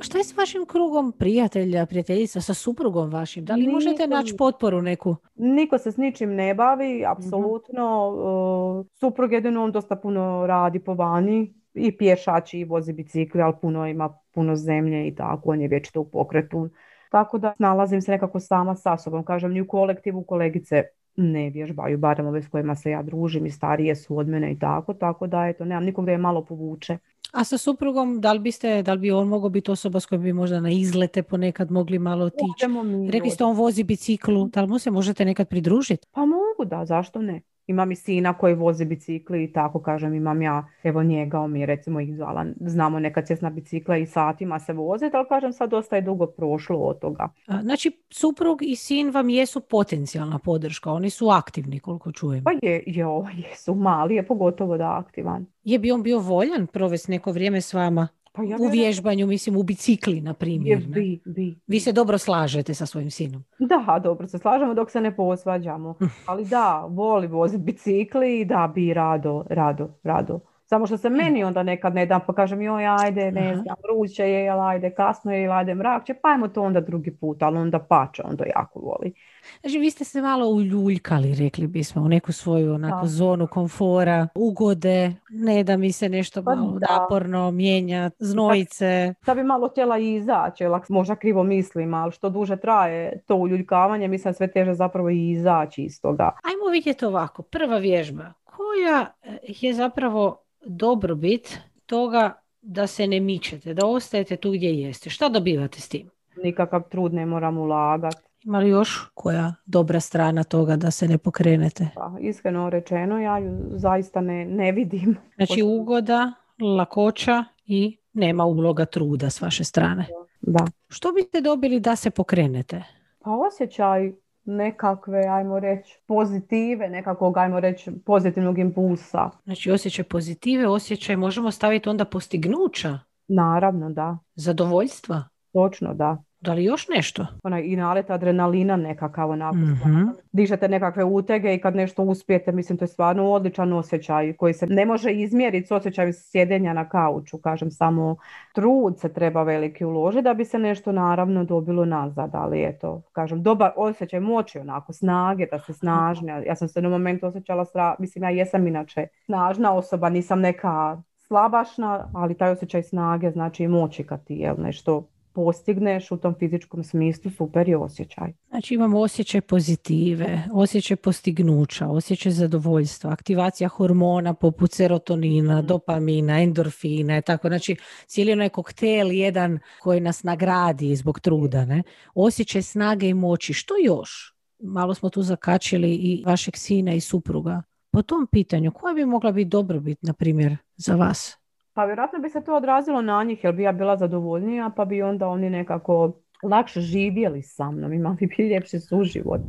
Šta 0.00 0.18
je 0.18 0.24
s 0.24 0.36
vašim 0.36 0.66
krugom 0.66 1.12
prijatelja, 1.18 1.86
prijateljica, 1.86 2.40
sa 2.40 2.54
suprugom 2.54 3.10
vašim? 3.10 3.44
Da 3.44 3.54
li 3.54 3.68
možete 3.68 4.06
naći 4.06 4.36
potporu 4.36 4.82
neku? 4.82 5.16
Niko 5.36 5.78
se 5.78 5.92
s 5.92 5.96
ničim 5.96 6.34
ne 6.34 6.54
bavi, 6.54 7.04
apsolutno. 7.06 8.08
Uh, 8.08 8.86
Suprug 8.92 9.32
jedino 9.32 9.64
on 9.64 9.72
dosta 9.72 9.96
puno 9.96 10.46
radi 10.46 10.78
po 10.78 10.94
vani 10.94 11.55
i 11.76 11.96
pješači 11.96 12.58
i 12.58 12.64
vozi 12.64 12.92
bicikli, 12.92 13.42
ali 13.42 13.54
puno 13.60 13.86
ima 13.86 14.18
puno 14.34 14.56
zemlje 14.56 15.08
i 15.08 15.14
tako, 15.14 15.50
on 15.50 15.60
je 15.60 15.68
već 15.68 15.90
to 15.90 16.00
u 16.00 16.10
pokretu. 16.10 16.68
Tako 17.10 17.38
da 17.38 17.54
nalazim 17.58 18.02
se 18.02 18.10
nekako 18.10 18.40
sama 18.40 18.74
sa 18.74 18.98
sobom. 18.98 19.24
Kažem, 19.24 19.52
ni 19.52 19.60
u 19.60 19.66
kolektivu 19.66 20.22
kolegice 20.22 20.82
ne 21.16 21.50
vježbaju, 21.50 21.98
barem 21.98 22.26
ove 22.26 22.42
s 22.42 22.48
kojima 22.48 22.74
se 22.74 22.90
ja 22.90 23.02
družim 23.02 23.46
i 23.46 23.50
starije 23.50 23.96
su 23.96 24.18
od 24.18 24.28
mene 24.28 24.52
i 24.52 24.58
tako, 24.58 24.94
tako 24.94 25.26
da 25.26 25.46
eto, 25.46 25.64
nemam 25.64 25.84
nikog 25.84 26.06
da 26.06 26.12
je 26.12 26.18
malo 26.18 26.44
povuče. 26.44 26.98
A 27.32 27.44
sa 27.44 27.58
suprugom, 27.58 28.20
da 28.20 28.32
li, 28.32 28.38
biste, 28.38 28.82
da 28.82 28.92
li 28.92 29.00
bi 29.00 29.10
on 29.10 29.28
mogao 29.28 29.50
biti 29.50 29.70
osoba 29.70 30.00
s 30.00 30.06
kojom 30.06 30.22
bi 30.22 30.32
možda 30.32 30.60
na 30.60 30.70
izlete 30.70 31.22
ponekad 31.22 31.70
mogli 31.70 31.98
malo 31.98 32.24
otići? 32.24 32.66
Rekli 33.10 33.30
ste 33.30 33.44
on 33.44 33.56
vozi 33.56 33.84
biciklu, 33.84 34.48
da 34.48 34.62
li 34.62 34.68
mu 34.68 34.78
se 34.78 34.90
možete 34.90 35.24
nekad 35.24 35.48
pridružiti? 35.48 36.06
Pa 36.12 36.20
mogu 36.20 36.64
da, 36.64 36.84
zašto 36.84 37.22
ne? 37.22 37.42
Imam 37.66 37.92
i 37.92 37.96
sina 37.96 38.32
koji 38.32 38.54
vozi 38.54 38.84
bicikli 38.84 39.44
i 39.44 39.52
tako 39.52 39.82
kažem 39.82 40.14
imam 40.14 40.42
ja, 40.42 40.66
evo 40.82 41.02
njega, 41.02 41.40
on 41.40 41.52
mi 41.52 41.60
je 41.60 41.66
recimo 41.66 42.00
izvala, 42.00 42.46
znamo 42.60 43.00
neka 43.00 43.22
cjesna 43.22 43.50
bicikla 43.50 43.96
i 43.96 44.06
satima 44.06 44.58
se 44.58 44.72
voze, 44.72 45.10
ali 45.12 45.28
kažem 45.28 45.52
sad 45.52 45.70
dosta 45.70 45.96
je 45.96 46.02
dugo 46.02 46.26
prošlo 46.26 46.78
od 46.78 46.98
toga. 46.98 47.28
Znači 47.62 47.90
suprug 48.10 48.58
i 48.62 48.76
sin 48.76 49.10
vam 49.10 49.28
jesu 49.28 49.60
potencijalna 49.60 50.38
podrška, 50.38 50.92
oni 50.92 51.10
su 51.10 51.28
aktivni 51.28 51.80
koliko 51.80 52.12
čujem. 52.12 52.44
Pa 52.44 52.50
je, 52.62 52.82
je, 52.86 53.06
jesu, 53.48 53.74
mali 53.74 54.14
je 54.14 54.26
pogotovo 54.26 54.76
da 54.76 54.98
aktivan. 54.98 55.46
Je 55.64 55.78
bi 55.78 55.92
on 55.92 56.02
bio 56.02 56.18
voljan 56.18 56.66
provesti 56.66 57.10
neko 57.10 57.32
vrijeme 57.32 57.60
s 57.60 57.74
vama? 57.74 58.08
Pa 58.36 58.42
ja 58.42 58.56
u 58.60 58.68
vježbanju, 58.68 59.26
mislim 59.26 59.56
u 59.56 59.62
bicikli, 59.62 60.20
na 60.20 60.34
primjer. 60.34 60.78
Bi, 60.86 61.20
bi. 61.24 61.58
Vi 61.66 61.80
se 61.80 61.92
dobro 61.92 62.18
slažete 62.18 62.74
sa 62.74 62.86
svojim 62.86 63.10
sinom? 63.10 63.44
Da, 63.58 64.00
dobro 64.02 64.26
se 64.26 64.38
slažemo 64.38 64.74
dok 64.74 64.90
se 64.90 65.00
ne 65.00 65.16
posvađamo. 65.16 65.94
Ali 66.28 66.44
da, 66.44 66.86
voli 66.88 67.26
voziti 67.26 67.62
bicikli 67.62 68.40
i 68.40 68.44
da 68.44 68.72
bi 68.74 68.94
rado, 68.94 69.44
rado, 69.50 69.88
rado. 70.02 70.40
Samo 70.64 70.86
što 70.86 70.96
se 70.96 71.10
meni 71.10 71.44
onda 71.44 71.62
nekad 71.62 71.94
ne 71.94 72.06
dam, 72.06 72.20
pa 72.26 72.34
kažem 72.34 72.62
joj 72.62 72.86
ajde, 72.86 73.32
ne 73.32 73.56
znam, 73.56 73.76
vruće 73.84 74.22
je, 74.22 74.44
jel 74.44 74.60
ajde, 74.60 74.90
kasno 74.90 75.32
je, 75.32 75.42
jel 75.42 75.52
ajde, 75.52 75.74
mrak 75.74 76.04
će, 76.06 76.14
pa 76.14 76.28
ajmo 76.28 76.48
to 76.48 76.62
onda 76.62 76.80
drugi 76.80 77.16
put, 77.16 77.42
ali 77.42 77.58
onda 77.58 77.78
pače, 77.78 78.22
onda 78.24 78.44
jako 78.56 78.80
voli. 78.80 79.12
Znači, 79.60 79.78
vi 79.78 79.90
ste 79.90 80.04
se 80.04 80.22
malo 80.22 80.48
uljuljkali, 80.48 81.34
rekli 81.34 81.66
bismo, 81.66 82.02
u 82.02 82.08
neku 82.08 82.32
svoju 82.32 82.74
onako 82.74 83.06
zonu 83.06 83.46
komfora, 83.46 84.28
ugode, 84.34 85.12
ne 85.30 85.64
da 85.64 85.76
mi 85.76 85.92
se 85.92 86.08
nešto 86.08 86.42
pa 86.42 86.54
malo 86.54 86.78
naporno 86.90 87.50
mijenja, 87.50 88.10
znojice. 88.18 89.14
Da 89.26 89.34
bi 89.34 89.42
malo 89.42 89.68
htjela 89.68 89.98
izaći, 89.98 90.64
možda 90.88 91.16
krivo 91.16 91.42
mislim, 91.42 91.94
ali 91.94 92.12
što 92.12 92.30
duže 92.30 92.56
traje 92.56 93.20
to 93.26 93.34
uljuljkavanje, 93.36 94.08
mislim 94.08 94.34
sve 94.34 94.52
teže 94.52 94.74
zapravo 94.74 95.10
i 95.10 95.30
izaći 95.30 95.82
iz 95.82 96.00
toga. 96.00 96.30
Ajmo 96.42 96.70
vidjeti 96.72 97.04
ovako, 97.04 97.42
prva 97.42 97.78
vježba, 97.78 98.32
koja 98.44 99.06
je 99.42 99.74
zapravo 99.74 100.42
dobrobit 100.66 101.58
toga 101.86 102.34
da 102.62 102.86
se 102.86 103.06
ne 103.06 103.20
mičete, 103.20 103.74
da 103.74 103.86
ostajete 103.86 104.36
tu 104.36 104.50
gdje 104.50 104.80
jeste. 104.80 105.10
Šta 105.10 105.28
dobivate 105.28 105.80
s 105.80 105.88
tim? 105.88 106.10
Nikakav 106.44 106.82
trud 106.88 107.14
ne 107.14 107.26
moram 107.26 107.58
ulagati. 107.58 108.25
Ima 108.46 108.58
li 108.58 108.68
još 108.68 109.10
koja 109.14 109.54
dobra 109.66 110.00
strana 110.00 110.44
toga 110.44 110.76
da 110.76 110.90
se 110.90 111.08
ne 111.08 111.18
pokrenete? 111.18 111.88
Pa, 111.94 112.16
iskreno 112.20 112.70
rečeno, 112.70 113.18
ja 113.18 113.38
ju 113.38 113.58
zaista 113.70 114.20
ne, 114.20 114.44
ne 114.44 114.72
vidim. 114.72 115.16
Znači 115.36 115.62
ugoda, 115.62 116.32
lakoća 116.78 117.44
i 117.64 117.98
nema 118.12 118.44
uloga 118.44 118.84
truda 118.84 119.30
s 119.30 119.40
vaše 119.40 119.64
strane. 119.64 120.06
Da. 120.40 120.64
Što 120.88 121.12
biste 121.12 121.40
dobili 121.40 121.80
da 121.80 121.96
se 121.96 122.10
pokrenete? 122.10 122.82
Pa 123.18 123.30
osjećaj 123.30 124.12
nekakve, 124.44 125.22
ajmo 125.28 125.60
reći, 125.60 125.98
pozitive, 126.06 126.88
nekakvog, 126.88 127.38
ajmo 127.38 127.60
reći, 127.60 127.90
pozitivnog 128.04 128.58
impulsa. 128.58 129.30
Znači 129.44 129.70
osjećaj 129.70 130.04
pozitive, 130.04 130.68
osjećaj, 130.68 131.16
možemo 131.16 131.50
staviti 131.50 131.88
onda 131.88 132.04
postignuća? 132.04 132.98
Naravno, 133.28 133.90
da. 133.90 134.18
Zadovoljstva? 134.34 135.24
Točno, 135.52 135.94
da. 135.94 136.22
Da 136.46 136.52
li 136.52 136.64
još 136.64 136.88
nešto? 136.88 137.26
Onaj 137.42 137.62
i 137.64 137.76
nalet 137.76 138.10
adrenalina 138.10 138.76
nekakav 138.76 139.30
onako. 139.30 139.56
mm 139.56 140.16
Dižete 140.32 140.68
nekakve 140.68 141.04
utege 141.04 141.54
i 141.54 141.60
kad 141.60 141.76
nešto 141.76 142.02
uspijete, 142.02 142.52
mislim 142.52 142.78
to 142.78 142.84
je 142.84 142.88
stvarno 142.88 143.30
odličan 143.30 143.72
osjećaj 143.72 144.32
koji 144.32 144.54
se 144.54 144.66
ne 144.66 144.86
može 144.86 145.12
izmjeriti 145.12 145.66
s 145.66 145.70
osjećajem 145.70 146.12
sjedenja 146.12 146.72
na 146.72 146.88
kauču. 146.88 147.38
Kažem 147.38 147.70
samo 147.70 148.16
trud 148.54 148.98
se 148.98 149.12
treba 149.12 149.42
veliki 149.42 149.84
uložiti 149.84 150.22
da 150.22 150.34
bi 150.34 150.44
se 150.44 150.58
nešto 150.58 150.92
naravno 150.92 151.44
dobilo 151.44 151.84
nazad, 151.84 152.30
ali 152.32 152.64
eto, 152.64 153.02
kažem, 153.12 153.42
dobar 153.42 153.72
osjećaj 153.76 154.20
moći 154.20 154.58
onako, 154.58 154.92
snage, 154.92 155.46
da 155.50 155.58
se 155.58 155.72
snažne. 155.72 156.42
Ja 156.46 156.56
sam 156.56 156.68
se 156.68 156.82
na 156.82 156.88
momentu 156.88 157.26
osjećala, 157.26 157.64
stra... 157.64 157.96
mislim 157.98 158.24
ja 158.24 158.30
jesam 158.30 158.66
inače 158.66 159.06
snažna 159.24 159.74
osoba, 159.74 160.08
nisam 160.08 160.40
neka 160.40 161.02
slabašna, 161.26 162.08
ali 162.14 162.34
taj 162.34 162.50
osjećaj 162.50 162.82
snage 162.82 163.30
znači 163.30 163.68
moći 163.68 164.04
kad 164.04 164.24
ti 164.24 164.34
je 164.34 164.54
nešto 164.58 165.08
postigneš 165.36 166.10
u 166.10 166.16
tom 166.16 166.34
fizičkom 166.38 166.84
smislu 166.84 167.30
super 167.30 167.68
je 167.68 167.76
osjećaj. 167.76 168.32
Znači 168.48 168.74
imamo 168.74 169.00
osjećaj 169.00 169.40
pozitive, 169.40 170.42
osjećaj 170.52 170.96
postignuća, 170.96 171.88
osjećaj 171.88 172.32
zadovoljstva, 172.32 173.10
aktivacija 173.10 173.68
hormona 173.68 174.34
poput 174.34 174.72
serotonina, 174.72 175.58
mhm. 175.58 175.66
dopamina, 175.66 176.42
endorfina, 176.42 177.20
tako 177.20 177.48
znači 177.48 177.76
cijeli 178.06 178.32
onaj 178.32 178.48
koktel 178.48 179.12
jedan 179.12 179.58
koji 179.82 180.00
nas 180.00 180.22
nagradi 180.22 180.96
zbog 180.96 181.20
truda, 181.20 181.64
ne? 181.64 181.82
Osjećaj 182.14 182.62
snage 182.62 183.08
i 183.08 183.14
moći. 183.14 183.52
Što 183.52 183.74
još? 183.84 184.34
Malo 184.58 184.94
smo 184.94 185.10
tu 185.10 185.22
zakačili 185.22 185.94
i 185.94 186.22
vašeg 186.26 186.56
sina 186.56 186.94
i 186.94 187.00
supruga. 187.00 187.62
Po 187.90 188.02
tom 188.02 188.26
pitanju, 188.32 188.72
koja 188.72 188.94
bi 188.94 189.04
mogla 189.04 189.32
biti 189.32 189.48
dobrobit, 189.48 190.02
na 190.02 190.12
primjer, 190.12 190.56
za 190.76 190.94
vas? 190.94 191.45
Pa 191.76 191.84
vjerojatno 191.84 192.18
bi 192.18 192.30
se 192.30 192.44
to 192.44 192.56
odrazilo 192.56 193.02
na 193.02 193.24
njih 193.24 193.44
jer 193.44 193.54
bi 193.54 193.62
ja 193.62 193.72
bila 193.72 193.96
zadovoljnija 193.96 194.70
pa 194.76 194.84
bi 194.84 195.02
onda 195.02 195.28
oni 195.28 195.50
nekako 195.50 196.12
lakše 196.42 196.80
živjeli 196.80 197.42
sa 197.42 197.70
mnom, 197.70 197.92
imali 197.92 198.26
bi 198.36 198.48
ljepši 198.48 198.80
suživot. 198.80 199.40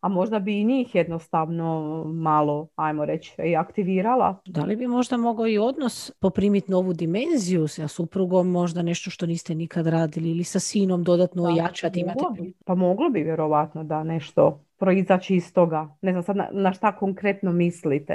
A 0.00 0.08
možda 0.08 0.38
bi 0.38 0.60
i 0.60 0.64
njih 0.64 0.94
jednostavno 0.94 2.04
malo, 2.06 2.68
ajmo 2.76 3.04
reći, 3.04 3.34
i 3.44 3.56
aktivirala. 3.56 4.40
Da 4.46 4.64
li 4.64 4.76
bi 4.76 4.86
možda 4.86 5.16
mogao 5.16 5.46
i 5.46 5.58
odnos 5.58 6.12
poprimiti 6.20 6.70
novu 6.70 6.92
dimenziju 6.92 7.68
sa 7.68 7.88
suprugom, 7.88 8.50
možda 8.50 8.82
nešto 8.82 9.10
što 9.10 9.26
niste 9.26 9.54
nikad 9.54 9.86
radili 9.86 10.30
ili 10.30 10.44
sa 10.44 10.60
sinom 10.60 11.04
dodatno 11.04 11.42
ojačati? 11.42 12.00
Imate... 12.00 12.52
Pa 12.64 12.74
moglo 12.74 13.10
bi 13.10 13.22
vjerovatno 13.22 13.84
da 13.84 14.04
nešto 14.04 14.64
proizaći 14.78 15.36
iz 15.36 15.52
toga. 15.52 15.96
Ne 16.02 16.12
znam 16.12 16.22
sad 16.22 16.36
na, 16.36 16.48
na 16.52 16.72
šta 16.72 16.96
konkretno 16.96 17.52
mislite. 17.52 18.14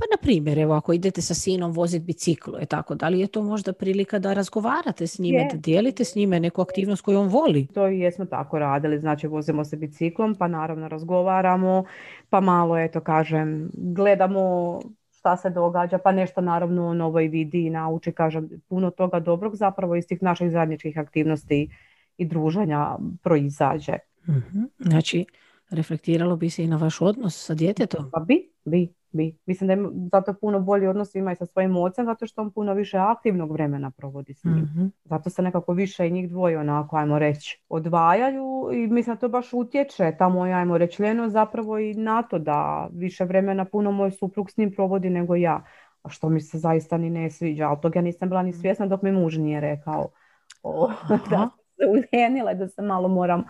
Pa 0.00 0.06
na 0.10 0.16
primjer, 0.22 0.58
evo 0.58 0.74
ako 0.74 0.92
idete 0.92 1.22
sa 1.22 1.34
sinom 1.34 1.72
voziti 1.72 2.04
biciklu, 2.04 2.54
je 2.58 2.66
tako, 2.66 2.94
da 2.94 3.08
li 3.08 3.20
je 3.20 3.26
to 3.26 3.42
možda 3.42 3.72
prilika 3.72 4.18
da 4.18 4.32
razgovarate 4.32 5.06
s 5.06 5.18
njime, 5.18 5.48
da 5.52 5.56
dijelite 5.56 6.04
s 6.04 6.14
njime 6.14 6.40
neku 6.40 6.62
aktivnost 6.62 7.02
koju 7.02 7.20
on 7.20 7.28
voli? 7.28 7.66
To 7.66 7.88
i 7.88 7.98
jesmo 7.98 8.24
tako 8.24 8.58
radili, 8.58 9.00
znači 9.00 9.26
vozimo 9.26 9.64
se 9.64 9.76
biciklom, 9.76 10.34
pa 10.34 10.48
naravno 10.48 10.88
razgovaramo, 10.88 11.84
pa 12.30 12.40
malo, 12.40 12.78
eto 12.78 13.00
kažem, 13.00 13.70
gledamo 13.74 14.78
šta 15.18 15.36
se 15.36 15.50
događa, 15.50 15.98
pa 15.98 16.12
nešto 16.12 16.40
naravno 16.40 16.88
on 16.88 17.00
ovo 17.00 17.20
i 17.20 17.28
vidi 17.28 17.66
i 17.66 17.70
nauči, 17.70 18.12
kažem, 18.12 18.48
puno 18.68 18.90
toga 18.90 19.20
dobrog 19.20 19.56
zapravo 19.56 19.96
iz 19.96 20.06
tih 20.06 20.22
naših 20.22 20.50
zajedničkih 20.50 20.98
aktivnosti 20.98 21.70
i 22.16 22.24
druženja 22.24 22.96
proizađe. 23.22 23.98
uh 24.28 24.34
Znači, 24.78 25.24
reflektiralo 25.70 26.36
bi 26.36 26.50
se 26.50 26.64
i 26.64 26.66
na 26.66 26.76
vaš 26.76 27.00
odnos 27.00 27.46
sa 27.46 27.54
djetetom? 27.54 28.10
Pa 28.12 28.20
bi, 28.20 28.50
bi. 28.64 28.99
Bi. 29.12 29.38
Mislim 29.46 29.66
da 29.66 29.72
je 29.72 29.88
zato 30.12 30.34
puno 30.40 30.60
bolji 30.60 30.86
odnos 30.86 31.14
ima 31.14 31.32
i 31.32 31.36
sa 31.36 31.46
svojim 31.46 31.76
ocem, 31.76 32.04
zato 32.04 32.26
što 32.26 32.42
on 32.42 32.50
puno 32.50 32.74
više 32.74 32.98
aktivnog 32.98 33.52
vremena 33.52 33.90
provodi 33.90 34.34
s 34.34 34.44
njim. 34.44 34.54
Mhm. 34.54 34.86
Zato 35.04 35.30
se 35.30 35.42
nekako 35.42 35.72
više 35.72 36.06
i 36.06 36.10
njih 36.10 36.28
dvoje 36.28 36.58
onako, 36.58 36.96
ajmo 36.96 37.18
reći, 37.18 37.62
odvajaju 37.68 38.70
i 38.72 38.86
mislim 38.86 39.16
da 39.16 39.20
to 39.20 39.28
baš 39.28 39.52
utječe, 39.52 40.12
ta 40.18 40.28
moja, 40.28 40.58
ajmo 40.58 40.78
reći, 40.78 41.02
ljenost 41.02 41.32
zapravo 41.32 41.78
i 41.78 41.94
na 41.94 42.22
to 42.22 42.38
da 42.38 42.88
više 42.92 43.24
vremena 43.24 43.64
puno 43.64 43.92
moj 43.92 44.10
suprug 44.10 44.50
s 44.50 44.56
njim 44.56 44.72
provodi 44.72 45.10
nego 45.10 45.36
ja. 45.36 45.64
A 46.02 46.08
što 46.08 46.28
mi 46.28 46.40
se 46.40 46.58
zaista 46.58 46.98
ni 46.98 47.10
ne 47.10 47.30
sviđa, 47.30 47.68
ali 47.68 47.80
toga 47.80 48.00
nisam 48.00 48.28
bila 48.28 48.42
ni 48.42 48.52
svjesna 48.52 48.86
dok 48.86 49.02
mi 49.02 49.12
muž 49.12 49.36
nije 49.36 49.60
rekao. 49.60 50.08
O, 50.62 50.90
da 51.08 51.18
sam 51.18 51.48
se 51.76 51.84
uljenila 51.88 52.52
i 52.52 52.56
da 52.56 52.68
se 52.68 52.82
malo 52.82 53.08
moram 53.08 53.44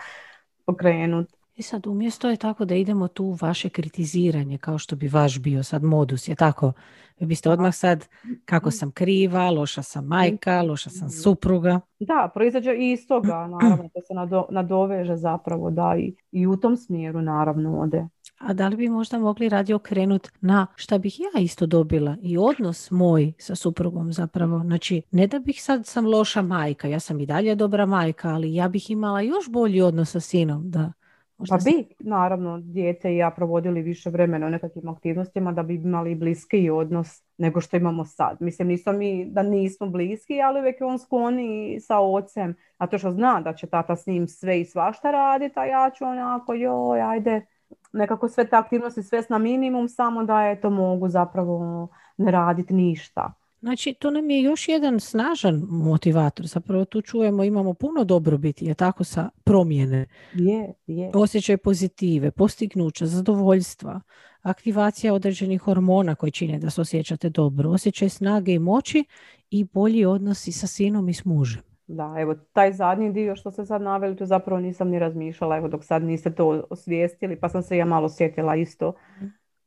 pokrenuti. 0.67 1.40
I 1.61 1.63
sad 1.63 1.87
umjesto 1.87 2.31
je 2.31 2.37
tako 2.37 2.65
da 2.65 2.75
idemo 2.75 3.09
tu 3.09 3.25
u 3.25 3.37
vaše 3.41 3.69
kritiziranje 3.69 4.59
kao 4.59 4.79
što 4.79 4.97
bi 4.97 5.09
vaš 5.09 5.39
bio 5.39 5.63
sad 5.63 5.83
modus, 5.83 6.29
je 6.29 6.35
tako? 6.35 6.73
Vi 7.19 7.27
biste 7.27 7.51
odmah 7.51 7.75
sad 7.75 8.09
kako 8.45 8.71
sam 8.71 8.91
kriva, 8.91 9.51
loša 9.51 9.83
sam 9.83 10.07
majka, 10.07 10.63
loša 10.63 10.91
sam 10.91 11.11
supruga. 11.11 11.81
Da, 11.99 12.31
proizađe 12.35 12.75
i 12.75 12.93
iz 12.93 13.07
toga, 13.09 13.47
naravno, 13.47 13.89
to 13.95 14.01
se 14.01 14.15
nado- 14.15 14.47
nadoveže 14.51 15.17
zapravo, 15.17 15.71
da, 15.71 15.95
i, 15.99 16.15
i 16.33 16.47
u 16.47 16.57
tom 16.57 16.77
smjeru 16.77 17.23
naravno 17.23 17.81
ode. 17.81 18.09
A 18.39 18.53
da 18.53 18.69
li 18.69 18.77
bi 18.77 18.89
možda 18.89 19.19
mogli 19.19 19.49
radije 19.49 19.77
okrenut 19.77 20.29
na 20.41 20.67
šta 20.77 20.99
bih 20.99 21.21
ja 21.21 21.41
isto 21.41 21.67
dobila 21.67 22.17
i 22.23 22.39
odnos 22.39 22.91
moj 22.91 23.33
sa 23.39 23.55
suprugom 23.55 24.13
zapravo. 24.13 24.61
Znači, 24.61 25.03
ne 25.11 25.27
da 25.27 25.39
bih 25.39 25.63
sad 25.63 25.87
sam 25.87 26.07
loša 26.07 26.43
majka, 26.43 26.89
ja 26.89 27.01
sam 27.01 27.21
i 27.21 27.27
dalje 27.27 27.55
dobra 27.55 27.87
majka, 27.87 28.29
ali 28.29 28.55
ja 28.55 28.69
bih 28.69 28.91
imala 28.91 29.21
još 29.21 29.51
bolji 29.51 29.81
odnos 29.81 30.11
sa 30.11 30.21
sinom. 30.21 30.71
Da, 30.71 30.93
možda 31.41 31.57
Pa 31.57 31.65
bi, 31.65 31.85
naravno, 31.99 32.59
dijete 32.61 33.13
i 33.13 33.17
ja 33.17 33.31
provodili 33.31 33.83
više 33.83 34.11
vremena 34.11 34.47
u 34.47 34.51
nekakvim 34.51 34.89
aktivnostima 34.89 35.53
da 35.53 35.63
bi 35.63 35.75
imali 35.75 36.15
bliski 36.15 36.71
odnos 36.71 37.23
nego 37.39 37.61
što 37.61 37.77
imamo 37.77 38.05
sad. 38.05 38.37
Mislim, 38.41 38.69
nismo 38.69 38.93
mi 38.93 39.25
da 39.25 39.43
nismo 39.43 39.87
bliski, 39.87 40.43
ali 40.43 40.61
uvijek 40.61 40.81
je 40.81 40.87
on 40.87 40.99
skloni 40.99 41.81
sa 41.81 41.99
ocem, 41.99 42.55
zato 42.81 42.99
što 42.99 43.11
zna 43.11 43.41
da 43.41 43.55
će 43.55 43.67
tata 43.67 43.97
s 43.97 44.07
njim 44.07 44.29
sve 44.29 44.61
i 44.61 44.65
svašta 44.65 45.11
raditi, 45.11 45.59
a 45.59 45.65
ja 45.65 45.91
ću 45.91 46.05
onako, 46.05 46.55
joj, 46.55 47.01
ajde, 47.03 47.47
nekako 47.93 48.29
sve 48.29 48.45
te 48.49 48.57
aktivnosti 48.57 49.03
svest 49.03 49.31
na 49.31 49.39
minimum, 49.39 49.89
samo 49.89 50.25
da 50.25 50.51
eto 50.51 50.71
mogu 50.71 51.09
zapravo 51.09 51.89
ne 52.17 52.31
raditi 52.31 52.75
ništa. 52.75 53.40
Znači, 53.61 53.95
to 53.95 54.11
nam 54.11 54.31
je 54.31 54.43
još 54.43 54.69
jedan 54.69 55.01
snažan 55.01 55.63
motivator. 55.69 56.47
Zapravo 56.47 56.85
tu 56.85 57.03
čujemo, 57.03 57.45
imamo 57.45 57.75
puno 57.75 58.05
dobrobiti, 58.05 58.67
je 58.67 58.75
tako, 58.75 59.05
sa 59.05 59.31
promjene. 59.45 60.07
Je, 60.35 60.75
je. 60.87 61.11
Osjećaj 61.15 61.57
pozitive, 61.57 62.31
postignuća, 62.31 63.07
zadovoljstva, 63.07 64.01
aktivacija 64.43 65.15
određenih 65.15 65.61
hormona 65.61 66.15
koji 66.15 66.33
čine 66.33 66.59
da 66.59 66.71
se 66.71 66.81
osjećate 66.81 67.31
dobro, 67.31 67.71
osjećaj 67.71 68.09
snage 68.09 68.53
i 68.53 68.59
moći 68.59 69.05
i 69.51 69.65
bolji 69.65 70.05
odnosi 70.05 70.53
sa 70.53 70.67
sinom 70.67 71.09
i 71.09 71.15
s 71.15 71.25
mužem. 71.25 71.63
Da, 71.87 72.15
evo, 72.19 72.35
taj 72.35 72.73
zadnji 72.73 73.13
dio 73.13 73.37
što 73.37 73.51
ste 73.51 73.67
sad 73.67 73.83
naveli, 73.83 74.17
to 74.17 74.27
zapravo 74.27 74.61
nisam 74.61 74.89
ni 74.89 74.99
razmišljala, 74.99 75.57
evo, 75.57 75.69
dok 75.69 75.85
sad 75.85 76.03
niste 76.03 76.35
to 76.35 76.65
osvijestili, 76.71 77.41
pa 77.41 77.49
sam 77.49 77.63
se 77.63 77.77
ja 77.77 77.85
malo 77.85 78.09
sjetila 78.09 78.57
isto 78.57 78.93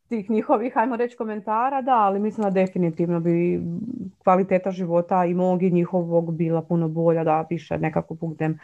tih 0.07 0.29
njihovih, 0.29 0.77
ajmo 0.77 0.95
reći, 0.95 1.17
komentara, 1.17 1.81
da, 1.81 1.95
ali 1.95 2.19
mislim 2.19 2.43
da 2.43 2.49
definitivno 2.49 3.19
bi 3.19 3.61
kvaliteta 4.23 4.71
života 4.71 5.25
i 5.25 5.33
mog 5.33 5.63
i 5.63 5.71
njihovog 5.71 6.33
bila 6.33 6.61
puno 6.61 6.87
bolja, 6.87 7.23
da 7.23 7.47
više 7.49 7.77
nekako 7.77 8.13
budem, 8.13 8.59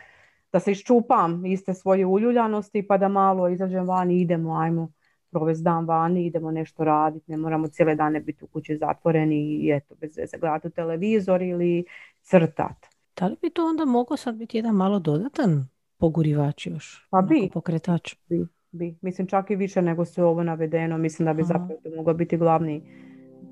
da 0.52 0.60
se 0.60 0.71
iščupam 0.71 1.45
iste 1.45 1.73
svoje 1.73 2.06
uljuljanosti, 2.06 2.88
pa 2.88 2.97
da 2.97 3.08
malo 3.08 3.49
izađem 3.49 3.88
van 3.88 4.12
i 4.12 4.21
idemo, 4.21 4.58
ajmo 4.58 4.91
provesti 5.32 5.63
dan 5.63 5.86
vani, 5.86 6.25
idemo 6.25 6.52
nešto 6.52 6.84
raditi, 6.84 7.32
ne 7.32 7.38
moramo 7.38 7.67
cijele 7.67 7.95
dane 7.95 8.19
biti 8.19 8.43
u 8.43 8.47
kući 8.47 8.78
zatvoreni 8.78 9.36
i 9.36 9.71
eto, 9.71 9.95
bez 9.95 10.17
veze 10.17 10.38
gledati 10.38 10.67
u 10.67 10.71
televizor 10.71 11.41
ili 11.41 11.86
crtat. 12.21 12.86
Da 13.19 13.28
li 13.28 13.36
bi 13.41 13.49
to 13.49 13.65
onda 13.65 13.86
mogao 13.86 14.17
sad 14.17 14.36
biti 14.36 14.58
jedan 14.58 14.75
malo 14.75 14.99
dodatan 14.99 15.67
pogurivač 15.97 16.67
još? 16.67 17.08
Pa 17.10 17.21
bi. 17.21 17.49
Pokretač. 17.54 18.15
Bi, 18.30 18.45
bi. 18.71 18.97
Mislim 19.01 19.27
čak 19.27 19.51
i 19.51 19.55
više 19.55 19.82
nego 19.82 20.05
sve 20.05 20.23
ovo 20.23 20.43
navedeno. 20.43 20.97
Mislim 20.97 21.25
da 21.25 21.34
bi 21.34 21.41
Aha. 21.41 21.47
zapravo 21.47 21.79
to 21.84 21.89
mogao 21.95 22.13
biti 22.13 22.38
glavni 22.38 22.82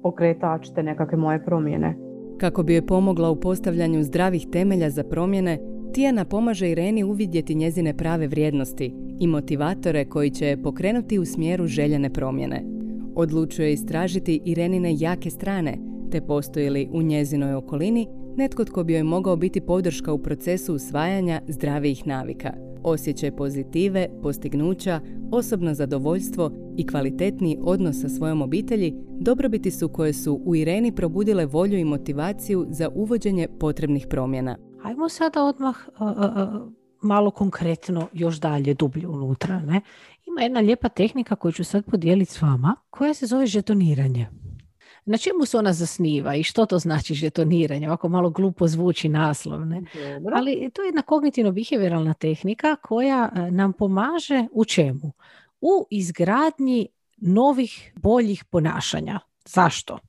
pokretač 0.02 0.70
te 0.76 0.84
nekakve 0.84 1.18
moje 1.18 1.46
promjene. 1.46 1.96
Kako 2.38 2.64
bi 2.64 2.74
joj 2.74 2.86
pomogla 2.86 3.30
u 3.30 3.40
postavljanju 3.40 4.04
zdravih 4.04 4.48
temelja 4.52 4.90
za 4.90 5.04
promjene, 5.04 5.60
Tijana 5.94 6.26
pomaže 6.26 6.72
Ireni 6.72 7.04
uvidjeti 7.04 7.56
njezine 7.56 7.98
prave 7.98 8.28
vrijednosti 8.28 8.94
i 9.20 9.28
motivatore 9.28 10.06
koji 10.06 10.30
će 10.30 10.46
je 10.46 10.62
pokrenuti 10.64 11.20
u 11.20 11.26
smjeru 11.26 11.68
željene 11.68 12.14
promjene. 12.14 12.64
Odlučuje 13.16 13.74
istražiti 13.74 14.42
Irenine 14.46 14.94
jake 14.98 15.30
strane, 15.30 15.78
te 16.12 16.22
postoji 16.22 16.70
li 16.70 16.90
u 16.92 17.02
njezinoj 17.02 17.54
okolini 17.54 18.08
netko 18.38 18.66
tko 18.66 18.84
bi 18.84 18.94
joj 18.94 19.04
mogao 19.04 19.36
biti 19.36 19.62
podrška 19.62 20.14
u 20.14 20.18
procesu 20.18 20.76
usvajanja 20.76 21.42
zdravijih 21.48 22.08
navika. 22.08 22.67
Osjećaj 22.88 23.36
pozitive, 23.36 24.08
postignuća, 24.24 25.00
osobno 25.32 25.74
zadovoljstvo 25.74 26.52
i 26.78 26.88
kvalitetniji 26.88 27.58
odnos 27.62 28.02
sa 28.02 28.10
svojom 28.10 28.42
obitelji 28.42 28.94
dobrobiti 29.20 29.72
su 29.72 29.90
koje 29.90 30.14
su 30.14 30.42
u 30.46 30.56
Ireni 30.56 30.96
probudile 30.96 31.46
volju 31.46 31.78
i 31.78 31.84
motivaciju 31.84 32.66
za 32.70 32.90
uvođenje 32.96 33.48
potrebnih 33.60 34.08
promjena. 34.10 34.58
Ajmo 34.84 35.10
sada 35.10 35.44
odmah 35.44 35.76
a, 35.98 36.06
a, 36.06 36.14
a, 36.18 36.68
malo 37.02 37.32
konkretno 37.32 38.08
još 38.14 38.40
dalje, 38.40 38.74
dublje 38.74 39.08
unutra. 39.08 39.60
Ne? 39.60 39.82
Ima 40.26 40.42
jedna 40.42 40.60
lijepa 40.60 40.90
tehnika 40.90 41.36
koju 41.36 41.52
ću 41.52 41.64
sad 41.64 41.86
podijeliti 41.86 42.32
s 42.32 42.42
vama, 42.42 42.76
koja 42.90 43.14
se 43.14 43.26
zove 43.26 43.46
žetoniranje. 43.46 44.28
Na 45.08 45.18
čemu 45.18 45.46
se 45.46 45.58
ona 45.58 45.74
zasniva 45.74 46.36
i 46.36 46.44
što 46.44 46.66
to 46.66 46.80
znači 46.80 47.14
žetoniranje? 47.14 47.88
Ovako 47.88 48.10
malo 48.10 48.30
glupo 48.30 48.68
zvuči 48.68 49.10
naslov, 49.10 49.66
ne? 49.66 49.82
Ali 50.34 50.72
to 50.74 50.82
je 50.82 50.88
jedna 50.88 51.02
kognitivno-behavioralna 51.02 52.14
tehnika 52.14 52.76
koja 52.76 53.30
e, 53.36 53.52
nam 53.52 53.74
pomaže 53.74 54.48
u 54.52 54.66
čemu? 54.66 55.12
U 55.62 55.88
izgradnji 55.92 56.88
novih, 57.18 57.94
boljih 57.96 58.46
ponašanja. 58.46 59.20
Zašto? 59.46 60.00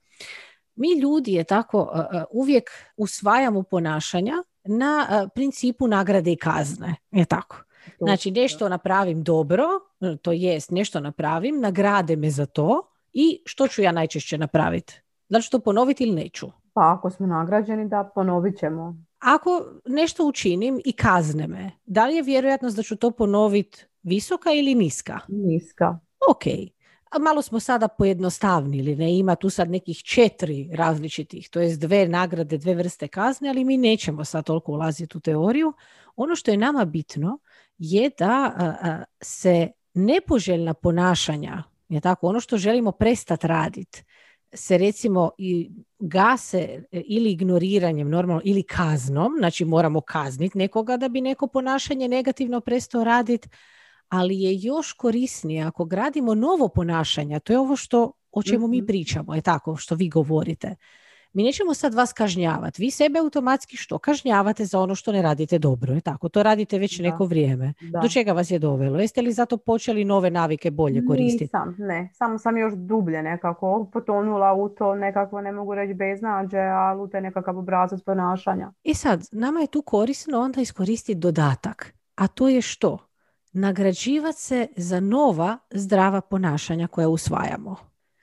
Mi 0.76 1.00
ljudi 1.00 1.32
je 1.32 1.44
tako 1.44 1.90
e, 1.94 2.16
e, 2.16 2.24
uvijek 2.30 2.70
usvajamo 2.96 3.62
ponašanja 3.62 4.34
na 4.64 5.28
principu 5.34 5.88
nagrade 5.88 6.32
i 6.32 6.36
kazne. 6.36 6.94
Je 7.10 7.24
tako? 7.24 7.56
Znači 7.98 8.30
nešto 8.30 8.68
napravim 8.68 9.22
dobro, 9.22 9.64
to 10.22 10.32
jest 10.32 10.70
nešto 10.70 11.00
napravim, 11.00 11.60
nagrade 11.60 12.16
me 12.16 12.30
za 12.30 12.46
to 12.46 12.82
i 13.20 13.42
što 13.44 13.68
ću 13.68 13.82
ja 13.82 13.92
najčešće 13.92 14.38
napraviti? 14.38 15.00
Da 15.28 15.36
li 15.38 15.42
ću 15.42 15.50
to 15.50 15.58
ponoviti 15.58 16.04
ili 16.04 16.12
neću? 16.14 16.46
Pa 16.72 16.94
ako 16.94 17.10
smo 17.10 17.26
nagrađeni 17.26 17.88
da 17.88 18.10
ponovit 18.14 18.58
ćemo. 18.58 18.96
Ako 19.18 19.64
nešto 19.86 20.26
učinim 20.26 20.80
i 20.84 20.92
kazne 20.92 21.46
me, 21.46 21.70
da 21.86 22.06
li 22.06 22.14
je 22.14 22.22
vjerojatnost 22.22 22.76
da 22.76 22.82
ću 22.82 22.96
to 22.96 23.10
ponoviti 23.10 23.84
visoka 24.02 24.50
ili 24.50 24.74
niska? 24.74 25.18
Niska. 25.28 25.98
Ok. 26.30 26.42
A 27.10 27.18
malo 27.18 27.42
smo 27.42 27.60
sada 27.60 27.88
pojednostavnili, 27.88 28.96
ne 28.96 29.18
ima 29.18 29.34
tu 29.34 29.50
sad 29.50 29.70
nekih 29.70 29.96
četiri 29.96 30.70
različitih, 30.72 31.48
to 31.50 31.60
jest 31.60 31.80
dve 31.80 32.08
nagrade, 32.08 32.58
dve 32.58 32.74
vrste 32.74 33.08
kazne, 33.08 33.48
ali 33.48 33.64
mi 33.64 33.76
nećemo 33.76 34.24
sad 34.24 34.44
toliko 34.44 34.72
ulaziti 34.72 35.16
u 35.16 35.20
teoriju. 35.20 35.72
Ono 36.16 36.36
što 36.36 36.50
je 36.50 36.56
nama 36.56 36.84
bitno 36.84 37.38
je 37.78 38.10
da 38.18 38.52
a, 38.56 38.74
a, 38.82 39.02
se 39.20 39.68
nepoželjna 39.94 40.74
ponašanja, 40.74 41.62
je 41.88 42.00
tako, 42.00 42.26
ono 42.26 42.40
što 42.40 42.56
želimo 42.58 42.92
prestati 42.92 43.46
raditi, 43.46 44.04
se 44.52 44.78
recimo 44.78 45.30
i 45.38 45.70
gase 45.98 46.82
ili 46.92 47.30
ignoriranjem 47.30 48.08
normalno 48.10 48.42
ili 48.44 48.62
kaznom, 48.62 49.32
znači 49.38 49.64
moramo 49.64 50.00
kazniti 50.00 50.58
nekoga 50.58 50.96
da 50.96 51.08
bi 51.08 51.20
neko 51.20 51.46
ponašanje 51.46 52.08
negativno 52.08 52.60
prestao 52.60 53.04
raditi, 53.04 53.48
ali 54.08 54.40
je 54.40 54.58
još 54.60 54.92
korisnije 54.92 55.62
ako 55.62 55.84
gradimo 55.84 56.34
novo 56.34 56.68
ponašanje, 56.68 57.40
to 57.40 57.52
je 57.52 57.58
ovo 57.58 57.76
što 57.76 58.12
o 58.32 58.42
čemu 58.42 58.66
mi 58.68 58.78
Mhm. 58.78 58.86
pričamo, 58.86 59.34
je 59.34 59.42
tako 59.42 59.76
što 59.76 59.94
vi 59.94 60.08
govorite. 60.08 60.76
Mi 61.32 61.42
nećemo 61.42 61.74
sad 61.74 61.94
vas 61.94 62.12
kažnjavati. 62.12 62.82
Vi 62.82 62.90
sebe 62.90 63.18
automatski 63.18 63.76
što 63.76 63.98
kažnjavate 63.98 64.64
za 64.64 64.80
ono 64.80 64.94
što 64.94 65.12
ne 65.12 65.22
radite 65.22 65.58
dobro, 65.58 65.94
je 65.94 66.00
tako? 66.00 66.28
To 66.28 66.42
radite 66.42 66.78
već 66.78 66.96
Da. 66.98 67.02
neko 67.02 67.24
vrijeme. 67.24 67.74
Da. 67.80 68.00
Do 68.00 68.08
čega 68.08 68.32
vas 68.32 68.50
je 68.50 68.58
dovelo? 68.58 68.98
Jeste 69.00 69.22
li 69.22 69.32
zato 69.32 69.56
počeli 69.56 70.04
nove 70.04 70.30
navike 70.30 70.70
bolje 70.70 71.06
koristiti? 71.06 71.44
Nisam, 71.44 71.74
ne. 71.78 72.10
Samo 72.14 72.38
sam 72.38 72.56
još 72.56 72.72
dublje 72.76 73.22
nekako 73.22 73.90
potonula 73.92 74.52
u 74.54 74.68
to 74.68 74.94
nekako, 74.94 75.40
ne 75.40 75.52
mogu 75.52 75.74
reći 75.74 75.94
beznađe, 75.94 76.58
ali 76.58 77.02
u 77.02 77.08
taj 77.08 77.20
nekakav 77.20 77.58
obrazac 77.58 78.00
ponašanja. 78.02 78.72
I 78.82 78.94
sad, 78.94 79.26
nama 79.32 79.60
je 79.60 79.66
tu 79.66 79.82
korisno 79.82 80.40
onda 80.40 80.60
iskoristiti 80.60 81.18
dodatak. 81.18 81.94
A 82.14 82.26
to 82.26 82.48
je 82.48 82.60
što? 82.62 82.98
Nagrađivati 83.52 84.38
se 84.40 84.66
za 84.76 85.00
nova 85.00 85.58
zdrava 85.70 86.20
ponašanja 86.20 86.86
koja 86.86 87.08
usvajamo. 87.08 87.76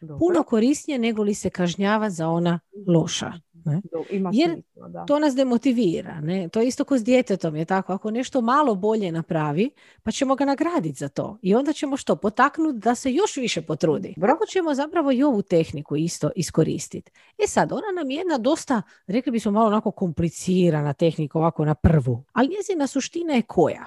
Dobro. 0.05 0.19
Puno 0.19 0.43
korisnije 0.43 0.99
nego 0.99 1.23
li 1.23 1.33
se 1.33 1.49
kažnjava 1.49 2.09
za 2.09 2.29
ona 2.29 2.59
loša. 2.87 3.33
Ne? 3.65 3.81
Ima 4.09 4.31
Jer 4.33 4.51
smisla, 4.51 4.87
da. 4.87 5.05
To 5.05 5.19
nas 5.19 5.35
demotivira. 5.35 6.21
Ne? 6.21 6.49
To 6.49 6.59
je 6.61 6.67
isto 6.67 6.83
ko 6.83 6.97
s 6.97 7.03
djetetom. 7.03 7.55
Je 7.55 7.65
tako? 7.65 7.93
Ako 7.93 8.11
nešto 8.11 8.41
malo 8.41 8.75
bolje 8.75 9.11
napravi, 9.11 9.69
pa 10.03 10.11
ćemo 10.11 10.35
ga 10.35 10.45
nagraditi 10.45 10.99
za 10.99 11.09
to. 11.09 11.37
I 11.41 11.55
onda 11.55 11.73
ćemo 11.73 11.97
što? 11.97 12.15
Potaknuti 12.15 12.79
da 12.79 12.95
se 12.95 13.13
još 13.13 13.37
više 13.37 13.61
potrudi. 13.61 14.13
Dobro. 14.17 14.33
Kako 14.33 14.45
ćemo 14.45 14.73
zapravo 14.73 15.11
i 15.11 15.23
ovu 15.23 15.41
tehniku 15.41 15.95
isto 15.95 16.29
iskoristiti? 16.35 17.11
E 17.43 17.47
sad, 17.47 17.71
ona 17.71 18.01
nam 18.01 18.11
je 18.11 18.17
jedna 18.17 18.37
dosta, 18.37 18.81
rekli 19.07 19.31
bismo 19.31 19.51
malo 19.51 19.67
onako 19.67 19.91
komplicirana 19.91 20.93
tehnika 20.93 21.39
ovako 21.39 21.65
na 21.65 21.75
prvu. 21.75 22.23
Ali 22.33 22.49
njezina 22.49 22.87
suština 22.87 23.33
je 23.33 23.41
koja? 23.41 23.85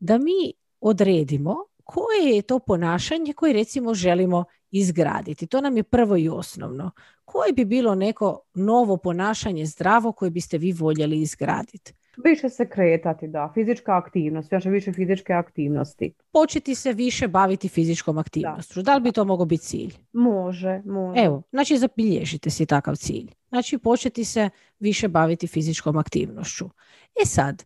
Da 0.00 0.18
mi 0.18 0.52
odredimo 0.80 1.56
koje 1.84 2.36
je 2.36 2.42
to 2.42 2.58
ponašanje 2.58 3.32
koje 3.32 3.52
recimo 3.52 3.94
želimo 3.94 4.44
izgraditi. 4.70 5.46
To 5.46 5.60
nam 5.60 5.76
je 5.76 5.82
prvo 5.82 6.16
i 6.16 6.28
osnovno. 6.28 6.90
Koje 7.24 7.52
bi 7.52 7.64
bilo 7.64 7.94
neko 7.94 8.40
novo 8.54 8.96
ponašanje 8.96 9.66
zdravo 9.66 10.12
koje 10.12 10.30
biste 10.30 10.58
vi 10.58 10.72
voljeli 10.72 11.20
izgraditi? 11.20 11.94
Više 12.24 12.48
se 12.48 12.68
kretati, 12.68 13.28
da. 13.28 13.50
Fizička 13.54 13.96
aktivnost, 13.96 14.52
još 14.52 14.64
više 14.64 14.92
fizičke 14.92 15.32
aktivnosti. 15.32 16.14
Početi 16.32 16.74
se 16.74 16.92
više 16.92 17.28
baviti 17.28 17.68
fizičkom 17.68 18.18
aktivnošću. 18.18 18.82
Da 18.82 18.94
li 18.94 19.00
bi 19.00 19.12
to 19.12 19.24
mogao 19.24 19.46
biti 19.46 19.64
cilj? 19.64 19.94
Može, 20.12 20.82
može. 20.84 21.20
Evo, 21.20 21.42
znači 21.50 21.78
zabilježite 21.78 22.50
si 22.50 22.66
takav 22.66 22.96
cilj. 22.96 23.30
Znači 23.48 23.78
početi 23.78 24.24
se 24.24 24.50
više 24.78 25.08
baviti 25.08 25.46
fizičkom 25.46 25.96
aktivnošću. 25.96 26.64
E 27.22 27.26
sad, 27.26 27.64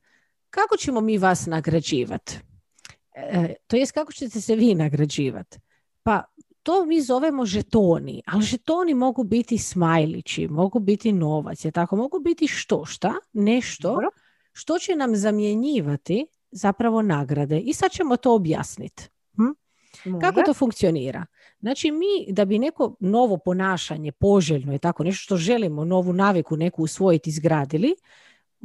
kako 0.51 0.77
ćemo 0.77 1.01
mi 1.01 1.19
vas 1.19 1.47
nagrađivati? 1.47 2.38
E, 3.14 3.55
to 3.67 3.77
jest 3.77 3.93
kako 3.93 4.12
ćete 4.12 4.40
se 4.40 4.57
vi 4.57 4.75
nagrađivati? 4.75 5.59
Pa 6.03 6.25
to 6.64 6.85
mi 6.87 7.00
zovemo 7.00 7.46
žetoni, 7.46 8.22
ali 8.27 8.42
žetoni 8.42 8.94
mogu 8.94 9.24
biti 9.24 9.59
smajlići, 9.59 10.48
mogu 10.48 10.79
biti 10.79 11.12
novac, 11.12 11.64
je 11.64 11.70
tako, 11.70 11.96
mogu 11.96 12.20
biti 12.20 12.46
što 12.48 12.85
šta, 12.85 13.14
nešto 13.33 13.88
Dobro. 13.88 14.09
što 14.53 14.79
će 14.79 14.96
nam 14.96 15.16
zamjenjivati 15.16 16.27
zapravo 16.50 17.03
nagrade. 17.03 17.59
I 17.59 17.72
sad 17.72 17.90
ćemo 17.90 18.16
to 18.16 18.35
objasniti. 18.35 19.09
Kako 20.03 20.40
Može. 20.40 20.44
to 20.46 20.55
funkcionira? 20.55 21.27
Znači 21.61 21.90
mi 21.90 22.33
da 22.33 22.44
bi 22.44 22.59
neko 22.59 22.96
novo 23.00 23.37
ponašanje 23.37 24.12
poželjno 24.12 24.72
je 24.72 24.79
tako 24.79 25.05
nešto 25.05 25.22
što 25.22 25.37
želimo, 25.37 25.85
novu 25.85 26.12
naviku 26.12 26.57
neku 26.57 26.83
usvojiti, 26.83 27.31
izgradili, 27.31 27.94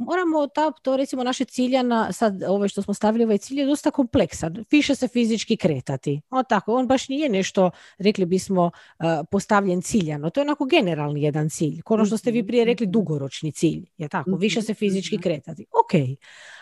moramo 0.00 0.46
ta, 0.46 0.70
to 0.70 0.96
recimo 0.96 1.24
naše 1.24 1.44
ciljana, 1.44 2.12
sad 2.12 2.42
ovo 2.48 2.68
što 2.68 2.82
smo 2.82 2.94
stavili 2.94 3.24
ovaj 3.24 3.38
cilj 3.38 3.60
je 3.60 3.66
dosta 3.66 3.90
kompleksan, 3.90 4.64
više 4.70 4.94
se 4.94 5.08
fizički 5.08 5.56
kretati. 5.56 6.20
O 6.30 6.42
tako, 6.42 6.74
on 6.74 6.86
baš 6.86 7.08
nije 7.08 7.28
nešto, 7.28 7.70
rekli 7.98 8.24
bismo, 8.26 8.64
uh, 8.98 9.04
postavljen 9.30 9.82
ciljano. 9.82 10.30
To 10.30 10.40
je 10.40 10.42
onako 10.44 10.64
generalni 10.64 11.22
jedan 11.22 11.50
cilj. 11.50 11.80
Ono 11.86 12.04
što 12.04 12.16
ste 12.16 12.30
vi 12.30 12.46
prije 12.46 12.64
rekli, 12.64 12.86
Mhm. 12.86 12.92
dugoročni 12.92 13.52
cilj. 13.52 13.86
Je 13.98 14.08
tako, 14.08 14.30
više 14.36 14.62
se 14.62 14.72
Mhm, 14.72 14.78
fizički 14.78 15.16
mhm. 15.16 15.22
kretati. 15.22 15.66
Ok, 15.84 15.94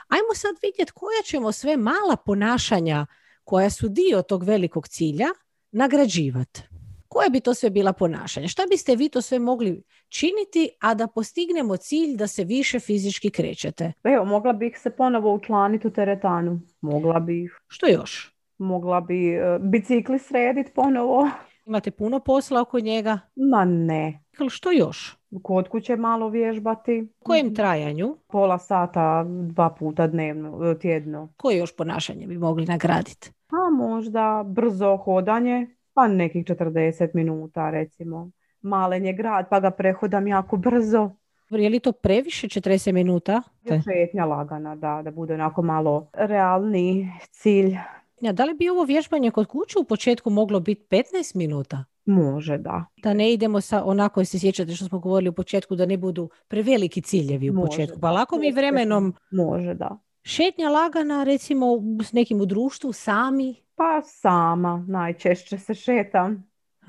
ajmo 0.09 0.35
sad 0.35 0.55
vidjeti 0.63 0.93
koja 0.93 1.23
ćemo 1.25 1.53
sve 1.53 1.77
mala 1.77 2.17
ponašanja 2.27 3.07
koja 3.45 3.71
su 3.71 3.89
dio 3.89 4.23
tog 4.23 4.45
velikog 4.45 4.89
cilja 4.89 5.27
nagrađivati. 5.73 6.63
Koje 7.09 7.31
bi 7.31 7.41
to 7.41 7.55
sve 7.55 7.71
bila 7.71 7.93
ponašanja? 7.93 8.49
Šta 8.49 8.63
biste 8.71 8.97
vi 8.97 9.09
to 9.09 9.23
sve 9.23 9.39
mogli 9.39 9.83
činiti, 10.09 10.71
a 10.81 10.95
da 10.95 11.07
postignemo 11.07 11.77
cilj 11.77 12.17
da 12.17 12.27
se 12.27 12.45
više 12.45 12.81
fizički 12.81 13.31
krećete? 13.31 13.93
Evo, 14.05 14.25
mogla 14.25 14.53
bih 14.53 14.79
se 14.79 14.91
ponovo 14.91 15.35
učlaniti 15.35 15.87
u 15.87 15.91
teretanu. 15.91 16.61
Mogla 16.81 17.21
bih. 17.21 17.61
Što 17.67 17.87
još? 17.87 18.35
Mogla 18.59 19.01
bi 19.01 19.35
e, 19.35 19.59
bicikli 19.61 20.19
srediti 20.19 20.71
ponovo. 20.75 21.31
Imate 21.67 21.91
puno 21.91 22.21
posla 22.21 22.61
oko 22.61 22.81
njega? 22.81 23.19
Ma 23.37 23.65
ne. 23.65 24.21
Ali 24.39 24.51
što 24.51 24.73
još? 24.73 25.17
Kod 25.43 25.69
kuće 25.69 25.97
malo 25.97 26.29
vježbati. 26.29 27.09
U 27.21 27.25
kojem 27.25 27.55
trajanju? 27.55 28.17
Pola 28.27 28.59
sata, 28.59 29.25
dva 29.29 29.71
puta 29.71 30.07
dnevno, 30.07 30.71
e, 30.71 30.79
tjedno. 30.79 31.33
Koje 31.37 31.59
još 31.59 31.77
ponašanje 31.77 32.27
bi 32.27 32.39
mogli 32.39 32.67
nagraditi? 32.67 33.31
A 33.51 33.71
možda 33.71 34.45
brzo 34.47 34.97
hodanje, 34.97 35.78
pa 35.99 36.09
nekih 36.09 36.45
40 36.45 37.09
minuta 37.15 37.71
recimo. 37.71 38.31
Malen 38.63 39.07
je 39.07 39.13
grad, 39.13 39.49
pa 39.51 39.61
ga 39.61 39.71
prehodam 39.71 40.27
jako 40.27 40.57
brzo. 40.57 41.11
Je 41.51 41.69
li 41.69 41.81
to 41.81 41.93
previše 41.93 42.47
40 42.47 42.93
minuta? 42.93 43.43
Je 43.65 43.83
šetnja 43.83 44.25
lagana, 44.25 44.77
da, 44.77 45.01
da 45.05 45.11
bude 45.11 45.35
onako 45.35 45.63
malo 45.63 46.11
realni 46.13 47.13
cilj. 47.31 47.77
Ja, 48.21 48.33
Da 48.33 48.45
li 48.45 48.55
bi 48.55 48.69
ovo 48.69 48.85
vježbanje 48.85 49.31
kod 49.31 49.47
kuće 49.47 49.79
u 49.79 49.85
početku 49.85 50.31
moglo 50.31 50.61
biti 50.61 50.87
15 50.91 51.37
minuta? 51.37 51.85
Može, 52.07 52.59
da. 52.59 52.85
Da 53.03 53.15
ne 53.15 53.33
idemo 53.33 53.61
sa 53.61 53.85
onako, 53.85 54.25
se 54.25 54.39
sjećate 54.39 54.75
što 54.75 54.85
smo 54.85 54.99
govorili 54.99 55.29
u 55.29 55.33
početku, 55.33 55.77
da 55.77 55.87
ne 55.87 55.97
budu 55.97 56.31
preveliki 56.49 57.01
ciljevi 57.03 57.51
u 57.51 57.53
Može, 57.53 57.67
početku. 57.67 58.01
Pa 58.01 58.11
lako 58.11 58.39
mi 58.39 58.53
vremenom 58.53 59.15
Može, 59.31 59.75
da. 59.75 59.99
Šetnja 60.29 60.69
lagana, 60.69 61.25
recimo 61.25 61.67
s 62.03 62.13
nekim 62.13 62.41
u 62.41 62.47
društvu, 62.47 62.93
sami. 62.93 63.55
Pa 63.75 64.03
sama 64.05 64.85
najčešće 64.89 65.59
se 65.59 65.75
šetam. 65.75 66.49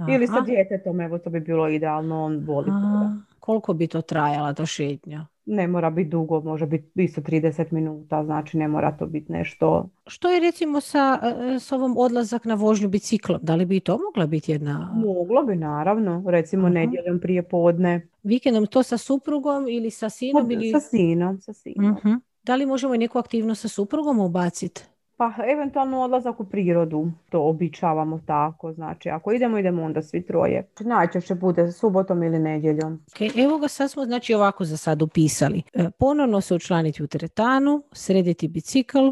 Ili 0.10 0.28
sa 0.28 0.42
djetetom, 0.42 1.02
evo 1.02 1.18
to 1.18 1.30
bi 1.30 1.40
bilo 1.40 1.70
idealno, 1.70 2.24
on 2.24 2.46
voli 2.46 2.66
toga. 2.66 2.78
Aha. 2.78 3.16
Koliko 3.40 3.74
bi 3.74 3.88
to 3.88 4.02
trajala 4.02 4.54
ta 4.54 4.66
šetnja? 4.66 5.28
Ne 5.46 5.68
mora 5.68 5.90
biti 5.90 6.10
dugo, 6.10 6.42
može 6.42 6.66
biti 6.66 7.04
isto 7.04 7.22
30 7.22 7.72
minuta, 7.72 8.24
znači 8.24 8.58
ne 8.58 8.68
mora 8.68 8.98
to 8.98 9.06
biti 9.06 9.32
nešto. 9.32 9.90
Što 10.08 10.30
je 10.30 10.40
recimo 10.40 10.82
sa, 10.82 11.20
e, 11.24 11.60
s 11.60 11.72
ovom 11.72 11.96
odlazak 11.98 12.46
na 12.46 12.54
vožnju 12.54 12.90
biciklom? 12.90 13.40
Da 13.42 13.56
li 13.56 13.66
bi 13.66 13.78
i 13.78 13.80
to 13.80 14.00
mogla 14.08 14.28
biti 14.28 14.52
jedna 14.52 14.92
Moglo 14.96 15.44
bi 15.44 15.56
naravno, 15.56 16.24
recimo 16.28 16.64
Aha. 16.66 16.74
nedjeljom 16.74 17.20
prije 17.20 17.44
podne. 17.44 18.08
vikendom 18.24 18.68
to 18.68 18.84
sa 18.84 18.98
suprugom 18.98 19.68
ili 19.68 19.92
sa 19.92 20.10
sinom 20.10 20.52
ili... 20.52 20.72
Sa 20.72 20.80
sinom, 20.80 21.38
sa 21.42 21.54
sinom. 21.54 21.92
Mhm. 21.92 22.14
Da 22.50 22.56
li 22.56 22.66
možemo 22.66 22.96
i 22.96 22.98
neku 22.98 23.20
aktivnost 23.20 23.62
sa 23.62 23.68
suprugom 23.68 24.20
ubaciti? 24.20 24.82
Pa 25.18 25.34
eventualno 25.54 26.02
odlazak 26.02 26.40
u 26.40 26.46
prirodu, 26.46 27.12
to 27.30 27.42
običavamo 27.42 28.20
tako, 28.26 28.74
znači 28.74 29.10
ako 29.10 29.32
idemo, 29.32 29.58
idemo 29.58 29.84
onda 29.84 30.02
svi 30.02 30.26
troje. 30.26 30.68
Najčešće 30.80 31.36
bude 31.36 31.72
subotom 31.72 32.24
ili 32.24 32.40
nedjeljom. 32.40 33.04
Ok, 33.16 33.38
evo 33.38 33.58
ga 33.58 33.68
sad 33.68 33.92
smo 33.92 34.06
znači 34.06 34.34
ovako 34.34 34.66
za 34.66 34.78
sad 34.78 35.02
upisali. 35.02 35.62
E, 35.74 35.90
ponovno 36.00 36.42
se 36.42 36.56
učlaniti 36.56 37.04
u 37.04 37.08
teretanu, 37.08 37.84
srediti 37.92 38.48
bicikl, 38.48 39.10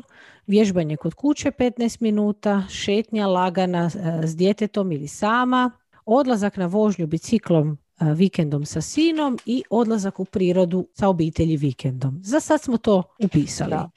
vježbanje 0.48 0.98
kod 0.98 1.14
kuće 1.14 1.52
15 1.52 2.02
minuta, 2.02 2.64
šetnja 2.70 3.28
lagana 3.28 3.90
e, 3.96 4.28
s 4.28 4.36
djetetom 4.36 4.92
ili 4.92 5.08
sama, 5.08 5.72
odlazak 6.06 6.58
na 6.58 6.66
vožnju 6.66 7.08
biciklom 7.08 7.78
vikendom 8.00 8.66
sa 8.66 8.82
sinom 8.82 9.38
i 9.46 9.64
odlazak 9.70 10.20
u 10.20 10.26
prirodu 10.26 10.88
sa 10.94 11.08
obitelji 11.08 11.58
vikendom. 11.58 12.20
Za 12.22 12.40
sad 12.40 12.62
smo 12.62 12.78
to 12.78 13.04
upisali. 13.24 13.70
Da. 13.70 13.90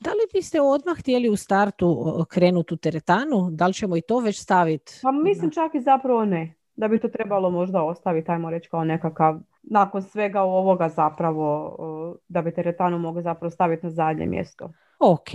Da 0.00 0.10
li 0.10 0.28
biste 0.32 0.60
odmah 0.60 0.98
htjeli 0.98 1.28
u 1.28 1.36
startu 1.36 2.26
krenuti 2.28 2.74
u 2.74 2.76
teretanu? 2.76 3.50
Da 3.50 3.66
li 3.66 3.74
ćemo 3.74 3.96
i 3.96 4.00
to 4.00 4.18
već 4.18 4.40
staviti? 4.42 4.92
Pa 5.02 5.12
mislim 5.12 5.50
čak 5.50 5.74
i 5.74 5.80
zapravo 5.80 6.24
ne. 6.24 6.54
Da 6.76 6.88
bi 6.88 7.00
to 7.00 7.08
trebalo 7.08 7.50
možda 7.50 7.82
ostaviti, 7.82 8.30
ajmo 8.30 8.50
reći 8.50 8.68
kao 8.68 8.84
nekakav, 8.84 9.40
nakon 9.62 10.02
svega 10.02 10.42
ovoga 10.42 10.88
zapravo, 10.88 11.76
da 12.28 12.42
bi 12.42 12.54
teretanu 12.54 12.98
mogli 12.98 13.22
zapravo 13.22 13.50
staviti 13.50 13.86
na 13.86 13.90
zadnje 13.90 14.26
mjesto. 14.26 14.72
Ok, 14.98 15.28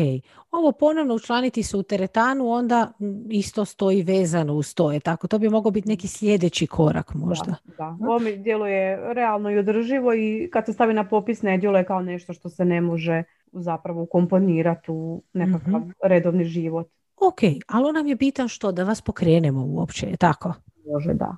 ovo 0.52 0.71
ponovno 0.71 1.13
učlaniti 1.15 1.63
se 1.63 1.78
u 1.78 1.84
teretanu 1.84 2.49
onda 2.49 2.91
isto 3.30 3.65
stoji 3.65 4.04
vezano 4.04 4.54
uz 4.54 4.76
to, 4.76 4.91
je 4.91 4.99
tako? 4.99 5.28
To 5.28 5.39
bi 5.39 5.49
mogao 5.49 5.71
biti 5.71 5.89
neki 5.89 6.08
sljedeći 6.08 6.67
korak 6.67 7.13
možda. 7.13 7.56
Da, 7.65 7.73
da. 7.78 7.97
Ovo 8.02 8.19
mi 8.19 8.38
djeluje 8.38 9.13
realno 9.13 9.52
i 9.52 9.58
održivo 9.58 10.13
i 10.13 10.49
kad 10.54 10.65
se 10.65 10.73
stavi 10.73 10.93
na 10.93 11.10
popis 11.10 11.41
ne 11.41 11.58
djeluje 11.58 11.86
kao 11.86 12.02
nešto 12.02 12.34
što 12.34 12.49
se 12.49 12.65
ne 12.65 12.82
može 12.82 13.23
zapravo 13.52 14.02
ukomponirati 14.02 14.91
u 14.91 15.23
nekakav 15.34 15.80
Mhm. 15.80 15.89
redovni 16.04 16.43
život. 16.45 16.88
Ok, 17.17 17.39
ali 17.67 17.86
on 17.86 17.95
nam 17.95 18.08
je 18.08 18.15
bitan 18.15 18.47
što? 18.47 18.71
Da 18.71 18.84
vas 18.84 19.02
pokrenemo 19.02 19.65
uopće, 19.65 20.08
je 20.08 20.17
tako? 20.17 20.54
Može, 20.93 21.13
da. 21.13 21.38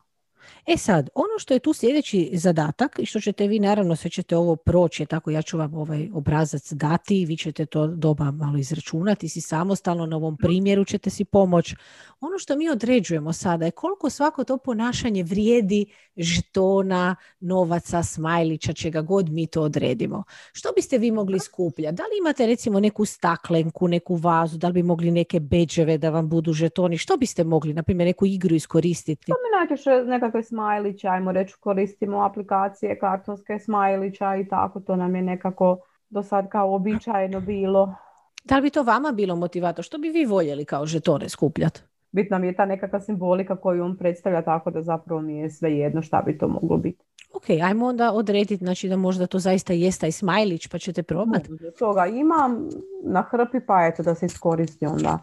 E 0.65 0.77
sad, 0.77 1.09
ono 1.15 1.39
što 1.39 1.53
je 1.53 1.59
tu 1.59 1.73
sljedeći 1.73 2.29
zadatak 2.33 2.99
i 2.99 3.05
što 3.05 3.19
ćete 3.19 3.47
vi 3.47 3.59
naravno 3.59 3.95
sve 3.95 4.09
ćete 4.09 4.37
ovo 4.37 4.55
proći, 4.55 5.05
tako 5.05 5.31
ja 5.31 5.41
ću 5.41 5.57
vam 5.57 5.73
ovaj 5.73 6.09
obrazac 6.13 6.73
dati 6.73 7.25
vi 7.25 7.37
ćete 7.37 7.65
to 7.65 7.87
doba 7.87 8.31
malo 8.31 8.57
izračunati 8.57 9.29
si 9.29 9.41
samostalno 9.41 10.05
na 10.05 10.15
ovom 10.15 10.37
primjeru 10.37 10.85
ćete 10.85 11.09
si 11.09 11.25
pomoć. 11.25 11.75
Ono 12.19 12.37
što 12.37 12.55
mi 12.55 12.69
određujemo 12.69 13.33
sada 13.33 13.65
je 13.65 13.71
koliko 13.71 14.09
svako 14.09 14.43
to 14.43 14.57
ponašanje 14.57 15.23
vrijedi 15.23 15.85
žetona, 16.17 17.15
novaca, 17.39 18.03
smajlića, 18.03 18.73
čega 18.73 19.01
god 19.01 19.29
mi 19.29 19.47
to 19.47 19.61
odredimo. 19.61 20.23
Što 20.53 20.69
biste 20.75 20.97
vi 20.97 21.11
mogli 21.11 21.39
skupljati? 21.39 21.95
Da 21.95 22.03
li 22.03 22.17
imate 22.19 22.45
recimo 22.45 22.79
neku 22.79 23.05
staklenku, 23.05 23.87
neku 23.87 24.15
vazu, 24.15 24.57
da 24.57 24.67
li 24.67 24.73
bi 24.73 24.83
mogli 24.83 25.11
neke 25.11 25.39
beđeve 25.39 25.97
da 25.97 26.09
vam 26.09 26.29
budu 26.29 26.53
žetoni? 26.53 26.97
Što 26.97 27.17
biste 27.17 27.43
mogli, 27.43 27.73
na 27.73 27.83
primjer, 27.83 28.07
neku 28.07 28.25
igru 28.25 28.55
iskoristiti? 28.55 29.31
Mi 29.31 29.59
najčešće 29.59 29.89
nekakve 29.89 30.34
smajliće, 30.43 31.07
ajmo 31.07 31.31
reći, 31.31 31.55
koristimo 31.59 32.23
aplikacije 32.23 32.99
kartonske 32.99 33.59
smajlića 33.59 34.35
i 34.35 34.47
tako, 34.47 34.79
to 34.79 34.95
nam 34.95 35.15
je 35.15 35.21
nekako 35.21 35.77
do 36.09 36.23
sad 36.23 36.49
kao 36.49 36.75
običajno 36.75 37.41
bilo. 37.41 37.95
Da 38.43 38.55
li 38.55 38.61
bi 38.61 38.69
to 38.69 38.83
vama 38.83 39.11
bilo 39.11 39.35
motivator? 39.35 39.85
Što 39.85 39.97
bi 39.97 40.09
vi 40.09 40.25
voljeli 40.25 40.65
kao 40.65 40.85
žetone 40.85 41.29
skupljati? 41.29 41.81
Bitna 42.11 42.37
mi 42.37 42.47
je 42.47 42.55
ta 42.55 42.65
nekakva 42.65 43.01
simbolika 43.01 43.55
koju 43.55 43.83
on 43.83 43.97
predstavlja 43.97 44.41
tako 44.41 44.71
da 44.71 44.81
zapravo 44.81 45.21
mi 45.21 45.37
je 45.37 45.49
svejedno 45.49 46.01
šta 46.01 46.21
bi 46.21 46.37
to 46.37 46.47
moglo 46.47 46.77
biti. 46.77 47.05
Ok, 47.33 47.49
ajmo 47.49 47.85
onda 47.85 48.11
odrediti, 48.11 48.57
znači 48.57 48.89
da 48.89 48.97
možda 48.97 49.27
to 49.27 49.39
zaista 49.39 49.73
jest 49.73 50.01
taj 50.01 50.11
smajlić 50.11 50.67
pa 50.67 50.77
ćete 50.77 51.03
probati. 51.03 51.49
Toga 51.79 52.05
imam 52.05 52.69
na 53.03 53.21
hrpi 53.21 53.59
pa 53.67 53.85
eto 53.85 54.03
da 54.03 54.15
se 54.15 54.25
iskoristi 54.25 54.85
onda. 54.85 55.19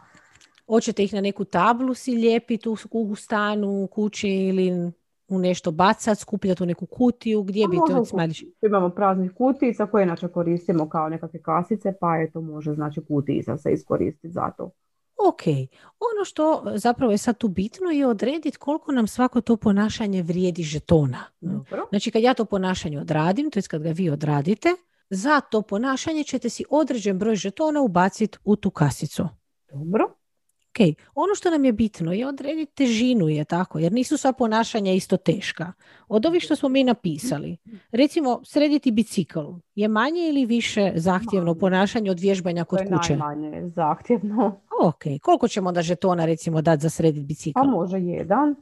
Hoćete 0.66 1.04
ih 1.04 1.14
na 1.14 1.20
neku 1.20 1.44
tablu 1.44 1.94
si 1.94 2.10
lijepiti 2.10 2.68
u, 2.68 2.76
u 2.90 3.14
stanu, 3.14 3.82
u 3.82 3.86
kući 3.86 4.28
ili 4.28 4.92
u 5.32 5.38
nešto 5.38 5.70
bacat, 5.70 6.18
skupljati 6.18 6.62
u 6.62 6.66
neku 6.66 6.86
kutiju, 6.86 7.42
gdje 7.42 7.68
bi 7.68 7.76
to 7.88 8.04
smajlić? 8.04 8.42
Imamo 8.62 8.90
praznih 8.90 9.32
kutica 9.34 9.86
koje 9.86 10.02
inače 10.02 10.28
koristimo 10.28 10.88
kao 10.88 11.08
nekakve 11.08 11.42
kasice, 11.42 11.92
pa 12.00 12.16
eto 12.28 12.40
može 12.40 12.74
znači 12.74 13.00
kutica 13.08 13.58
se 13.58 13.72
iskoristiti 13.72 14.30
za 14.30 14.50
to. 14.56 14.70
Ok, 15.28 15.42
ono 16.00 16.24
što 16.24 16.62
zapravo 16.74 17.12
je 17.12 17.18
sad 17.18 17.38
tu 17.38 17.48
bitno 17.48 17.90
je 17.90 18.06
odrediti 18.06 18.58
koliko 18.58 18.92
nam 18.92 19.06
svako 19.06 19.40
to 19.40 19.56
ponašanje 19.56 20.22
vrijedi 20.22 20.62
žetona. 20.62 21.18
Dobro. 21.40 21.86
Znači 21.90 22.10
kad 22.10 22.22
ja 22.22 22.34
to 22.34 22.44
ponašanje 22.44 23.00
odradim, 23.00 23.50
to 23.50 23.58
je 23.58 23.62
kad 23.62 23.82
ga 23.82 23.90
vi 23.90 24.10
odradite, 24.10 24.68
za 25.10 25.40
to 25.40 25.62
ponašanje 25.62 26.24
ćete 26.24 26.48
si 26.48 26.64
određen 26.70 27.18
broj 27.18 27.34
žetona 27.34 27.80
ubaciti 27.80 28.38
u 28.44 28.56
tu 28.56 28.70
kasicu. 28.70 29.28
Dobro. 29.72 30.14
Ok, 30.72 30.96
ono 31.14 31.34
što 31.34 31.50
nam 31.50 31.64
je 31.64 31.72
bitno 31.72 32.12
je 32.12 32.26
odrediti 32.26 32.74
težinu 32.74 33.28
je 33.28 33.44
tako, 33.44 33.78
jer 33.78 33.92
nisu 33.92 34.16
sva 34.16 34.32
ponašanja 34.32 34.92
isto 34.92 35.16
teška. 35.16 35.72
Od 36.08 36.26
ovih 36.26 36.42
što 36.42 36.56
smo 36.56 36.68
mi 36.68 36.84
napisali, 36.84 37.56
recimo 37.90 38.40
srediti 38.44 38.90
bicikl 38.90 39.40
je 39.74 39.88
manje 39.88 40.28
ili 40.28 40.46
više 40.46 40.92
zahtjevno 40.94 41.54
ponašanje 41.54 42.10
od 42.10 42.20
vježbanja 42.20 42.64
kod 42.64 42.78
kuće? 42.78 43.16
najmanje 43.16 43.68
zahtjevno. 43.68 44.60
Ok, 44.84 45.02
koliko 45.22 45.48
ćemo 45.48 45.72
da 45.72 45.82
žetona 45.82 46.24
recimo 46.24 46.62
dati 46.62 46.82
za 46.82 46.90
srediti 46.90 47.24
bicikl? 47.24 47.60
A 47.60 47.64
može 47.64 47.98
jedan 47.98 48.54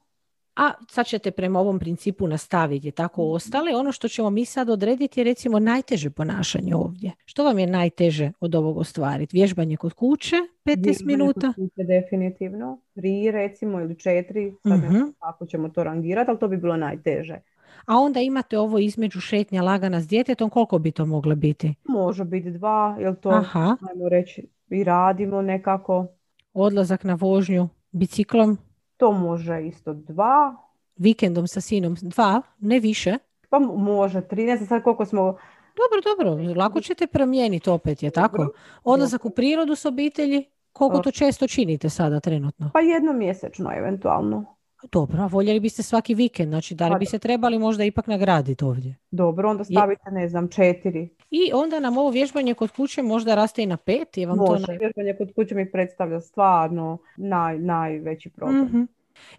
a 0.56 0.72
sad 0.88 1.06
ćete 1.06 1.30
prema 1.30 1.60
ovom 1.60 1.78
principu 1.78 2.26
nastaviti 2.26 2.90
tako 2.90 3.22
mhm. 3.22 3.30
ostale. 3.30 3.76
Ono 3.76 3.92
što 3.92 4.08
ćemo 4.08 4.30
mi 4.30 4.44
sad 4.44 4.70
odrediti 4.70 5.20
je 5.20 5.24
recimo 5.24 5.58
najteže 5.58 6.10
ponašanje 6.10 6.74
ovdje. 6.74 7.12
Što 7.24 7.44
vam 7.44 7.58
je 7.58 7.66
najteže 7.66 8.32
od 8.40 8.54
ovog 8.54 8.78
ostvariti? 8.78 9.36
Vježbanje 9.36 9.76
kod 9.76 9.92
kuće, 9.92 10.36
15 10.36 10.84
Vježbanje 10.84 11.16
minuta? 11.16 11.46
Kod 11.46 11.54
kuće 11.54 11.84
definitivno, 11.84 12.80
tri 12.94 13.30
recimo 13.30 13.80
ili 13.80 13.98
četiri, 13.98 14.52
sad 14.62 14.78
uh 14.78 15.14
kako 15.18 15.46
ćemo 15.46 15.68
to 15.68 15.84
rangirati, 15.84 16.30
ali 16.30 16.38
to 16.38 16.48
bi 16.48 16.56
bilo 16.56 16.76
najteže. 16.76 17.38
A 17.86 17.96
onda 17.96 18.20
imate 18.20 18.58
ovo 18.58 18.78
između 18.78 19.20
šetnja 19.20 19.62
lagana 19.62 20.00
s 20.00 20.08
djetetom, 20.08 20.50
koliko 20.50 20.78
bi 20.78 20.90
to 20.90 21.06
moglo 21.06 21.34
biti? 21.34 21.74
Može 21.84 22.24
biti 22.24 22.50
dva, 22.50 22.96
jel 23.00 23.14
to, 23.14 23.28
Aha. 23.30 23.76
ajmo 23.90 24.08
reći, 24.08 24.46
i 24.70 24.84
radimo 24.84 25.42
nekako. 25.42 26.06
Odlazak 26.52 27.04
na 27.04 27.14
vožnju 27.14 27.68
biciklom? 27.90 28.58
To 29.00 29.12
može 29.12 29.66
isto 29.66 29.92
dva. 29.94 30.56
Vikendom 30.96 31.48
sa 31.48 31.60
sinom 31.60 31.96
dva, 32.00 32.42
ne 32.58 32.80
više? 32.80 33.14
Pa 33.50 33.58
može, 33.58 34.20
13, 34.20 34.66
sad 34.66 34.82
koliko 34.82 35.04
smo... 35.04 35.36
Dobro, 35.76 36.00
dobro, 36.34 36.54
lako 36.60 36.80
ćete 36.80 37.06
promijeniti 37.06 37.70
opet, 37.70 38.02
je 38.02 38.10
tako? 38.10 38.48
Odlazak 38.84 39.24
u 39.24 39.30
prirodu 39.30 39.74
s 39.74 39.84
obitelji, 39.84 40.44
koliko 40.72 40.98
to 40.98 41.10
često 41.10 41.46
činite 41.46 41.88
sada 41.88 42.20
trenutno? 42.20 42.70
Pa 42.72 42.80
jedno 42.80 43.12
mjesečno 43.12 43.70
eventualno. 43.76 44.56
Dobro, 44.92 45.22
a 45.22 45.26
voljeli 45.26 45.60
biste 45.60 45.82
svaki 45.82 46.14
vikend, 46.14 46.50
znači 46.50 46.74
da 46.74 46.86
li 46.86 46.92
pa 46.92 46.98
bi 46.98 47.06
se 47.06 47.18
trebali 47.18 47.58
možda 47.58 47.84
ipak 47.84 48.06
nagraditi 48.06 48.64
ovdje? 48.64 48.96
Dobro, 49.10 49.50
onda 49.50 49.64
stavite, 49.64 50.10
ne 50.10 50.28
znam, 50.28 50.48
četiri. 50.48 51.16
I 51.30 51.50
onda 51.54 51.80
nam 51.80 51.98
ovo 51.98 52.10
vježbanje 52.10 52.54
kod 52.54 52.70
kuće 52.70 53.02
možda 53.02 53.34
raste 53.34 53.62
i 53.62 53.66
na 53.66 53.76
pet? 53.76 54.16
Je 54.16 54.26
vam 54.26 54.38
Može, 54.38 54.66
to 54.66 54.72
vježbanje 54.80 55.14
kod 55.18 55.34
kuće 55.34 55.54
mi 55.54 55.70
predstavlja 55.70 56.20
stvarno 56.20 56.98
naj, 57.16 57.58
najveći 57.58 58.30
problem. 58.30 58.64
mm 58.64 58.88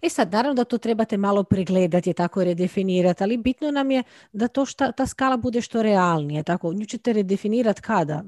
E 0.02 0.10
sad, 0.10 0.32
naravno 0.32 0.54
da 0.54 0.64
to 0.64 0.78
trebate 0.78 1.18
malo 1.18 1.44
pregledati, 1.44 2.10
je 2.10 2.14
tako 2.14 2.44
redefinirati, 2.44 3.24
ali 3.24 3.38
bitno 3.38 3.72
nam 3.72 3.92
je 3.92 4.04
da 4.34 4.48
to 4.48 4.66
šta, 4.66 4.92
ta 4.92 5.06
skala 5.06 5.38
bude 5.38 5.62
što 5.62 5.82
realnije. 5.82 6.44
Tako, 6.44 6.74
nju 6.74 6.86
ćete 6.86 7.14
redefinirati 7.14 7.82
kada? 7.82 8.24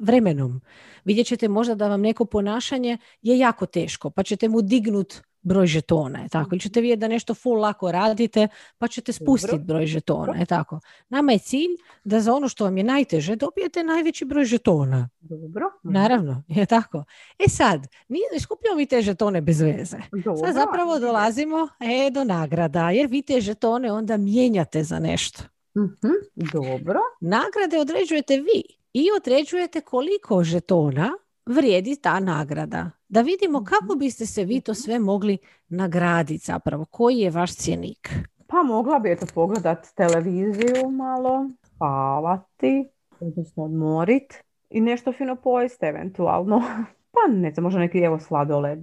vremenom. 0.00 0.60
Vidjet 1.04 1.26
ćete 1.26 1.48
možda 1.48 1.74
da 1.74 1.88
vam 1.88 2.00
neko 2.00 2.24
ponašanje 2.24 2.98
je 3.22 3.38
jako 3.38 3.66
teško, 3.66 4.10
pa 4.10 4.22
ćete 4.22 4.48
mu 4.48 4.62
dignut 4.62 5.22
broj 5.48 5.66
žetona, 5.66 6.18
je 6.18 6.28
tako. 6.28 6.48
Ili 6.52 6.60
ćete 6.60 6.80
vidjeti 6.80 7.00
da 7.00 7.08
nešto 7.08 7.34
full 7.34 7.60
lako 7.60 7.92
radite, 7.92 8.48
pa 8.78 8.88
ćete 8.88 9.12
spustiti 9.12 9.58
broj 9.58 9.86
žetona, 9.86 10.36
je 10.36 10.46
tako. 10.46 10.80
Nama 11.08 11.32
je 11.32 11.38
cilj 11.38 11.76
da 12.04 12.20
za 12.20 12.34
ono 12.34 12.48
što 12.48 12.64
vam 12.64 12.76
je 12.76 12.84
najteže 12.84 13.36
dobijete 13.36 13.84
najveći 13.84 14.24
broj 14.24 14.44
žetona. 14.44 15.08
Dobro. 15.20 15.70
Naravno, 15.82 16.42
je 16.48 16.66
tako. 16.66 17.04
E 17.38 17.48
sad, 17.48 17.86
ne 18.08 18.40
skupljamo 18.40 18.76
mi 18.76 18.86
te 18.86 19.02
žetone 19.02 19.40
bez 19.40 19.60
veze. 19.60 19.96
Sad 20.44 20.54
zapravo 20.54 20.98
dolazimo 20.98 21.68
e, 21.80 22.10
do 22.10 22.24
nagrada, 22.24 22.90
jer 22.90 23.06
vi 23.06 23.22
te 23.22 23.40
žetone 23.40 23.92
onda 23.92 24.16
mijenjate 24.16 24.82
za 24.84 24.98
nešto. 24.98 25.42
Mhm, 25.76 26.12
dobro. 26.52 27.00
Nagrade 27.20 27.78
određujete 27.78 28.36
vi 28.36 28.62
i 28.92 29.06
određujete 29.16 29.80
koliko 29.80 30.44
žetona 30.44 31.10
vrijedi 31.48 31.96
ta 31.96 32.20
nagrada. 32.20 32.90
Da 33.08 33.20
vidimo 33.20 33.64
kako 33.64 33.92
mhm. 33.92 33.98
biste 33.98 34.26
se 34.26 34.44
vi 34.44 34.60
to 34.60 34.74
sve 34.74 34.98
mogli 34.98 35.38
nagraditi 35.68 36.44
zapravo. 36.44 36.84
Koji 36.84 37.18
je 37.18 37.30
vaš 37.30 37.56
cjenik? 37.56 38.10
Pa 38.46 38.62
mogla 38.62 38.98
bi 38.98 39.12
eto 39.12 39.26
pogledat 39.34 39.86
televiziju 39.94 40.90
malo, 40.90 41.50
spavati, 41.62 42.88
odnosno 43.20 43.64
odmorit 43.64 44.34
i 44.70 44.80
nešto 44.80 45.12
fino 45.12 45.36
pojesti 45.36 45.86
eventualno. 45.86 46.62
Pa 47.12 47.32
ne 47.32 47.50
znam, 47.50 47.64
možda 47.64 47.80
neki 47.80 47.98
evo 47.98 48.18
sladoled. 48.18 48.78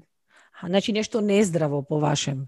Znači 0.68 0.92
nešto 0.92 1.22
nezdravo 1.22 1.82
po 1.82 2.00
vašem? 2.00 2.48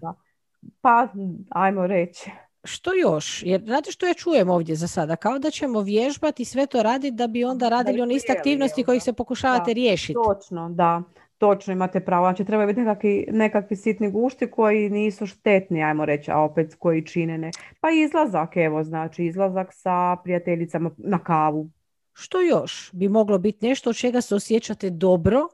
Pa, 0.80 1.08
ajmo 1.50 1.86
reći. 1.86 2.30
Što 2.64 2.90
još? 2.94 3.42
Jer 3.42 3.60
znate 3.64 3.92
što 3.92 4.06
ja 4.06 4.14
čujem 4.14 4.50
ovdje 4.50 4.76
za 4.76 4.88
sada? 4.88 5.16
Kao 5.16 5.38
da 5.38 5.50
ćemo 5.50 5.80
vježbati 5.80 6.42
i 6.42 6.46
sve 6.46 6.66
to 6.66 6.82
raditi 6.82 7.16
da 7.16 7.26
bi 7.26 7.44
onda 7.44 7.68
radili 7.68 8.00
one 8.00 8.14
iste 8.14 8.32
aktivnosti 8.32 8.84
kojih 8.84 9.02
se 9.02 9.12
pokušavate 9.12 9.74
riješiti. 9.74 10.18
Točno, 10.26 10.68
da. 10.70 11.02
Točno 11.38 11.72
imate 11.72 12.00
pravo. 12.00 12.26
Znači 12.26 12.44
treba 12.44 12.66
biti 12.66 12.80
nekakvi, 12.80 13.26
nekakvi 13.30 13.76
sitni 13.76 14.10
gušti 14.10 14.50
koji 14.50 14.90
nisu 14.90 15.26
štetni, 15.26 15.84
ajmo 15.84 16.04
reći, 16.04 16.30
a 16.30 16.38
opet 16.38 16.74
koji 16.78 17.06
čine 17.06 17.38
ne. 17.38 17.50
Pa 17.80 17.90
izlazak, 17.90 18.56
evo, 18.56 18.84
znači 18.84 19.24
izlazak 19.24 19.68
sa 19.72 20.16
prijateljicama 20.24 20.90
na 20.96 21.18
kavu. 21.18 21.70
Što 22.12 22.40
još 22.40 22.90
bi 22.92 23.08
moglo 23.08 23.38
biti 23.38 23.66
nešto 23.66 23.90
od 23.90 23.96
čega 23.96 24.20
se 24.20 24.34
osjećate 24.34 24.90
dobro 24.90 25.48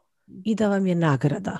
i 0.44 0.54
da 0.54 0.68
vam 0.68 0.86
je 0.86 0.94
nagrada? 0.94 1.58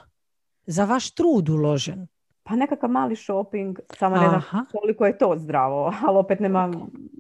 Za 0.67 0.85
vaš 0.85 1.11
trud 1.11 1.49
uložen. 1.49 2.07
Pa 2.47 2.57
nekakav 2.57 2.91
mali 2.91 3.17
shopping, 3.17 3.79
samo 3.99 4.17
ne 4.17 4.29
znam 4.29 4.43
koliko 4.73 5.07
je 5.07 5.19
to 5.19 5.35
zdravo, 5.37 5.95
ali 6.07 6.19
opet 6.19 6.41
nema 6.41 6.73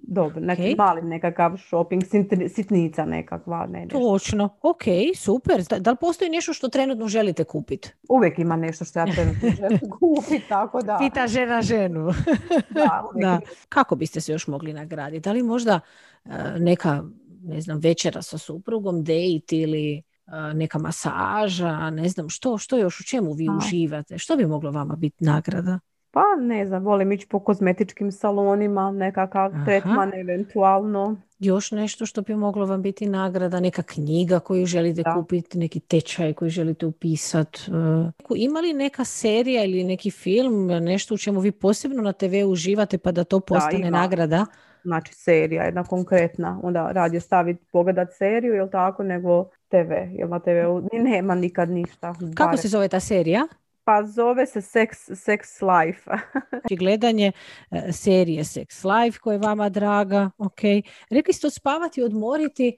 dobro, 0.02 0.40
neki 0.40 0.74
mali 0.78 1.02
nekakav 1.02 1.56
shopping, 1.56 2.02
sitnica 2.48 3.04
nekakva. 3.04 3.66
Ne, 3.66 3.88
Točno, 3.88 4.48
ok, 4.62 4.82
super. 5.16 5.62
Da 5.80 5.90
li 5.90 5.96
postoji 6.00 6.30
nešto 6.30 6.52
što 6.52 6.68
trenutno 6.68 7.08
želite 7.08 7.44
kupiti? 7.44 7.90
Uvijek 8.08 8.38
ima 8.38 8.56
nešto 8.56 8.84
što 8.84 8.98
ja 8.98 9.06
trenutno 9.14 9.48
želim 9.50 9.90
kupiti, 9.90 10.48
tako 10.48 10.82
da. 10.82 10.96
Pita 10.98 11.26
žena 11.26 11.62
ženu. 11.62 12.12
da, 12.70 13.04
da. 13.14 13.40
Kako 13.68 13.96
biste 13.96 14.20
se 14.20 14.32
još 14.32 14.46
mogli 14.46 14.72
nagraditi? 14.72 15.20
Da 15.20 15.32
li 15.32 15.42
možda 15.42 15.80
uh, 16.24 16.32
neka, 16.58 17.02
ne 17.42 17.60
znam, 17.60 17.78
večera 17.78 18.22
sa 18.22 18.38
suprugom, 18.38 19.04
date 19.04 19.56
ili 19.56 20.02
neka 20.54 20.78
masaža, 20.78 21.90
ne 21.90 22.08
znam 22.08 22.28
što, 22.28 22.58
što 22.58 22.78
još, 22.78 23.00
u 23.00 23.04
čemu 23.04 23.32
vi 23.32 23.48
uživate, 23.58 24.18
što 24.18 24.36
bi 24.36 24.46
moglo 24.46 24.70
vama 24.70 24.96
biti 24.96 25.24
nagrada? 25.24 25.78
Pa 26.10 26.22
ne 26.40 26.66
znam, 26.66 26.84
volim 26.84 27.12
ići 27.12 27.26
po 27.28 27.38
kozmetičkim 27.38 28.12
salonima, 28.12 28.90
nekakav 28.90 29.52
tretman 29.64 30.14
eventualno. 30.14 31.16
Još 31.38 31.70
nešto 31.70 32.06
što 32.06 32.22
bi 32.22 32.34
moglo 32.34 32.66
vam 32.66 32.82
biti 32.82 33.06
nagrada, 33.06 33.60
neka 33.60 33.82
knjiga 33.82 34.38
koju 34.38 34.66
želite 34.66 35.02
kupiti, 35.16 35.58
neki 35.58 35.80
tečaj 35.80 36.32
koji 36.32 36.50
želite 36.50 36.86
upisati. 36.86 37.60
E, 37.70 38.34
ima 38.36 38.60
li 38.60 38.72
neka 38.72 39.04
serija 39.04 39.64
ili 39.64 39.84
neki 39.84 40.10
film, 40.10 40.66
nešto 40.66 41.14
u 41.14 41.18
čemu 41.18 41.40
vi 41.40 41.52
posebno 41.52 42.02
na 42.02 42.12
TV 42.12 42.34
uživate 42.46 42.98
pa 42.98 43.12
da 43.12 43.24
to 43.24 43.40
postane 43.40 43.90
nagrada? 43.90 44.46
Znači 44.84 45.14
serija 45.14 45.64
jedna 45.64 45.84
konkretna, 45.84 46.60
onda 46.62 46.92
radije 46.92 47.20
staviti 47.20 47.64
pogledat 47.72 48.08
seriju, 48.18 48.54
jel 48.54 48.68
tako, 48.70 49.02
nego 49.02 49.44
TV, 49.68 49.92
jer 50.18 50.28
na 50.28 50.40
TV 50.40 50.50
nema 50.92 51.34
nikad 51.34 51.70
ništa. 51.70 52.14
Kako 52.36 52.56
se 52.56 52.68
zove 52.68 52.88
ta 52.88 53.00
serija? 53.00 53.46
Pa 53.84 54.02
zove 54.02 54.46
se 54.46 54.60
Sex, 54.60 54.88
Sex 55.10 55.42
Life. 55.62 56.10
Znači, 56.60 56.76
gledanje 56.76 57.32
e, 57.70 57.92
serije 57.92 58.44
Sex 58.44 58.84
Life 58.84 59.18
koja 59.18 59.32
je 59.32 59.38
vama 59.38 59.68
draga, 59.68 60.30
ok. 60.38 60.60
Rekli 61.10 61.32
ste 61.34 61.46
odspavati 61.46 62.00
i 62.00 62.04
odmoriti, 62.04 62.76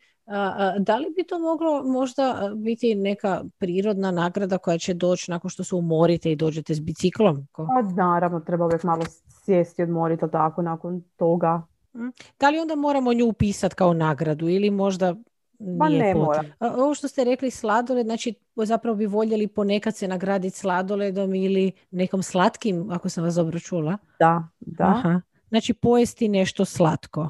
da 0.78 0.96
li 0.96 1.12
bi 1.16 1.24
to 1.24 1.38
moglo 1.38 1.82
možda 1.82 2.52
biti 2.56 2.94
neka 2.94 3.44
prirodna 3.58 4.10
nagrada 4.10 4.58
koja 4.58 4.78
će 4.78 4.94
doći 4.94 5.30
nakon 5.30 5.50
što 5.50 5.64
se 5.64 5.74
umorite 5.74 6.32
i 6.32 6.36
dođete 6.36 6.74
s 6.74 6.80
biciklom? 6.80 7.46
Pa 7.56 7.82
naravno, 7.96 8.40
treba 8.40 8.64
uvijek 8.64 8.82
malo 8.82 9.02
sjesti 9.44 9.82
odmoriti, 9.82 10.24
tako 10.32 10.62
nakon 10.62 11.02
toga. 11.16 11.62
Hm? 11.96 12.08
Da 12.40 12.50
li 12.50 12.58
onda 12.58 12.74
moramo 12.74 13.12
nju 13.12 13.26
upisati 13.26 13.74
kao 13.74 13.94
nagradu 13.94 14.48
ili 14.48 14.70
možda 14.70 15.14
pa 15.78 15.88
ne 15.88 16.14
mora. 16.14 16.44
Ovo 16.60 16.94
što 16.94 17.08
ste 17.08 17.24
rekli 17.24 17.50
sladoled, 17.50 18.06
znači 18.06 18.34
zapravo 18.56 18.96
bi 18.96 19.06
voljeli 19.06 19.48
ponekad 19.48 19.96
se 19.96 20.08
nagraditi 20.08 20.56
sladoledom 20.56 21.34
ili 21.34 21.72
nekom 21.90 22.22
slatkim, 22.22 22.90
ako 22.90 23.08
sam 23.08 23.24
vas 23.24 23.34
dobro 23.34 23.60
čula. 23.60 23.98
Da, 24.18 24.48
da. 24.60 25.20
znači 25.48 25.74
pojesti 25.74 26.28
nešto 26.28 26.64
slatko. 26.64 27.28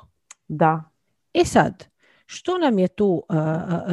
Da. 0.48 0.84
E 1.34 1.44
sad, 1.44 1.84
što 2.26 2.58
nam 2.58 2.78
je 2.78 2.88
tu 2.88 3.22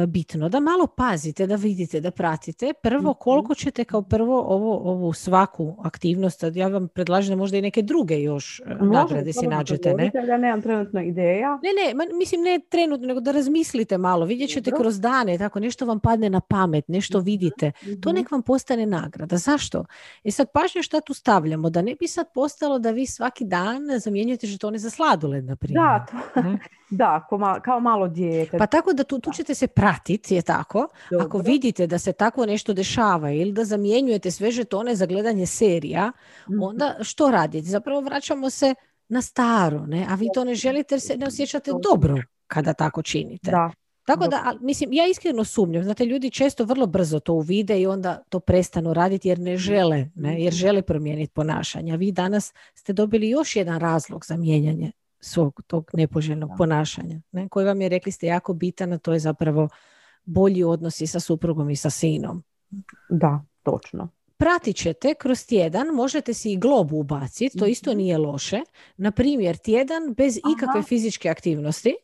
bitno? 0.08 0.48
Da 0.48 0.60
malo 0.60 0.86
pazite, 0.86 1.46
da 1.46 1.54
vidite, 1.54 2.00
da 2.00 2.10
pratite. 2.10 2.72
Prvo, 2.82 3.10
mhm. 3.10 3.18
koliko 3.20 3.54
ćete 3.54 3.84
kao 3.84 4.02
prvo 4.02 4.40
ovo, 4.40 4.90
ovu 4.90 5.12
svaku 5.12 5.76
aktivnost, 5.82 6.44
ja 6.54 6.68
vam 6.68 6.88
predlažem 6.88 7.30
da 7.30 7.36
možda 7.36 7.56
i 7.58 7.62
neke 7.62 7.82
druge 7.82 8.22
još 8.22 8.62
nagrade 8.80 9.32
si 9.32 9.46
nađete. 9.46 9.94
Ne? 9.94 10.10
Ja 10.28 10.36
nemam 10.36 10.62
trenutno 10.62 11.02
ideja. 11.02 11.58
Ne, 11.62 11.94
ne, 11.94 12.16
mislim 12.18 12.42
ne 12.42 12.60
trenutno, 12.68 13.06
nego 13.06 13.20
da 13.20 13.32
razmislite 13.32 13.98
malo. 13.98 14.26
Vidjet 14.26 14.50
ćete 14.50 14.70
kroz 14.70 15.00
dane, 15.00 15.38
tako 15.38 15.60
nešto 15.60 15.86
vam 15.86 16.00
padne 16.00 16.30
na 16.30 16.40
pamet, 16.40 16.88
nešto 16.88 17.18
mhm, 17.18 17.24
vidite. 17.24 17.72
To 18.02 18.08
mhm. 18.08 18.18
nek 18.18 18.30
vam 18.30 18.42
postane 18.42 18.86
nagrada. 18.86 19.36
Zašto? 19.36 19.84
E 20.24 20.30
sad, 20.30 20.46
pažnje 20.54 20.82
šta 20.82 21.00
tu 21.00 21.14
stavljamo? 21.14 21.70
Da 21.70 21.82
ne 21.82 21.94
bi 21.94 22.08
sad 22.08 22.26
postalo 22.34 22.78
da 22.78 22.90
vi 22.90 23.06
svaki 23.06 23.44
dan 23.44 23.80
zamjenjujete 23.98 24.46
žetone 24.46 24.78
za 24.78 24.90
sladoled, 24.90 25.44
na 25.44 25.56
primjer. 25.56 25.82
Da, 25.82 26.06
to, 26.10 26.42
da 26.90 27.26
kao 27.64 27.80
malo 27.80 28.08
dijete. 28.08 28.58
Pa 28.58 28.66
tako 28.66 28.92
da 28.92 29.04
tu, 29.04 29.18
tu 29.18 29.30
ćete 29.32 29.54
se 29.54 29.66
pratiti, 29.66 30.34
je 30.34 30.42
tako? 30.42 30.88
Ako 31.20 31.38
vidite 31.38 31.86
da 31.86 31.98
se 31.98 32.12
tako 32.12 32.46
nešto 32.46 32.72
dešava 32.72 33.30
ili 33.30 33.52
da 33.52 33.64
zamjenjujete 33.64 34.30
sve 34.30 34.50
žetone 34.50 34.94
za 34.94 35.06
gledanje 35.06 35.46
serija, 35.46 36.12
mhm. 36.50 36.62
onda 36.62 36.94
što 37.00 37.30
radite? 37.30 37.68
Zapravo 37.68 38.00
vraćamo 38.00 38.50
se 38.50 38.74
na 39.08 39.22
staro, 39.22 39.86
ne? 39.86 40.06
a 40.10 40.14
vi 40.14 40.28
to 40.34 40.44
ne 40.44 40.54
želite 40.54 40.94
jer 40.94 41.00
se 41.00 41.16
ne 41.16 41.26
osjećate 41.26 41.70
dobro 41.82 42.14
kada 42.46 42.72
tako 42.72 43.02
činite. 43.02 43.50
Da. 43.50 43.70
Tako 44.06 44.28
da, 44.28 44.54
mislim, 44.60 44.92
ja 44.92 45.06
iskreno 45.06 45.44
sumnjam. 45.44 45.84
Znate, 45.84 46.04
ljudi 46.04 46.30
često 46.30 46.64
vrlo 46.64 46.86
brzo 46.86 47.20
to 47.20 47.32
uvide 47.32 47.80
i 47.80 47.86
onda 47.86 48.22
to 48.28 48.40
prestanu 48.40 48.94
raditi 48.94 49.28
jer 49.28 49.38
ne 49.38 49.52
mhm. 49.52 49.58
žele, 49.58 50.06
ne? 50.14 50.42
jer 50.42 50.52
žele 50.52 50.82
promijeniti 50.82 51.32
ponašanja. 51.32 51.94
Vi 51.94 52.12
danas 52.12 52.52
ste 52.74 52.92
dobili 52.92 53.28
još 53.28 53.56
jedan 53.56 53.80
razlog 53.80 54.24
za 54.26 54.36
mijenjanje 54.36 54.92
svog 55.24 55.62
tog 55.66 55.90
nepoželjnog 55.92 56.50
ponašanja, 56.58 57.20
ne? 57.32 57.48
koji 57.48 57.66
vam 57.66 57.80
je, 57.80 57.88
rekli 57.88 58.12
ste, 58.12 58.26
jako 58.26 58.54
bitan, 58.54 58.92
a 58.92 58.98
to 58.98 59.12
je 59.12 59.18
zapravo 59.18 59.68
bolji 60.24 60.64
odnosi 60.64 61.06
sa 61.06 61.20
suprugom 61.20 61.70
i 61.70 61.76
sa 61.76 61.90
sinom. 61.90 62.42
Da, 63.10 63.44
točno. 63.62 64.08
Pratit 64.36 64.76
ćete 64.76 65.14
kroz 65.14 65.46
tjedan, 65.46 65.86
možete 65.86 66.34
si 66.34 66.52
i 66.52 66.56
globu 66.56 66.96
ubaciti, 66.96 67.58
to 67.58 67.66
isto 67.66 67.90
mhm. 67.90 67.98
nije 67.98 68.18
loše. 68.18 68.60
Na 68.96 69.10
primjer, 69.10 69.56
tjedan 69.56 70.14
bez 70.16 70.36
ikakve 70.36 70.82
fizičke 70.82 71.28
aktivnosti, 71.28 71.94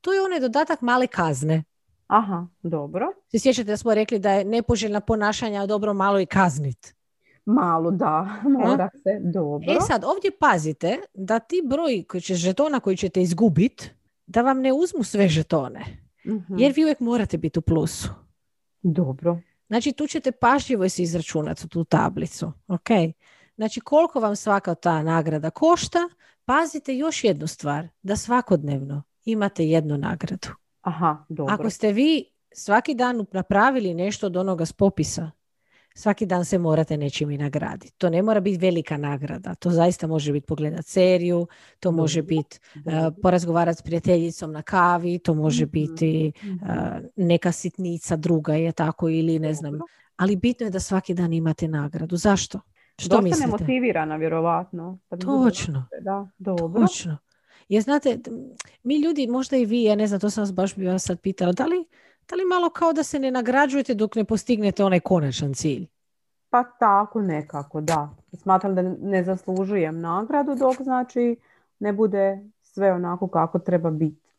to 0.00 0.12
je 0.12 0.22
onaj 0.22 0.40
dodatak 0.40 0.80
male 0.80 1.06
kazne. 1.06 1.64
Aha, 2.06 2.46
dobro. 2.62 3.06
Se 3.30 3.38
sjećate 3.38 3.66
da 3.66 3.76
smo 3.76 3.94
rekli 3.94 4.18
da 4.18 4.32
je 4.32 4.44
nepoželjna 4.44 5.00
ponašanja 5.00 5.66
dobro 5.66 5.94
malo 5.94 6.20
i 6.20 6.26
kaznit. 6.26 6.94
Malo, 7.44 7.90
da, 7.90 8.36
mora 8.58 8.88
se, 9.02 9.20
dobro. 9.32 9.72
E 9.72 9.76
sad, 9.80 10.04
ovdje 10.04 10.30
pazite 10.40 10.98
da 11.14 11.38
ti 11.38 11.62
broj 11.66 12.04
koji 12.08 12.20
će, 12.20 12.34
žetona 12.34 12.80
koji 12.80 12.96
ćete 12.96 13.22
izgubiti, 13.22 13.90
da 14.26 14.42
vam 14.42 14.60
ne 14.60 14.72
uzmu 14.72 15.02
sve 15.02 15.28
žetone. 15.28 15.84
Mhm. 16.26 16.58
Jer 16.58 16.72
vi 16.76 16.84
uvijek 16.84 17.00
morate 17.00 17.38
biti 17.38 17.58
u 17.58 17.62
plusu. 17.62 18.08
Dobro. 18.82 19.38
Znači, 19.68 19.92
tu 19.92 20.06
ćete 20.06 20.32
pažljivo 20.32 20.88
si 20.88 21.02
izračunati 21.02 21.68
tu 21.68 21.84
tablicu. 21.84 22.52
Ok? 22.68 22.88
Znači, 23.56 23.80
koliko 23.80 24.20
vam 24.20 24.36
svaka 24.36 24.74
ta 24.74 25.02
nagrada 25.02 25.50
košta, 25.50 25.98
pazite 26.44 26.96
još 26.96 27.24
jednu 27.24 27.46
stvar, 27.46 27.88
da 28.02 28.16
svakodnevno 28.16 29.02
imate 29.24 29.66
jednu 29.66 29.98
nagradu. 29.98 30.48
Aha, 30.80 31.24
dobro. 31.28 31.54
Ako 31.54 31.70
ste 31.70 31.92
vi 31.92 32.24
svaki 32.52 32.94
dan 32.94 33.26
napravili 33.32 33.94
nešto 33.94 34.26
od 34.26 34.36
onoga 34.36 34.66
s 34.66 34.72
popisa, 34.72 35.30
svaki 35.94 36.26
dan 36.26 36.44
se 36.44 36.58
morate 36.58 36.96
nečim 36.96 37.30
i 37.30 37.38
nagraditi. 37.38 37.92
To 37.98 38.10
ne 38.10 38.22
mora 38.22 38.40
biti 38.40 38.58
velika 38.58 38.96
nagrada. 38.96 39.54
To 39.54 39.70
zaista 39.70 40.06
može 40.06 40.32
biti 40.32 40.46
pogledat 40.46 40.86
seriju, 40.86 41.46
to 41.80 41.92
može 41.92 42.22
biti 42.22 42.58
uh, 42.74 42.92
porazgovarati 43.22 43.78
s 43.78 43.82
prijateljicom 43.82 44.52
na 44.52 44.62
kavi, 44.62 45.18
to 45.18 45.34
može 45.34 45.64
mhm, 45.64 45.72
biti 45.72 46.32
uh, 46.44 46.68
neka 47.16 47.52
sitnica 47.52 48.16
druga 48.16 48.54
je 48.54 48.72
tako 48.72 49.08
ili 49.08 49.38
ne 49.38 49.54
znam. 49.54 49.78
Ali 50.16 50.36
bitno 50.36 50.66
je 50.66 50.70
da 50.70 50.80
svaki 50.80 51.14
dan 51.14 51.32
imate 51.32 51.68
nagradu. 51.68 52.16
Zašto? 52.16 52.60
Što 52.98 53.08
Dosta 53.08 53.22
mislite? 53.22 53.46
nemotivirana, 53.46 54.16
vjerovatno. 54.16 54.98
Točno. 55.20 55.86
Da, 56.00 56.28
dobro. 56.38 56.86
Točno. 56.86 57.18
Jer 57.68 57.82
znate, 57.82 58.18
mi 58.82 58.98
ljudi, 58.98 59.26
možda 59.26 59.56
i 59.56 59.64
vi, 59.64 59.82
ja 59.82 59.94
ne 59.94 60.06
znam, 60.06 60.20
to 60.20 60.30
sam 60.30 60.42
vas 60.42 60.52
baš 60.52 60.74
bi 60.74 60.86
vas 60.86 61.04
sad 61.04 61.20
pitala, 61.20 61.52
da 61.52 61.66
li 61.66 61.84
da 62.30 62.36
li 62.36 62.44
malo 62.44 62.70
kao 62.70 62.92
da 62.92 63.02
se 63.02 63.18
ne 63.18 63.30
nagrađujete 63.30 63.94
dok 63.94 64.14
ne 64.14 64.24
postignete 64.24 64.84
onaj 64.84 65.00
konačan 65.00 65.54
cilj? 65.54 65.86
Pa 66.50 66.64
tako 66.64 67.20
nekako, 67.20 67.80
da. 67.80 68.10
Smatram 68.32 68.74
da 68.74 68.82
ne 68.82 69.24
zaslužujem 69.24 70.00
nagradu 70.00 70.54
dok 70.54 70.82
znači 70.82 71.36
ne 71.78 71.92
bude 71.92 72.38
sve 72.62 72.92
onako 72.92 73.28
kako 73.28 73.58
treba 73.58 73.90
biti. 73.90 74.30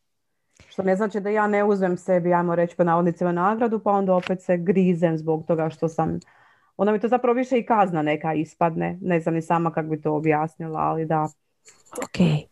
Što 0.68 0.82
ne 0.82 0.96
znači 0.96 1.20
da 1.20 1.30
ja 1.30 1.46
ne 1.46 1.64
uzmem 1.64 1.96
sebi, 1.96 2.34
ajmo 2.34 2.54
reći 2.54 2.76
po 2.76 2.84
navodnicima 2.84 3.32
nagradu, 3.32 3.78
pa 3.78 3.90
onda 3.90 4.14
opet 4.14 4.42
se 4.42 4.56
grizem 4.56 5.18
zbog 5.18 5.44
toga 5.46 5.70
što 5.70 5.88
sam... 5.88 6.18
Onda 6.76 6.92
mi 6.92 7.00
to 7.00 7.08
zapravo 7.08 7.34
više 7.34 7.58
i 7.58 7.66
kazna 7.66 8.02
neka 8.02 8.34
ispadne. 8.34 8.98
Ne 9.02 9.20
znam 9.20 9.34
ni 9.34 9.42
sama 9.42 9.72
kako 9.72 9.88
bi 9.88 10.00
to 10.00 10.14
objasnila, 10.14 10.80
ali 10.80 11.06
da. 11.06 11.28
Ok. 11.96 12.48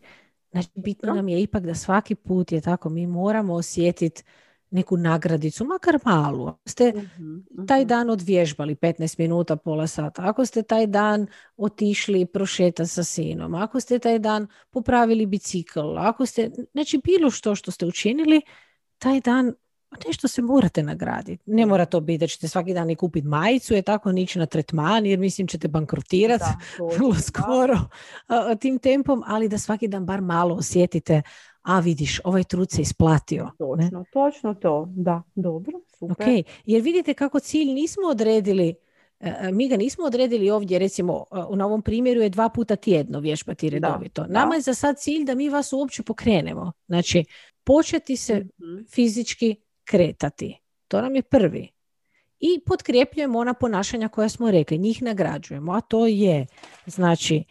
Znači, 0.51 0.69
bitno 0.75 1.15
nam 1.15 1.29
je 1.29 1.43
ipak 1.43 1.63
da 1.63 1.75
svaki 1.75 2.15
put 2.15 2.53
je 2.53 2.61
tako, 2.61 2.89
mi 2.89 3.07
moramo 3.07 3.55
osjetiti 3.55 4.23
neku 4.71 4.97
nagradicu, 4.97 5.65
makar 5.65 5.99
malu. 6.05 6.47
Ako 6.47 6.61
ste 6.67 6.93
mhm, 6.97 7.67
taj 7.67 7.81
mhm. 7.81 7.89
dan 7.89 8.11
odvježbali 8.11 8.75
15 8.75 9.19
minuta, 9.19 9.57
pola 9.57 9.87
sata, 9.87 10.23
ako 10.25 10.47
ste 10.47 10.63
taj 10.63 10.87
dan 10.87 11.27
otišli 11.57 12.27
prošetati 12.27 12.89
sa 12.91 13.05
sinom, 13.05 13.55
ako 13.55 13.81
ste 13.81 13.99
taj 13.99 14.19
dan 14.19 14.47
popravili 14.71 15.27
bicikl, 15.27 15.99
ako 15.99 16.27
ste, 16.27 16.51
znači 16.73 17.01
bilo 17.05 17.31
što 17.31 17.55
što 17.55 17.71
ste 17.71 17.87
učinili, 17.87 18.41
taj 18.99 19.21
dan 19.21 19.55
nešto 20.07 20.29
se 20.29 20.43
morate 20.43 20.83
nagraditi. 20.83 21.43
Ne 21.47 21.67
mora 21.67 21.85
to 21.85 22.01
biti 22.01 22.19
da 22.19 22.27
ćete 22.27 22.49
svaki 22.49 22.75
dan 22.75 22.91
i 22.91 22.97
kupiti 22.97 23.27
majicu, 23.27 23.75
je 23.75 23.83
tako 23.83 24.13
nići 24.13 24.39
na 24.39 24.47
tretman, 24.47 25.07
jer 25.07 25.19
mislim 25.19 25.47
ćete 25.47 25.69
bankrotirati 25.69 26.45
vrlo 26.97 27.15
skoro 27.15 27.79
tim 28.61 28.79
tempom, 28.79 29.23
ali 29.27 29.49
da 29.49 29.59
svaki 29.59 29.89
dan 29.89 30.07
bar 30.07 30.21
malo 30.21 30.55
osjetite 30.55 31.23
a 31.63 31.81
vidiš, 31.81 32.21
ovaj 32.25 32.45
trud 32.45 32.71
se 32.71 32.83
isplatio. 32.83 33.51
Točno, 33.59 34.05
točno 34.13 34.55
to, 34.55 34.87
da, 34.97 35.23
dobro, 35.35 35.81
super. 35.99 36.13
Ok, 36.13 36.47
jer 36.67 36.83
vidite 36.83 37.15
kako 37.15 37.41
cilj 37.41 37.73
nismo 37.73 38.09
odredili, 38.09 38.75
e, 39.21 39.35
e, 39.41 39.53
mi 39.53 39.69
ga 39.69 39.77
nismo 39.77 40.05
odredili 40.05 40.51
ovdje, 40.51 40.79
recimo 40.79 41.25
e, 41.33 41.57
na 41.57 41.67
ovom 41.67 41.83
primjeru 41.83 42.21
je 42.21 42.29
dva 42.29 42.49
puta 42.49 42.77
tjedno 42.77 43.21
vježbati 43.21 43.71
redovito. 43.71 44.27
Nama 44.29 44.55
je 44.55 44.61
za 44.61 44.75
sad 44.75 44.99
cilj 44.99 45.25
da 45.25 45.35
mi 45.35 45.49
vas 45.49 45.73
uopće 45.73 46.03
pokrenemo. 46.03 46.73
Znači, 46.87 47.25
početi 47.65 48.17
se 48.17 48.35
mhm. 48.35 48.85
fizički 48.95 49.57
kretati. 49.85 50.59
To 50.89 51.01
nam 51.01 51.17
je 51.17 51.23
prvi 51.23 51.80
i 52.41 52.61
potkrepljujemo 52.67 53.39
ona 53.39 53.55
ponašanja 53.55 54.09
koja 54.09 54.29
smo 54.29 54.51
rekli, 54.51 54.79
njih 54.79 55.03
nagrađujemo, 55.03 55.73
a 55.73 55.81
to 55.81 56.07
je 56.07 56.47
znači 56.87 57.37
e, 57.37 57.45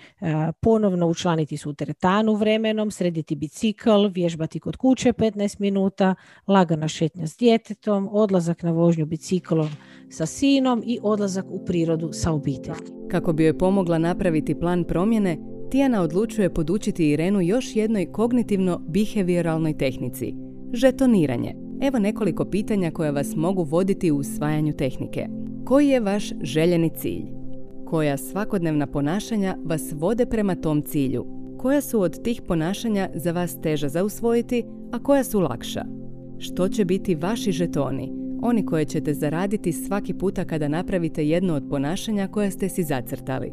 ponovno 0.61 1.07
učlaniti 1.07 1.57
se 1.57 1.69
u 1.69 1.73
teretanu 1.73 2.33
vremenom, 2.33 2.91
srediti 2.91 3.35
bicikl, 3.35 4.07
vježbati 4.11 4.59
kod 4.59 4.75
kuće 4.75 5.13
15 5.13 5.59
minuta, 5.59 6.15
lagana 6.47 6.87
šetnja 6.87 7.27
s 7.27 7.37
djetetom, 7.37 8.09
odlazak 8.11 8.63
na 8.63 8.71
vožnju 8.71 9.05
biciklom 9.05 9.69
sa 10.09 10.25
sinom 10.25 10.83
i 10.85 10.99
odlazak 11.03 11.45
u 11.49 11.65
prirodu 11.65 12.09
sa 12.13 12.31
obitelji. 12.31 13.09
Kako 13.11 13.33
bi 13.33 13.43
joj 13.43 13.57
pomogla 13.57 13.97
napraviti 13.97 14.59
plan 14.59 14.83
promjene, 14.83 15.37
Tijana 15.71 16.01
odlučuje 16.01 16.53
podučiti 16.53 17.09
Irenu 17.09 17.41
još 17.41 17.75
jednoj 17.75 18.05
kognitivno-behavioralnoj 18.05 19.77
tehnici, 19.77 20.33
žetoniranje– 20.73 21.55
Evo 21.81 21.99
nekoliko 21.99 22.45
pitanja 22.45 22.91
koja 22.91 23.11
vas 23.11 23.35
mogu 23.35 23.63
voditi 23.63 24.11
u 24.11 24.17
usvajanju 24.17 24.73
tehnike. 24.73 25.27
Koji 25.65 25.87
je 25.87 25.99
vaš 25.99 26.31
željeni 26.41 26.89
cilj? 26.95 27.25
Koja 27.85 28.17
svakodnevna 28.17 28.87
ponašanja 28.87 29.57
vas 29.65 29.93
vode 29.95 30.25
prema 30.25 30.55
tom 30.55 30.81
cilju? 30.81 31.25
Koja 31.57 31.81
su 31.81 32.01
od 32.01 32.23
tih 32.23 32.41
ponašanja 32.47 33.09
za 33.15 33.31
vas 33.31 33.61
teža 33.61 33.89
za 33.89 34.03
usvojiti, 34.03 34.63
a 34.91 34.99
koja 34.99 35.23
su 35.23 35.39
lakša? 35.39 35.85
Što 36.37 36.67
će 36.67 36.85
biti 36.85 37.15
vaši 37.15 37.51
žetoni, 37.51 38.13
oni 38.41 38.65
koje 38.65 38.85
ćete 38.85 39.13
zaraditi 39.13 39.73
svaki 39.73 40.13
puta 40.13 40.45
kada 40.45 40.67
napravite 40.67 41.27
jedno 41.27 41.55
od 41.55 41.63
ponašanja 41.69 42.27
koje 42.27 42.51
ste 42.51 42.69
si 42.69 42.83
zacrtali? 42.83 43.51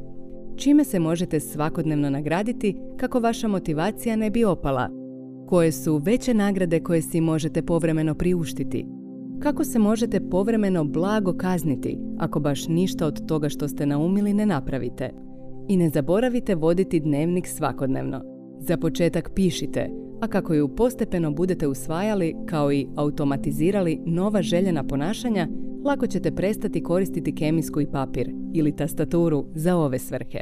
Čime 0.57 0.85
se 0.85 0.99
možete 0.99 1.41
svakodnevno 1.41 2.11
nagraditi 2.11 2.77
kako 2.97 3.21
vaša 3.21 3.49
motivacija 3.49 4.17
ne 4.17 4.31
bi 4.31 4.45
opala, 4.45 5.06
koje 5.47 5.73
su 5.73 5.97
veće 5.97 6.35
nagrade 6.35 6.81
koje 6.81 7.03
si 7.03 7.21
možete 7.21 7.63
povremeno 7.63 8.15
priuštiti? 8.15 8.87
Kako 9.43 9.65
se 9.65 9.79
možete 9.79 10.21
povremeno 10.31 10.85
blago 10.85 11.33
kazniti 11.33 11.99
ako 12.19 12.41
baš 12.41 12.69
ništa 12.69 13.07
od 13.07 13.27
toga 13.27 13.49
što 13.49 13.69
ste 13.69 13.87
naumili 13.87 14.35
ne 14.35 14.47
napravite? 14.47 15.11
I 15.69 15.77
ne 15.77 15.89
zaboravite 15.89 16.55
voditi 16.55 17.01
dnevnik 17.01 17.47
svakodnevno. 17.47 18.23
Za 18.59 18.77
početak 18.77 19.31
pišite, 19.35 19.91
a 20.21 20.29
kako 20.29 20.55
ju 20.55 20.77
postepeno 20.77 21.31
budete 21.31 21.67
usvajali 21.67 22.35
kao 22.47 22.73
i 22.73 22.87
automatizirali 22.97 24.01
nova 24.07 24.43
željena 24.43 24.85
ponašanja, 24.85 25.49
lako 25.85 26.07
ćete 26.07 26.35
prestati 26.35 26.83
koristiti 26.83 27.35
kemijsku 27.35 27.81
i 27.81 27.91
papir 27.93 28.31
ili 28.55 28.77
tastaturu 28.77 29.45
za 29.55 29.77
ove 29.77 29.99
svrhe. 29.99 30.41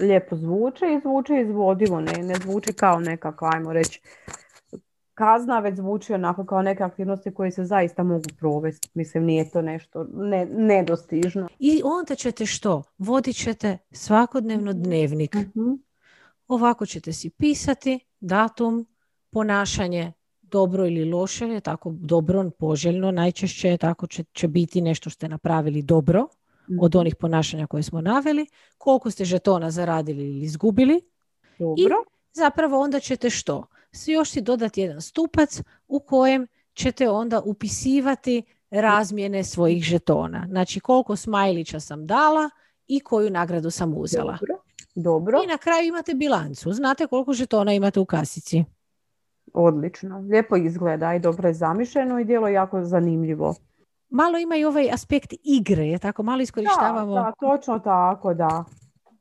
lijepo 0.00 0.36
zvuče 0.36 0.84
i 0.86 1.00
zvuče 1.02 1.32
izvodivo, 1.48 2.00
ne, 2.00 2.22
ne 2.22 2.34
zvuči 2.34 2.72
kao 2.72 3.00
nekakva, 3.00 3.50
ajmo 3.54 3.72
reći, 3.72 4.00
kazna, 5.16 5.58
već 5.60 5.76
zvuči 5.76 6.12
onako 6.14 6.44
kao 6.44 6.62
neke 6.62 6.82
aktivnosti 6.82 7.34
koje 7.34 7.50
se 7.50 7.64
zaista 7.64 8.02
mogu 8.02 8.24
provesti. 8.38 8.88
Mislim, 8.94 9.24
nije 9.24 9.50
to 9.50 9.62
nešto 9.62 10.06
ne, 10.14 10.46
nedostižno. 10.46 11.48
I 11.58 11.80
onda 11.84 12.14
ćete 12.14 12.46
što? 12.46 12.82
Vodit 12.98 13.36
ćete 13.36 13.78
svakodnevno 13.90 14.72
dnevnik. 14.72 15.34
Mhm. 15.34 15.72
Ovako 16.48 16.86
ćete 16.86 17.12
si 17.12 17.30
pisati 17.30 18.00
datum, 18.20 18.86
ponašanje, 19.30 20.12
dobro 20.42 20.86
ili 20.86 21.04
loše, 21.10 21.48
je 21.48 21.60
tako 21.60 21.90
dobro, 21.94 22.50
poželjno, 22.58 23.10
najčešće 23.10 23.68
je 23.68 23.76
tako 23.76 24.06
će, 24.06 24.24
će 24.32 24.48
biti 24.48 24.80
nešto 24.80 25.10
što 25.10 25.14
ste 25.14 25.28
napravili 25.28 25.82
dobro 25.82 26.26
od 26.80 26.90
Mhm. 26.94 26.98
onih 27.00 27.16
ponašanja 27.16 27.66
koje 27.66 27.82
smo 27.82 28.00
naveli, 28.00 28.46
koliko 28.78 29.10
ste 29.10 29.24
žetona 29.24 29.70
zaradili 29.70 30.22
ili 30.24 30.40
izgubili, 30.40 31.00
Dobro. 31.58 31.96
zapravo 32.32 32.80
onda 32.80 33.00
ćete 33.00 33.30
što? 33.30 33.66
Još 34.06 34.30
si 34.30 34.40
dodati 34.40 34.80
jedan 34.80 35.00
stupac 35.00 35.62
u 35.88 36.00
kojem 36.00 36.46
ćete 36.74 37.08
onda 37.08 37.40
upisivati 37.44 38.42
razmjene 38.70 39.44
svojih 39.44 39.82
žetona. 39.82 40.46
Znači 40.48 40.80
koliko 40.80 41.16
smajlića 41.16 41.80
sam 41.80 42.06
dala 42.06 42.50
i 42.86 43.00
koju 43.00 43.30
nagradu 43.30 43.70
sam 43.70 43.94
uzela. 43.96 44.38
Dobro. 44.40 44.62
Dobro. 44.94 45.40
I 45.44 45.46
na 45.46 45.58
kraju 45.58 45.86
imate 45.88 46.14
bilancu. 46.14 46.72
Znate 46.72 47.06
koliko 47.06 47.32
žetona 47.32 47.72
imate 47.72 48.00
u 48.00 48.04
kasici. 48.04 48.64
Odlično. 49.54 50.18
Lijepo 50.18 50.56
izgleda 50.56 51.14
i 51.14 51.18
dobro 51.20 51.48
je 51.48 51.54
zamišljeno 51.54 52.20
i 52.20 52.24
djelo 52.24 52.48
je 52.48 52.54
jako 52.54 52.84
zanimljivo. 52.84 53.54
Malo 54.08 54.38
ima 54.38 54.56
i 54.56 54.64
ovaj 54.64 54.90
aspekt 54.92 55.34
igre, 55.44 55.86
je 55.86 55.98
tako 55.98 56.22
malo 56.22 56.36
Da, 56.36 56.42
iskorištavamo. 56.42 57.14
da, 57.14 57.32
točno 57.40 57.78
tako, 57.78 58.34
da. 58.34 58.64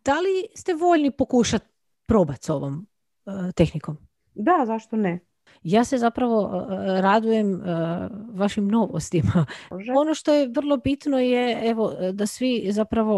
Da 0.05 0.13
li 0.13 0.47
ste 0.55 0.73
voljni 0.73 1.11
pokušati 1.11 1.65
probati 2.07 2.45
s 2.45 2.49
ovom 2.49 2.87
e, 3.25 3.51
tehnikom? 3.51 3.97
Da, 4.35 4.63
zašto 4.65 4.95
ne? 4.95 5.19
Ja 5.63 5.83
se 5.83 5.97
zapravo 5.97 6.51
e, 6.71 7.01
radujem 7.01 7.53
e, 7.55 7.59
vašim 8.33 8.67
novostima. 8.67 9.45
Može. 9.71 9.91
Ono 9.91 10.13
što 10.13 10.33
je 10.33 10.47
vrlo 10.47 10.77
bitno 10.77 11.19
je 11.19 11.69
evo, 11.69 11.93
da 12.13 12.25
svi 12.25 12.67
zapravo 12.71 13.15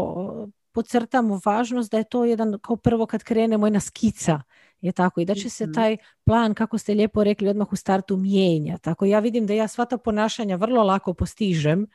e, 0.47 0.51
podcrtamo 0.71 1.39
važnost 1.45 1.91
da 1.91 1.97
je 1.97 2.03
to 2.03 2.25
jedan, 2.25 2.59
kao 2.61 2.75
prvo 2.75 3.05
kad 3.05 3.23
krenemo, 3.23 3.67
jedna 3.67 3.79
skica. 3.79 4.41
Je 4.81 4.91
tako 4.91 5.21
i 5.21 5.25
da 5.25 5.35
će 5.35 5.49
se 5.49 5.63
Mhm. 5.63 5.73
taj 5.73 5.97
plan, 6.25 6.53
kako 6.53 6.77
ste 6.77 6.93
lijepo 6.93 7.23
rekli, 7.23 7.47
odmah 7.49 7.73
u 7.73 7.75
startu 7.75 8.17
mijenja. 8.17 8.77
Tako 8.77 9.05
ja 9.05 9.19
vidim 9.19 9.47
da 9.47 9.53
ja 9.53 9.67
sva 9.67 9.85
ta 9.85 9.97
ponašanja 9.97 10.55
vrlo 10.55 10.83
lako 10.83 11.13
postižem, 11.13 11.87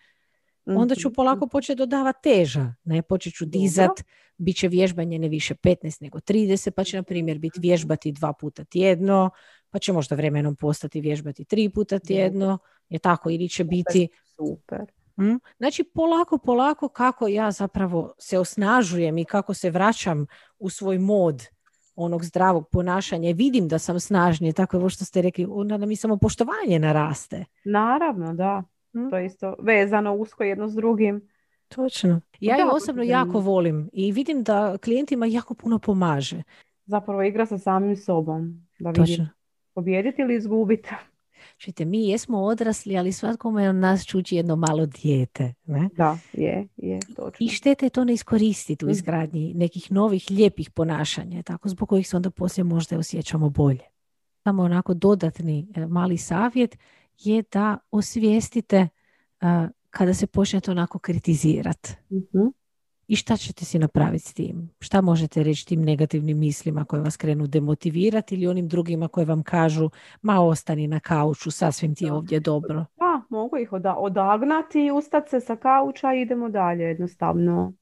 onda 0.67 0.95
ću 0.95 1.09
Mhm. 1.09 1.15
polako 1.15 1.47
početi 1.47 1.79
dodavati 1.79 2.19
teža. 2.23 2.75
Ne, 2.85 3.03
počet 3.03 3.33
ću 3.35 3.45
dizat, 3.45 3.91
bit 4.43 4.57
će 4.57 4.69
vježbanje 4.69 5.19
ne 5.19 5.29
više 5.29 5.55
15 5.55 6.03
nego 6.03 6.19
30, 6.19 6.71
pa 6.71 6.85
će 6.85 6.97
na 6.97 7.03
primjer 7.03 7.39
biti 7.39 7.61
vježbati 7.61 8.13
dva 8.13 8.33
puta 8.33 8.65
tjedno, 8.65 9.31
pa 9.71 9.79
će 9.79 9.93
možda 9.93 10.17
vremenom 10.17 10.57
postati 10.57 11.01
vježbati 11.01 11.45
tri 11.45 11.69
puta 11.69 11.99
tjedno, 11.99 12.59
je 12.89 12.99
tako, 12.99 13.31
ili 13.31 13.49
će 13.49 13.65
biti 13.65 14.09
Super. 14.37 14.87
Mm? 15.21 15.37
Znači 15.57 15.85
polako, 15.95 16.39
polako 16.39 16.89
kako 16.89 17.29
ja 17.29 17.51
zapravo 17.51 18.15
se 18.19 18.39
osnažujem 18.39 19.19
i 19.19 19.25
kako 19.25 19.55
se 19.55 19.71
vraćam 19.71 20.27
u 20.59 20.71
svoj 20.71 20.99
mod 20.99 21.43
onog 21.95 22.25
zdravog 22.25 22.69
ponašanja 22.73 23.31
i 23.31 23.33
vidim 23.33 23.69
da 23.69 23.79
sam 23.79 24.01
snažnije, 24.01 24.53
tako 24.53 24.77
je 24.77 24.79
ovo 24.79 24.89
što 24.89 25.05
ste 25.05 25.23
rekli, 25.23 25.47
onda 25.51 25.77
nam 25.77 25.91
i 25.91 25.97
samopoštovanje 25.97 26.79
naraste. 26.79 27.45
Naravno, 27.65 28.35
da. 28.35 28.63
Mm. 28.97 29.11
To 29.11 29.17
je 29.19 29.27
isto 29.27 29.57
vezano 29.59 30.15
usko 30.15 30.43
jedno 30.43 30.69
s 30.69 30.75
drugim. 30.75 31.29
Točno. 31.75 32.21
Ja 32.41 32.57
ju 32.57 32.69
osobno 32.73 33.03
jako 33.03 33.41
volim 33.41 33.91
i 33.93 34.13
vidim 34.13 34.43
da 34.43 34.79
klijentima 34.79 35.27
jako 35.27 35.55
puno 35.55 35.79
pomaže. 35.79 36.43
Zapravo 36.87 37.23
igra 37.23 37.47
sa 37.47 37.59
samim 37.59 37.97
sobom. 37.97 38.67
Da 38.79 38.93
Točno. 38.93 39.29
pobijediti 39.75 40.23
ili 40.23 40.35
izgubiti. 40.37 40.89
Čujte, 41.59 41.85
mi 41.85 42.09
jesmo 42.09 42.39
odrasli, 42.39 42.99
ali 42.99 43.13
svatkome 43.13 43.69
od 43.69 43.75
nas 43.77 44.07
čuči 44.07 44.37
jedno 44.37 44.57
malo 44.57 44.87
dijete. 44.87 45.55
Ne? 45.67 45.89
Da, 45.97 46.19
je, 46.33 46.69
je, 46.77 46.99
točno. 47.17 47.47
I 47.47 47.49
štete 47.49 47.87
je 47.87 47.91
to 47.91 48.05
ne 48.05 48.13
iskoristiti 48.13 48.85
u 48.85 48.89
Mhm. 48.89 48.93
izgradnji 48.93 49.55
nekih 49.55 49.93
novih 49.93 50.27
lijepih 50.31 50.71
ponašanja, 50.71 51.43
tako 51.43 51.69
zbog 51.69 51.89
kojih 51.89 52.09
se 52.09 52.17
onda 52.17 52.31
poslije 52.31 52.65
možda 52.65 52.99
osjećamo 52.99 53.51
bolje. 53.51 53.85
Samo 54.45 54.63
onako 54.63 54.95
dodatni 54.95 55.67
e, 55.75 55.87
mali 55.87 56.17
savjet 56.19 56.79
je 57.19 57.43
da 57.53 57.79
osvijestite 57.91 58.89
a, 59.41 59.69
kada 59.93 60.15
se 60.15 60.27
počnete 60.27 60.71
onako 60.71 60.99
kritizirati. 60.99 61.95
Mhm. 62.13 62.47
I 63.09 63.17
šta 63.17 63.37
ćete 63.37 63.65
si 63.65 63.79
napraviti 63.79 64.25
s 64.25 64.35
tim? 64.35 64.71
Šta 64.81 65.01
možete 65.01 65.43
reći 65.43 65.67
tim 65.67 65.83
negativnim 65.83 66.39
mislima 66.39 66.85
koje 66.85 67.03
vas 67.03 67.17
krenu 67.17 67.47
demotivirati 67.47 68.35
ili 68.35 68.47
onim 68.47 68.69
drugima 68.69 69.09
koje 69.09 69.27
vam 69.27 69.43
kažu 69.43 69.91
ma 70.23 70.41
ostani 70.41 70.87
na 70.87 71.01
kauču, 71.01 71.51
sasvim 71.51 71.95
ti 71.95 72.05
je 72.05 72.13
ovdje 72.13 72.41
dobro. 72.41 72.85
Pa, 72.97 73.21
mogu 73.31 73.57
ih 73.57 73.73
oda- 73.73 73.97
odagnati 73.97 74.81
i 74.81 74.91
ustati 74.91 75.31
se 75.31 75.41
sa 75.41 75.57
kauča 75.57 76.15
i 76.15 76.21
idemo 76.21 76.49
dalje 76.49 76.85
jednostavno. 76.85 77.73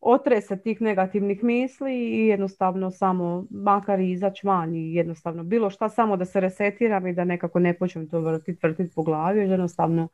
Otre 0.00 0.40
se 0.40 0.56
tih 0.62 0.80
negativnih 0.80 1.44
misli 1.44 1.92
i 1.92 2.26
jednostavno 2.26 2.90
samo 2.90 3.46
makar 3.50 4.00
izaći 4.00 4.46
van 4.46 4.74
i 4.74 4.94
jednostavno 4.94 5.44
bilo 5.44 5.70
šta 5.70 5.88
samo 5.88 6.16
da 6.16 6.24
se 6.24 6.40
resetiram 6.40 7.06
i 7.06 7.14
da 7.14 7.24
nekako 7.24 7.58
ne 7.58 7.74
počnem 7.78 8.08
to 8.08 8.20
vrtiti, 8.20 8.58
vrtiti 8.62 8.94
po 8.94 9.02
glavi, 9.02 9.40
jednostavno 9.40 10.08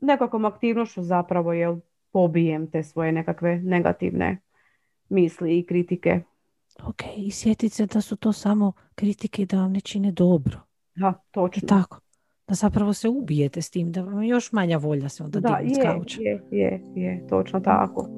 nekakvom 0.00 0.44
aktivnošću 0.44 1.02
zapravo 1.02 1.52
jel, 1.52 1.76
pobijem 2.12 2.70
te 2.70 2.82
svoje 2.82 3.12
nekakve 3.12 3.58
negativne 3.58 4.38
misli 5.08 5.58
i 5.58 5.66
kritike. 5.66 6.20
Ok, 6.84 7.02
i 7.16 7.30
sjetite 7.30 7.74
se 7.74 7.86
da 7.86 8.00
su 8.00 8.16
to 8.16 8.32
samo 8.32 8.72
kritike 8.94 9.42
i 9.42 9.46
da 9.46 9.56
vam 9.56 9.72
ne 9.72 9.80
čine 9.80 10.12
dobro. 10.12 10.58
Da, 10.94 11.08
I 11.08 11.30
točno. 11.30 11.68
tako. 11.68 12.00
Da 12.48 12.54
zapravo 12.54 12.92
se 12.92 13.08
ubijete 13.08 13.62
s 13.62 13.70
tim, 13.70 13.92
da 13.92 14.02
vam 14.02 14.22
je 14.22 14.28
još 14.28 14.52
manja 14.52 14.76
volja 14.78 15.08
se 15.08 15.22
onda 15.22 15.40
Da, 15.40 15.58
je, 15.62 15.82
kauča. 15.82 16.20
je, 16.20 16.42
je, 16.50 16.82
je, 16.96 17.26
točno 17.28 17.60
tako. 17.60 18.08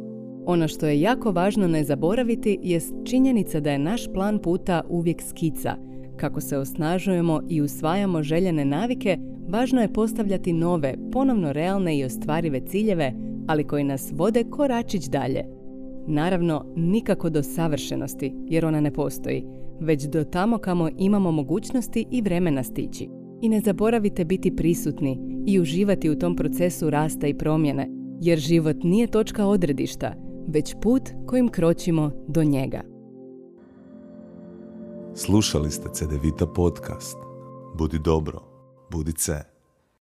Ono 0.46 0.68
što 0.68 0.86
je 0.86 1.00
jako 1.00 1.32
važno 1.32 1.68
ne 1.68 1.84
zaboraviti 1.84 2.58
jest 2.62 2.94
činjenica 3.04 3.60
da 3.60 3.70
je 3.70 3.78
naš 3.78 4.12
plan 4.14 4.38
puta 4.38 4.82
uvijek 4.88 5.22
skica. 5.22 5.76
Kako 6.16 6.40
se 6.40 6.58
osnažujemo 6.58 7.40
i 7.48 7.60
usvajamo 7.62 8.22
željene 8.22 8.64
navike, 8.64 9.18
važno 9.53 9.80
je 9.80 9.92
postavljati 9.92 10.53
nove, 10.53 10.94
ponovno 11.12 11.53
realne 11.53 11.98
i 11.98 12.05
ostvarive 12.05 12.61
ciljeve, 12.66 13.14
ali 13.48 13.66
koji 13.66 13.84
nas 13.84 14.12
vode 14.14 14.44
koračić 14.50 15.09
dalje. 15.09 15.44
Naravno, 16.07 16.64
nikako 16.76 17.30
do 17.30 17.42
savršenosti, 17.42 18.34
jer 18.46 18.66
ona 18.66 18.80
ne 18.80 18.92
postoji, 18.92 19.44
već 19.80 20.05
do 20.05 20.24
tamo 20.24 20.59
kamo 20.59 20.88
imamo 20.98 21.30
mogućnosti 21.30 22.07
i 22.11 22.22
vremena 22.22 22.62
stići. 22.62 23.09
I 23.42 23.48
ne 23.48 23.61
zaboravite 23.61 24.24
biti 24.24 24.57
prisutni 24.57 25.18
i 25.46 25.61
uživati 25.61 26.11
u 26.11 26.18
tom 26.18 26.36
procesu 26.36 26.90
rasta 26.90 27.26
i 27.26 27.34
promjene, 27.34 27.88
jer 28.20 28.38
život 28.38 28.76
nije 28.82 29.07
točka 29.07 29.46
odredišta, 29.46 30.14
već 30.48 30.74
put 30.82 31.03
kojim 31.26 31.48
kročimo 31.48 32.11
do 32.28 32.44
njega. 32.44 32.80
Slušali 35.14 35.70
ste 35.70 35.88
CDVita 35.92 36.46
podcast. 36.46 37.16
Budi 37.78 37.98
dobro, 38.05 38.51
budi 38.93 39.12
C. 39.16 39.51